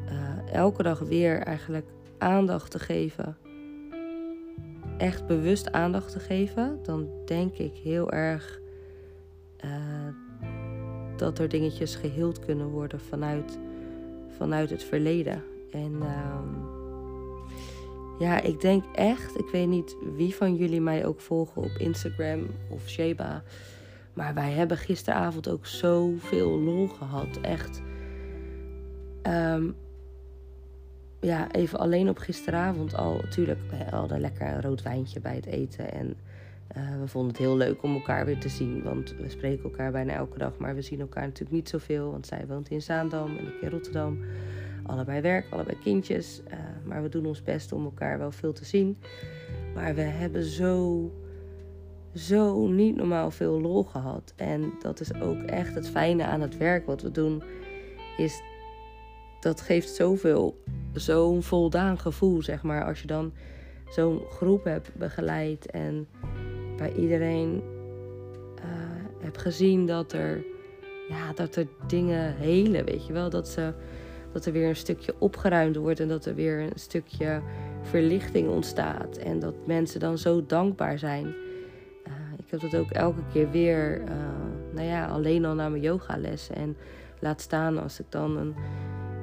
uh, 0.09 0.53
elke 0.53 0.83
dag 0.83 0.99
weer 0.99 1.39
eigenlijk 1.39 1.87
aandacht 2.19 2.71
te 2.71 2.79
geven. 2.79 3.37
Echt 4.99 5.27
bewust 5.27 5.73
aandacht 5.73 6.13
te 6.13 6.21
geven. 6.21 6.79
Dan 6.83 7.09
denk 7.25 7.57
ik 7.57 7.77
heel 7.77 8.11
erg 8.11 8.61
uh, 9.65 9.71
dat 11.17 11.39
er 11.39 11.49
dingetjes 11.49 11.95
geheeld 11.95 12.39
kunnen 12.39 12.67
worden 12.67 13.01
vanuit, 13.01 13.59
vanuit 14.29 14.71
het 14.71 14.85
verleden. 14.85 15.43
En 15.71 15.93
uh, 15.93 16.41
ja, 18.19 18.41
ik 18.41 18.61
denk 18.61 18.85
echt, 18.95 19.39
ik 19.39 19.49
weet 19.53 19.69
niet 19.69 19.97
wie 20.17 20.35
van 20.35 20.57
jullie 20.57 20.81
mij 20.81 21.07
ook 21.07 21.21
volgen 21.21 21.63
op 21.63 21.71
Instagram 21.79 22.47
of 22.69 22.89
Sheba. 22.89 23.43
Maar 24.13 24.35
wij 24.35 24.53
hebben 24.53 24.77
gisteravond 24.77 25.49
ook 25.49 25.67
zoveel 25.67 26.59
lol 26.59 26.89
gehad. 26.89 27.39
Echt. 27.41 27.83
Um, 29.23 29.75
ja, 31.21 31.53
even 31.53 31.79
alleen 31.79 32.09
op 32.09 32.19
gisteravond 32.19 32.95
al. 32.95 33.17
Natuurlijk, 33.17 33.61
we 33.71 33.97
hadden 33.97 34.21
lekker 34.21 34.47
een 34.47 34.63
rood 34.63 34.83
wijntje 34.83 35.21
bij 35.21 35.35
het 35.35 35.47
eten. 35.47 35.93
En 35.93 36.17
uh, 36.77 37.01
we 37.01 37.09
vonden 37.09 37.31
het 37.31 37.41
heel 37.41 37.57
leuk 37.57 37.83
om 37.83 37.95
elkaar 37.95 38.25
weer 38.25 38.39
te 38.39 38.49
zien. 38.49 38.83
Want 38.83 39.15
we 39.19 39.29
spreken 39.29 39.65
elkaar 39.65 39.93
bijna 39.93 40.13
elke 40.13 40.39
dag. 40.39 40.59
Maar 40.59 40.75
we 40.75 40.83
zien 40.83 41.01
elkaar 41.01 41.23
natuurlijk 41.23 41.57
niet 41.57 41.69
zoveel. 41.69 42.11
Want 42.11 42.27
zij 42.27 42.47
woont 42.47 42.69
in 42.69 42.83
Zaandam 42.83 43.37
en 43.37 43.47
ik 43.47 43.61
in 43.61 43.71
Rotterdam. 43.71 44.19
Allebei 44.83 45.21
werk, 45.21 45.47
allebei 45.51 45.79
kindjes. 45.79 46.43
Uh, 46.49 46.55
maar 46.85 47.03
we 47.03 47.09
doen 47.09 47.27
ons 47.27 47.43
best 47.43 47.73
om 47.73 47.85
elkaar 47.85 48.19
wel 48.19 48.33
veel 48.33 48.53
te 48.53 48.65
zien. 48.65 48.99
Maar 49.75 49.95
we 49.95 50.01
hebben 50.01 50.43
zo, 50.43 51.11
zo 52.15 52.67
niet 52.67 52.97
normaal 52.97 53.31
veel 53.31 53.61
lol 53.61 53.83
gehad. 53.83 54.33
En 54.37 54.73
dat 54.83 55.01
is 55.01 55.15
ook 55.21 55.43
echt 55.43 55.75
het 55.75 55.89
fijne 55.89 56.25
aan 56.25 56.41
het 56.41 56.57
werk 56.57 56.87
wat 56.87 57.03
we 57.03 57.11
doen. 57.11 57.43
Is 58.17 58.43
dat 59.41 59.61
geeft 59.61 59.89
zoveel, 59.89 60.63
zo'n 60.93 61.43
voldaan 61.43 61.99
gevoel, 61.99 62.43
zeg 62.43 62.63
maar. 62.63 62.85
Als 62.85 63.01
je 63.01 63.07
dan 63.07 63.33
zo'n 63.89 64.21
groep 64.31 64.65
hebt 64.65 64.95
begeleid 64.95 65.71
en 65.71 66.09
bij 66.77 66.93
iedereen 66.93 67.63
uh, 68.59 68.65
heb 69.19 69.37
gezien 69.37 69.87
dat 69.87 70.13
er, 70.13 70.45
ja, 71.09 71.33
dat 71.33 71.57
er 71.57 71.67
dingen 71.87 72.35
helen, 72.37 72.85
weet 72.85 73.07
je 73.07 73.13
wel. 73.13 73.31
Dat, 73.31 73.49
ze, 73.49 73.73
dat 74.33 74.47
er 74.47 74.53
weer 74.53 74.69
een 74.69 74.77
stukje 74.77 75.15
opgeruimd 75.19 75.77
wordt 75.77 76.01
en 76.01 76.09
dat 76.09 76.25
er 76.25 76.35
weer 76.35 76.61
een 76.61 76.71
stukje 76.75 77.41
verlichting 77.83 78.49
ontstaat. 78.49 79.17
En 79.17 79.39
dat 79.39 79.55
mensen 79.67 80.01
dan 80.01 80.19
zo 80.19 80.47
dankbaar 80.47 80.99
zijn. 80.99 81.27
Uh, 81.27 82.13
ik 82.39 82.51
heb 82.51 82.61
dat 82.61 82.77
ook 82.77 82.91
elke 82.91 83.23
keer 83.33 83.51
weer, 83.51 84.01
uh, 84.01 84.09
nou 84.73 84.87
ja, 84.87 85.07
alleen 85.07 85.45
al 85.45 85.55
naar 85.55 85.71
mijn 85.71 85.83
yogales. 85.83 86.51
En 86.51 86.77
laat 87.21 87.41
staan 87.41 87.79
als 87.83 88.01
ik 88.01 88.07
dan 88.09 88.37
een, 88.37 88.55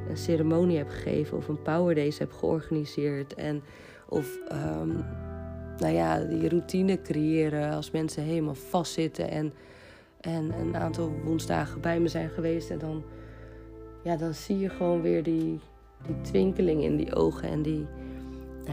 een 0.10 0.18
ceremonie 0.18 0.78
heb 0.78 0.90
gegeven 0.90 1.38
of 1.38 1.48
een 1.48 1.62
power 1.62 1.96
days 1.96 2.18
heb 2.18 2.32
georganiseerd. 2.32 3.34
En 3.34 3.62
of 4.08 4.38
um, 4.52 5.06
nou 5.84 5.96
ja, 5.96 6.20
die 6.20 6.50
routine 6.50 7.02
creëren 7.02 7.74
als 7.74 7.92
mensen 7.92 8.24
helemaal 8.24 8.56
vastzitten 8.56 9.30
en, 9.30 9.54
en 10.22 10.54
een 10.60 10.76
aantal 10.76 11.12
woensdagen 11.24 11.82
bij 11.82 12.00
me 12.00 12.08
zijn 12.08 12.30
geweest. 12.30 12.70
En 12.70 12.80
dan, 12.80 13.04
ja, 14.04 14.16
dan 14.16 14.34
zie 14.34 14.60
je 14.60 14.70
gewoon 14.70 15.02
weer 15.02 15.24
die, 15.24 15.60
die 16.06 16.22
twinkeling 16.22 16.84
in 16.84 16.96
die 16.96 17.16
ogen 17.16 17.50
en 17.50 17.62
die 17.62 17.86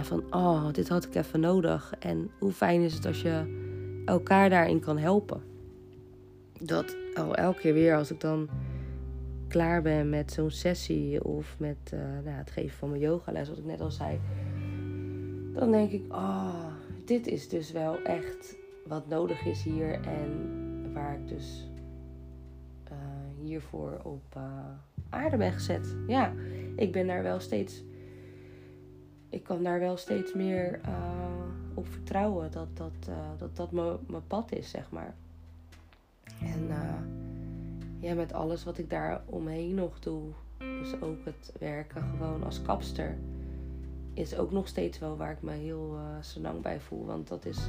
van, 0.02 0.22
oh, 0.30 0.72
dit 0.72 0.88
had 0.88 1.04
ik 1.04 1.14
even 1.14 1.40
nodig. 1.40 1.94
En 1.98 2.30
hoe 2.38 2.52
fijn 2.52 2.80
is 2.80 2.94
het 2.94 3.06
als 3.06 3.22
je 3.22 3.42
elkaar 4.04 4.50
daarin 4.50 4.80
kan 4.80 4.98
helpen. 4.98 5.42
Dat 6.60 6.96
oh, 7.14 7.30
elke 7.32 7.60
keer 7.60 7.74
weer 7.74 7.96
als 7.96 8.10
ik 8.10 8.20
dan 8.20 8.48
klaar 9.48 9.82
ben 9.82 10.08
met 10.08 10.32
zo'n 10.32 10.50
sessie 10.50 11.24
of 11.24 11.54
met 11.58 11.76
uh, 11.94 12.00
nou, 12.00 12.36
het 12.36 12.50
geven 12.50 12.78
van 12.78 12.88
mijn 12.88 13.00
yogales, 13.00 13.48
wat 13.48 13.58
ik 13.58 13.64
net 13.64 13.80
al 13.80 13.90
zei, 13.90 14.20
dan 15.54 15.70
denk 15.70 15.90
ik, 15.90 16.12
oh, 16.12 16.64
dit 17.10 17.26
is 17.26 17.48
dus 17.48 17.72
wel 17.72 18.02
echt 18.02 18.56
wat 18.86 19.08
nodig 19.08 19.44
is 19.46 19.62
hier 19.62 20.00
en 20.00 20.92
waar 20.92 21.14
ik 21.14 21.28
dus 21.28 21.68
uh, 22.92 22.96
hiervoor 23.42 24.00
op 24.02 24.22
uh, 24.36 24.42
aarde 25.08 25.36
ben 25.36 25.52
gezet. 25.52 25.96
Ja, 26.06 26.32
ik 26.76 26.92
ben 26.92 27.06
daar 27.06 27.22
wel 27.22 27.40
steeds. 27.40 27.82
Ik 29.28 29.42
kan 29.42 29.62
daar 29.62 29.78
wel 29.78 29.96
steeds 29.96 30.34
meer 30.34 30.80
uh, 30.84 31.74
op 31.74 31.88
vertrouwen 31.88 32.50
dat 32.50 32.76
dat, 32.76 33.10
dat, 33.38 33.56
dat 33.56 33.72
mijn 34.06 34.26
pad 34.26 34.52
is, 34.52 34.70
zeg 34.70 34.90
maar. 34.90 35.14
En 36.40 36.68
ja, 38.00 38.14
met 38.14 38.32
alles 38.32 38.64
wat 38.64 38.78
ik 38.78 38.90
daar 38.90 39.22
omheen 39.26 39.74
nog 39.74 39.98
doe, 39.98 40.22
dus 40.58 41.00
ook 41.00 41.24
het 41.24 41.52
werken 41.58 42.02
gewoon 42.02 42.44
als 42.44 42.62
kapster 42.62 43.16
is 44.14 44.36
ook 44.36 44.50
nog 44.50 44.68
steeds 44.68 44.98
wel 44.98 45.16
waar 45.16 45.32
ik 45.32 45.42
me 45.42 45.52
heel 45.52 45.96
uh, 45.96 46.42
lang 46.42 46.62
bij 46.62 46.80
voel. 46.80 47.06
Want 47.06 47.28
dat 47.28 47.44
is, 47.44 47.68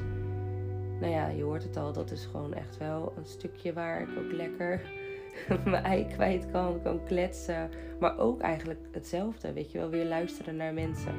nou 1.00 1.12
ja, 1.12 1.28
je 1.28 1.44
hoort 1.44 1.64
het 1.64 1.78
al, 1.78 1.94
dat 1.94 2.12
is 2.12 2.26
gewoon 2.26 2.54
echt 2.54 2.78
wel 2.78 3.14
een 3.18 3.26
stukje 3.26 3.74
waar 3.74 4.02
ik 4.02 4.18
ook 4.18 4.32
lekker 4.32 4.82
mijn 5.66 5.84
ei 5.84 6.08
kwijt 6.08 6.52
kan, 6.52 6.82
kan 6.82 7.04
kletsen. 7.04 7.70
Maar 8.00 8.20
ook 8.20 8.42
eigenlijk 8.42 8.88
hetzelfde, 8.92 9.54
weet 9.54 9.72
je 9.72 9.78
wel, 9.78 9.90
weer 9.90 10.06
luisteren 10.06 10.56
naar 10.56 10.74
mensen. 10.74 11.16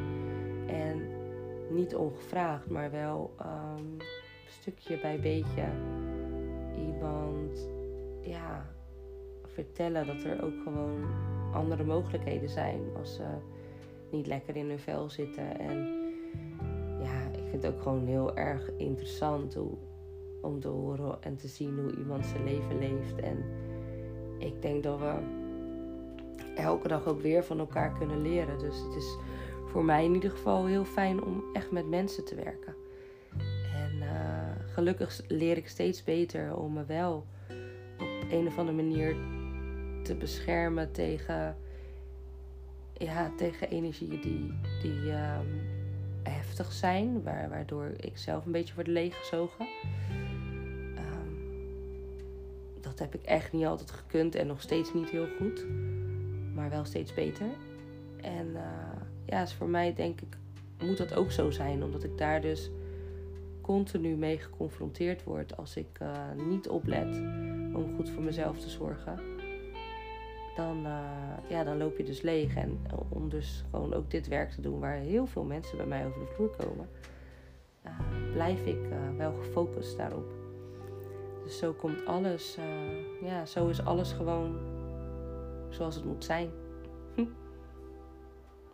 En 0.66 1.20
niet 1.70 1.94
ongevraagd, 1.94 2.70
maar 2.70 2.90
wel 2.90 3.34
um, 3.40 3.96
stukje 4.46 5.00
bij 5.00 5.20
beetje 5.20 5.64
iemand 6.76 7.68
ja, 8.20 8.66
vertellen 9.44 10.06
dat 10.06 10.22
er 10.22 10.44
ook 10.44 10.62
gewoon 10.62 11.04
andere 11.52 11.84
mogelijkheden 11.84 12.48
zijn 12.48 12.80
als 12.96 13.14
ze 13.14 13.24
niet 14.12 14.26
lekker 14.26 14.56
in 14.56 14.68
hun 14.68 14.78
vel 14.78 15.10
zitten. 15.10 15.58
En 15.58 15.76
ja, 17.00 17.28
ik 17.32 17.48
vind 17.50 17.62
het 17.62 17.74
ook 17.74 17.82
gewoon 17.82 18.06
heel 18.06 18.36
erg 18.36 18.70
interessant 18.76 19.54
hoe, 19.54 19.76
om 20.40 20.60
te 20.60 20.68
horen 20.68 21.22
en 21.22 21.36
te 21.36 21.48
zien 21.48 21.78
hoe 21.78 21.96
iemand 21.96 22.26
zijn 22.26 22.44
leven 22.44 22.78
leeft. 22.78 23.20
En 23.20 23.44
ik 24.38 24.62
denk 24.62 24.82
dat 24.82 24.98
we 24.98 25.40
elke 26.54 26.88
dag 26.88 27.06
ook 27.06 27.20
weer 27.20 27.44
van 27.44 27.58
elkaar 27.58 27.92
kunnen 27.98 28.22
leren. 28.22 28.58
Dus 28.58 28.78
het 28.78 28.94
is 28.94 29.16
voor 29.66 29.84
mij 29.84 30.04
in 30.04 30.14
ieder 30.14 30.30
geval 30.30 30.66
heel 30.66 30.84
fijn 30.84 31.24
om 31.24 31.44
echt 31.52 31.70
met 31.70 31.88
mensen 31.88 32.24
te 32.24 32.34
werken. 32.34 32.74
En 33.74 33.96
uh, 34.02 34.72
gelukkig 34.72 35.20
leer 35.28 35.56
ik 35.56 35.68
steeds 35.68 36.04
beter 36.04 36.56
om 36.56 36.72
me 36.72 36.84
wel 36.84 37.26
op 37.98 38.30
een 38.30 38.46
of 38.46 38.58
andere 38.58 38.76
manier 38.76 39.16
te 40.02 40.14
beschermen 40.14 40.92
tegen, 40.92 41.56
ja, 43.04 43.32
tegen 43.36 43.70
energieën 43.70 44.20
die, 44.20 44.52
die 44.82 45.10
um, 45.10 45.60
heftig 46.22 46.72
zijn, 46.72 47.22
waardoor 47.22 47.92
ik 47.96 48.18
zelf 48.18 48.46
een 48.46 48.52
beetje 48.52 48.74
word 48.74 48.86
leeggezogen. 48.86 49.66
Um, 50.96 51.36
dat 52.80 52.98
heb 52.98 53.14
ik 53.14 53.22
echt 53.22 53.52
niet 53.52 53.64
altijd 53.64 53.90
gekund 53.90 54.34
en 54.34 54.46
nog 54.46 54.60
steeds 54.60 54.94
niet 54.94 55.10
heel 55.10 55.28
goed, 55.38 55.66
maar 56.54 56.70
wel 56.70 56.84
steeds 56.84 57.14
beter. 57.14 57.46
En 58.20 58.46
uh, 58.46 58.62
ja, 59.26 59.42
is 59.42 59.52
voor 59.52 59.68
mij 59.68 59.94
denk 59.94 60.20
ik, 60.20 60.36
moet 60.82 60.98
dat 60.98 61.14
ook 61.14 61.30
zo 61.30 61.50
zijn, 61.50 61.82
omdat 61.82 62.04
ik 62.04 62.18
daar 62.18 62.40
dus 62.40 62.70
continu 63.60 64.16
mee 64.16 64.38
geconfronteerd 64.38 65.24
word 65.24 65.56
als 65.56 65.76
ik 65.76 65.98
uh, 66.02 66.46
niet 66.48 66.68
oplet 66.68 67.16
om 67.74 67.94
goed 67.96 68.10
voor 68.10 68.22
mezelf 68.22 68.58
te 68.58 68.68
zorgen. 68.68 69.31
Dan, 70.56 70.86
uh, 70.86 71.48
ja, 71.48 71.64
dan 71.64 71.78
loop 71.78 71.96
je 71.96 72.04
dus 72.04 72.22
leeg. 72.22 72.56
En 72.56 72.80
om 73.08 73.28
dus 73.28 73.64
gewoon 73.70 73.94
ook 73.94 74.10
dit 74.10 74.28
werk 74.28 74.50
te 74.50 74.60
doen 74.60 74.80
waar 74.80 74.96
heel 74.96 75.26
veel 75.26 75.44
mensen 75.44 75.76
bij 75.76 75.86
mij 75.86 76.06
over 76.06 76.20
de 76.20 76.32
vloer 76.34 76.50
komen, 76.56 76.88
uh, 77.86 77.90
blijf 78.32 78.64
ik 78.64 78.78
wel 79.16 79.32
gefocust 79.32 79.96
daarop. 79.96 80.32
Dus 81.44 81.58
zo 81.58 81.72
komt 81.72 82.06
alles, 82.06 82.58
ja, 83.22 83.46
zo 83.46 83.68
is 83.68 83.84
alles 83.84 84.12
gewoon 84.12 84.58
zoals 85.68 85.94
het 85.94 86.04
moet 86.04 86.24
zijn. 86.24 86.50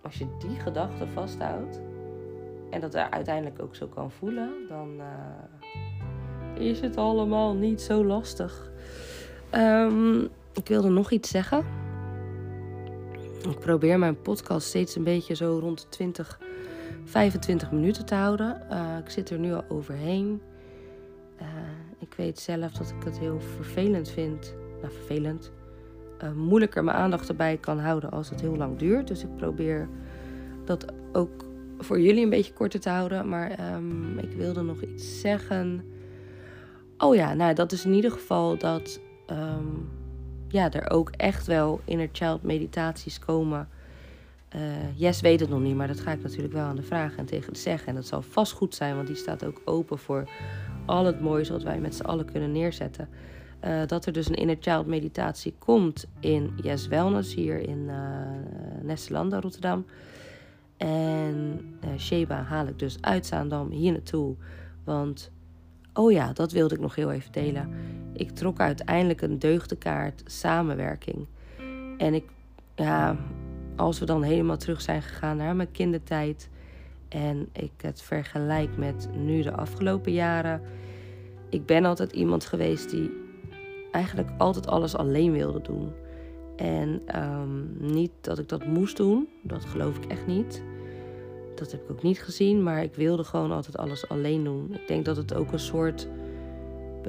Als 0.02 0.18
je 0.18 0.36
die 0.38 0.56
gedachte 0.56 1.06
vasthoudt 1.06 1.80
en 2.70 2.80
dat 2.80 2.94
er 2.94 3.10
uiteindelijk 3.10 3.62
ook 3.62 3.74
zo 3.74 3.86
kan 3.86 4.10
voelen, 4.10 4.52
dan 4.68 5.00
is 6.54 6.80
het 6.80 6.96
allemaal 6.96 7.54
niet 7.54 7.80
zo 7.80 8.04
lastig. 8.04 8.70
Um, 9.54 10.28
ik 10.58 10.68
wilde 10.68 10.88
nog 10.88 11.10
iets 11.10 11.30
zeggen. 11.30 11.64
Ik 13.48 13.58
probeer 13.58 13.98
mijn 13.98 14.22
podcast 14.22 14.66
steeds 14.66 14.96
een 14.96 15.04
beetje 15.04 15.34
zo 15.34 15.58
rond 15.60 15.80
de 15.80 15.88
20, 15.88 16.40
25 17.04 17.70
minuten 17.70 18.06
te 18.06 18.14
houden. 18.14 18.62
Uh, 18.70 18.96
ik 19.04 19.10
zit 19.10 19.30
er 19.30 19.38
nu 19.38 19.52
al 19.52 19.64
overheen. 19.68 20.40
Uh, 21.40 21.46
ik 21.98 22.14
weet 22.14 22.38
zelf 22.38 22.72
dat 22.72 22.94
ik 22.98 23.04
het 23.04 23.18
heel 23.18 23.40
vervelend 23.40 24.08
vind. 24.08 24.54
Nou, 24.80 24.92
vervelend 24.92 25.52
uh, 26.22 26.32
moeilijker 26.32 26.84
mijn 26.84 26.96
aandacht 26.96 27.28
erbij 27.28 27.56
kan 27.56 27.78
houden 27.78 28.10
als 28.10 28.30
het 28.30 28.40
heel 28.40 28.56
lang 28.56 28.78
duurt. 28.78 29.08
Dus 29.08 29.22
ik 29.22 29.36
probeer 29.36 29.88
dat 30.64 30.92
ook 31.12 31.44
voor 31.78 32.00
jullie 32.00 32.22
een 32.22 32.30
beetje 32.30 32.52
korter 32.52 32.80
te 32.80 32.88
houden. 32.90 33.28
Maar 33.28 33.74
um, 33.74 34.18
ik 34.18 34.32
wilde 34.32 34.62
nog 34.62 34.82
iets 34.82 35.20
zeggen. 35.20 35.84
Oh 36.98 37.14
ja, 37.14 37.34
nou 37.34 37.54
dat 37.54 37.72
is 37.72 37.84
in 37.84 37.92
ieder 37.92 38.10
geval 38.10 38.58
dat 38.58 39.00
um, 39.30 39.88
ja, 40.48 40.72
er 40.72 40.90
ook 40.90 41.10
echt 41.10 41.46
wel 41.46 41.80
inner 41.84 42.08
child 42.12 42.42
meditaties 42.42 43.18
komen. 43.18 43.68
Uh, 44.56 44.60
Yes 44.94 45.20
weet 45.20 45.40
het 45.40 45.48
nog 45.48 45.60
niet, 45.60 45.74
maar 45.74 45.86
dat 45.86 46.00
ga 46.00 46.12
ik 46.12 46.22
natuurlijk 46.22 46.52
wel 46.52 46.64
aan 46.64 46.76
de 46.76 46.82
vragen 46.82 47.18
en 47.18 47.26
tegen 47.26 47.48
het 47.48 47.58
zeggen. 47.58 47.88
En 47.88 47.94
dat 47.94 48.06
zal 48.06 48.22
vast 48.22 48.52
goed 48.52 48.74
zijn, 48.74 48.94
want 48.94 49.06
die 49.06 49.16
staat 49.16 49.44
ook 49.44 49.62
open 49.64 49.98
voor 49.98 50.28
al 50.86 51.04
het 51.04 51.20
moois 51.20 51.48
wat 51.48 51.62
wij 51.62 51.78
met 51.78 51.94
z'n 51.94 52.04
allen 52.04 52.24
kunnen 52.24 52.52
neerzetten. 52.52 53.08
Uh, 53.64 53.86
dat 53.86 54.06
er 54.06 54.12
dus 54.12 54.28
een 54.28 54.34
inner 54.34 54.56
child 54.60 54.86
meditatie 54.86 55.54
komt 55.58 56.06
in 56.20 56.52
Yes 56.62 56.86
Wellness 56.86 57.34
hier 57.34 57.60
in 57.60 57.78
uh, 57.78 57.96
Nestelanda, 58.82 59.40
Rotterdam. 59.40 59.84
En 60.76 61.60
Sheba 61.98 62.42
haal 62.42 62.66
ik 62.66 62.78
dus 62.78 62.96
uit 63.00 63.26
Zaandam 63.26 63.70
hier 63.70 63.92
naartoe. 63.92 64.34
Want, 64.84 65.30
oh 65.92 66.12
ja, 66.12 66.32
dat 66.32 66.52
wilde 66.52 66.74
ik 66.74 66.80
nog 66.80 66.94
heel 66.94 67.12
even 67.12 67.32
delen. 67.32 67.70
Ik 68.18 68.30
trok 68.30 68.60
uiteindelijk 68.60 69.20
een 69.20 69.38
deugdekaart 69.38 70.22
samenwerking. 70.26 71.26
En 71.96 72.14
ik, 72.14 72.24
ja, 72.74 73.16
als 73.76 73.98
we 73.98 74.06
dan 74.06 74.22
helemaal 74.22 74.56
terug 74.56 74.80
zijn 74.80 75.02
gegaan 75.02 75.36
naar 75.36 75.56
mijn 75.56 75.70
kindertijd. 75.70 76.50
En 77.08 77.48
ik 77.52 77.72
het 77.76 78.02
vergelijk 78.02 78.76
met 78.76 79.08
nu 79.14 79.42
de 79.42 79.52
afgelopen 79.52 80.12
jaren. 80.12 80.60
Ik 81.48 81.66
ben 81.66 81.84
altijd 81.84 82.12
iemand 82.12 82.44
geweest 82.44 82.90
die 82.90 83.10
eigenlijk 83.92 84.30
altijd 84.38 84.66
alles 84.66 84.96
alleen 84.96 85.32
wilde 85.32 85.60
doen. 85.60 85.92
En 86.56 87.02
um, 87.22 87.76
niet 87.78 88.10
dat 88.20 88.38
ik 88.38 88.48
dat 88.48 88.66
moest 88.66 88.96
doen, 88.96 89.28
dat 89.42 89.64
geloof 89.64 89.96
ik 89.96 90.04
echt 90.04 90.26
niet. 90.26 90.62
Dat 91.54 91.72
heb 91.72 91.82
ik 91.82 91.90
ook 91.90 92.02
niet 92.02 92.22
gezien, 92.22 92.62
maar 92.62 92.82
ik 92.82 92.94
wilde 92.94 93.24
gewoon 93.24 93.52
altijd 93.52 93.76
alles 93.76 94.08
alleen 94.08 94.44
doen. 94.44 94.74
Ik 94.74 94.88
denk 94.88 95.04
dat 95.04 95.16
het 95.16 95.34
ook 95.34 95.52
een 95.52 95.58
soort 95.58 96.08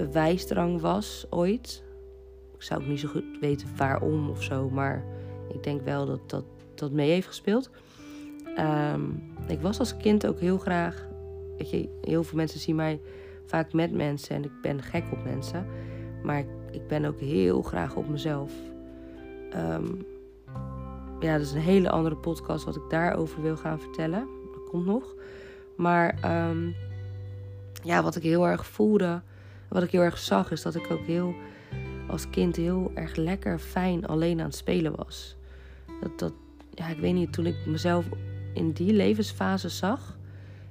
bewijsdrang 0.05 0.81
was 0.81 1.25
ooit. 1.29 1.83
Ik 2.55 2.63
zou 2.63 2.81
ook 2.81 2.87
niet 2.87 2.99
zo 2.99 3.07
goed 3.07 3.23
weten 3.39 3.67
waarom 3.75 4.29
of 4.29 4.43
zo, 4.43 4.69
maar 4.69 5.05
ik 5.49 5.63
denk 5.63 5.81
wel 5.81 6.05
dat 6.05 6.29
dat, 6.29 6.43
dat 6.75 6.91
mee 6.91 7.09
heeft 7.09 7.27
gespeeld. 7.27 7.69
Um, 8.57 9.33
ik 9.47 9.61
was 9.61 9.79
als 9.79 9.97
kind 9.97 10.27
ook 10.27 10.39
heel 10.39 10.57
graag. 10.57 11.07
Weet 11.57 11.69
je, 11.69 11.99
heel 12.01 12.23
veel 12.23 12.37
mensen 12.37 12.59
zien 12.59 12.75
mij 12.75 13.01
vaak 13.45 13.73
met 13.73 13.91
mensen 13.91 14.35
en 14.35 14.43
ik 14.43 14.51
ben 14.61 14.81
gek 14.81 15.03
op 15.11 15.23
mensen. 15.23 15.65
Maar 16.23 16.45
ik 16.71 16.87
ben 16.87 17.05
ook 17.05 17.19
heel 17.19 17.61
graag 17.61 17.95
op 17.95 18.09
mezelf. 18.09 18.51
Um, 19.55 20.05
ja, 21.19 21.37
dat 21.37 21.45
is 21.45 21.53
een 21.53 21.61
hele 21.61 21.89
andere 21.89 22.15
podcast 22.15 22.65
wat 22.65 22.75
ik 22.75 22.89
daarover 22.89 23.41
wil 23.41 23.57
gaan 23.57 23.79
vertellen. 23.79 24.27
Dat 24.53 24.69
komt 24.69 24.85
nog. 24.85 25.15
Maar 25.75 26.19
um, 26.49 26.75
ja, 27.83 28.03
wat 28.03 28.15
ik 28.15 28.23
heel 28.23 28.47
erg 28.47 28.65
voelde, 28.65 29.21
wat 29.69 29.83
ik 29.83 29.91
heel 29.91 30.01
erg 30.01 30.17
zag, 30.17 30.51
is 30.51 30.61
dat 30.61 30.75
ik 30.75 30.91
ook 30.91 31.05
heel 31.05 31.33
als 32.07 32.29
kind 32.29 32.55
heel 32.55 32.91
erg 32.93 33.15
lekker 33.15 33.59
fijn 33.59 34.07
alleen 34.07 34.39
aan 34.39 34.45
het 34.45 34.55
spelen 34.55 34.95
was. 34.95 35.35
Dat, 36.01 36.19
dat, 36.19 36.33
ja, 36.73 36.87
ik 36.87 36.97
weet 36.97 37.13
niet, 37.13 37.33
toen 37.33 37.45
ik 37.45 37.65
mezelf 37.65 38.05
in 38.53 38.71
die 38.71 38.93
levensfase 38.93 39.69
zag, 39.69 40.17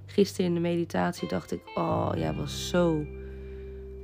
gisteren 0.07 0.47
in 0.47 0.55
de 0.55 0.61
meditatie, 0.61 1.29
dacht 1.29 1.53
ik, 1.53 1.61
oh, 1.75 2.11
jij 2.15 2.35
was 2.35 2.69
zo 2.69 3.07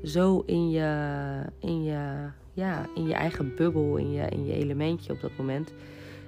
zo 0.04 0.42
in 0.46 0.70
je, 0.70 1.42
in 1.58 1.84
je, 1.84 2.28
ja, 2.52 2.86
in 2.94 3.06
je 3.06 3.14
eigen 3.14 3.54
bubbel, 3.54 3.96
in 3.96 4.12
je, 4.12 4.28
in 4.28 4.46
je 4.46 4.52
elementje 4.52 5.12
op 5.12 5.20
dat 5.20 5.30
moment. 5.36 5.72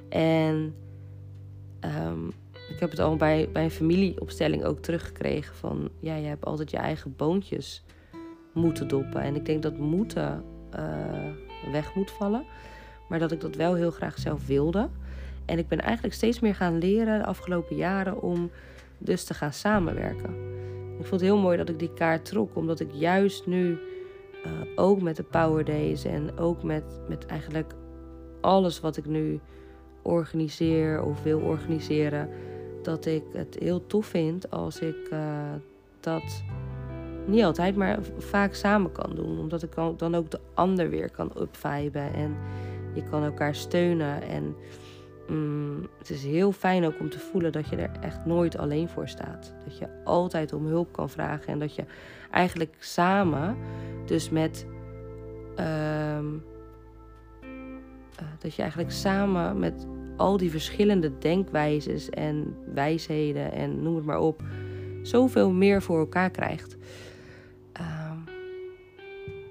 En 0.08 0.74
um, 1.80 2.32
ik 2.68 2.80
heb 2.80 2.90
het 2.90 3.00
al 3.00 3.16
bij, 3.16 3.48
bij 3.52 3.64
een 3.64 3.70
familieopstelling 3.70 4.64
ook 4.64 4.78
teruggekregen 4.78 5.54
van... 5.54 5.88
ja, 6.00 6.14
je 6.14 6.26
hebt 6.26 6.44
altijd 6.44 6.70
je 6.70 6.76
eigen 6.76 7.14
boontjes 7.16 7.84
moeten 8.56 8.88
doppen. 8.88 9.20
En 9.22 9.34
ik 9.34 9.46
denk 9.46 9.62
dat 9.62 9.78
moeten 9.78 10.44
uh, 10.78 11.72
weg 11.72 11.94
moet 11.94 12.10
vallen. 12.10 12.44
Maar 13.08 13.18
dat 13.18 13.32
ik 13.32 13.40
dat 13.40 13.56
wel 13.56 13.74
heel 13.74 13.90
graag 13.90 14.18
zelf 14.18 14.46
wilde. 14.46 14.88
En 15.44 15.58
ik 15.58 15.68
ben 15.68 15.80
eigenlijk 15.80 16.14
steeds 16.14 16.40
meer 16.40 16.54
gaan 16.54 16.78
leren 16.78 17.18
de 17.18 17.24
afgelopen 17.26 17.76
jaren 17.76 18.22
om 18.22 18.50
dus 18.98 19.24
te 19.24 19.34
gaan 19.34 19.52
samenwerken. 19.52 20.34
Ik 20.98 21.06
vond 21.06 21.20
het 21.20 21.30
heel 21.30 21.38
mooi 21.38 21.56
dat 21.56 21.68
ik 21.68 21.78
die 21.78 21.92
kaart 21.92 22.24
trok, 22.24 22.56
omdat 22.56 22.80
ik 22.80 22.90
juist 22.92 23.46
nu 23.46 23.70
uh, 23.70 24.52
ook 24.74 25.02
met 25.02 25.16
de 25.16 25.22
Power 25.22 25.64
Days 25.64 26.04
en 26.04 26.38
ook 26.38 26.62
met, 26.62 26.84
met 27.08 27.26
eigenlijk 27.26 27.74
alles 28.40 28.80
wat 28.80 28.96
ik 28.96 29.06
nu 29.06 29.40
organiseer 30.02 31.02
of 31.02 31.22
wil 31.22 31.40
organiseren, 31.40 32.28
dat 32.82 33.06
ik 33.06 33.22
het 33.32 33.56
heel 33.60 33.86
tof 33.86 34.06
vind 34.06 34.50
als 34.50 34.78
ik 34.78 35.08
uh, 35.12 35.52
dat 36.00 36.42
niet 37.26 37.44
altijd, 37.44 37.76
maar 37.76 37.98
vaak 38.18 38.54
samen 38.54 38.92
kan 38.92 39.14
doen. 39.14 39.38
Omdat 39.38 39.62
ik 39.62 39.74
dan 39.96 40.14
ook 40.14 40.30
de 40.30 40.40
ander 40.54 40.90
weer 40.90 41.10
kan 41.10 41.30
upviben 41.40 42.12
en 42.14 42.36
je 42.94 43.02
kan 43.02 43.24
elkaar 43.24 43.54
steunen 43.54 44.22
en 44.22 44.56
Mm, 45.28 45.88
het 45.98 46.10
is 46.10 46.24
heel 46.24 46.52
fijn 46.52 46.84
ook 46.84 47.00
om 47.00 47.10
te 47.10 47.18
voelen 47.18 47.52
dat 47.52 47.68
je 47.68 47.76
er 47.76 47.90
echt 48.00 48.24
nooit 48.24 48.58
alleen 48.58 48.88
voor 48.88 49.08
staat. 49.08 49.54
Dat 49.64 49.78
je 49.78 49.88
altijd 50.04 50.52
om 50.52 50.66
hulp 50.66 50.92
kan 50.92 51.10
vragen 51.10 51.46
en 51.46 51.58
dat 51.58 51.74
je 51.74 51.84
eigenlijk 52.30 52.74
samen, 52.78 53.56
dus 54.04 54.30
met, 54.30 54.66
um, 55.50 56.44
eh, 58.16 58.24
dat 58.38 58.54
je 58.54 58.62
eigenlijk 58.62 58.92
samen 58.92 59.58
met 59.58 59.86
al 60.16 60.36
die 60.36 60.50
verschillende 60.50 61.18
denkwijzes 61.18 62.10
en 62.10 62.56
wijsheden 62.74 63.52
en 63.52 63.82
noem 63.82 63.96
het 63.96 64.04
maar 64.04 64.20
op, 64.20 64.42
zoveel 65.02 65.50
meer 65.50 65.82
voor 65.82 65.98
elkaar 65.98 66.30
krijgt. 66.30 66.76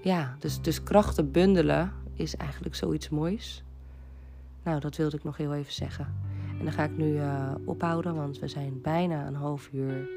Ja, 0.05 0.35
dus, 0.39 0.61
dus 0.61 0.83
krachten 0.83 1.31
bundelen 1.31 1.93
is 2.13 2.35
eigenlijk 2.35 2.75
zoiets 2.75 3.09
moois. 3.09 3.63
Nou, 4.63 4.79
dat 4.79 4.95
wilde 4.95 5.17
ik 5.17 5.23
nog 5.23 5.37
heel 5.37 5.53
even 5.53 5.73
zeggen. 5.73 6.07
En 6.59 6.63
dan 6.63 6.73
ga 6.73 6.83
ik 6.83 6.97
nu 6.97 7.13
uh, 7.13 7.51
ophouden, 7.65 8.15
want 8.15 8.39
we 8.39 8.47
zijn 8.47 8.81
bijna 8.81 9.27
een 9.27 9.35
half 9.35 9.69
uur 9.73 10.09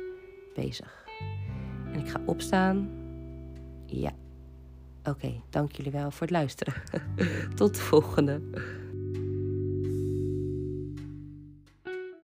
bezig. 0.54 1.04
En 1.92 1.98
ik 1.98 2.08
ga 2.08 2.20
opstaan. 2.24 2.90
Ja. 3.86 4.12
Oké, 5.04 5.40
dank 5.50 5.72
jullie 5.72 5.92
wel 5.92 6.10
voor 6.10 6.26
het 6.26 6.30
luisteren. 6.30 6.74
Tot 7.54 7.74
de 7.74 7.80
volgende. 7.80 8.40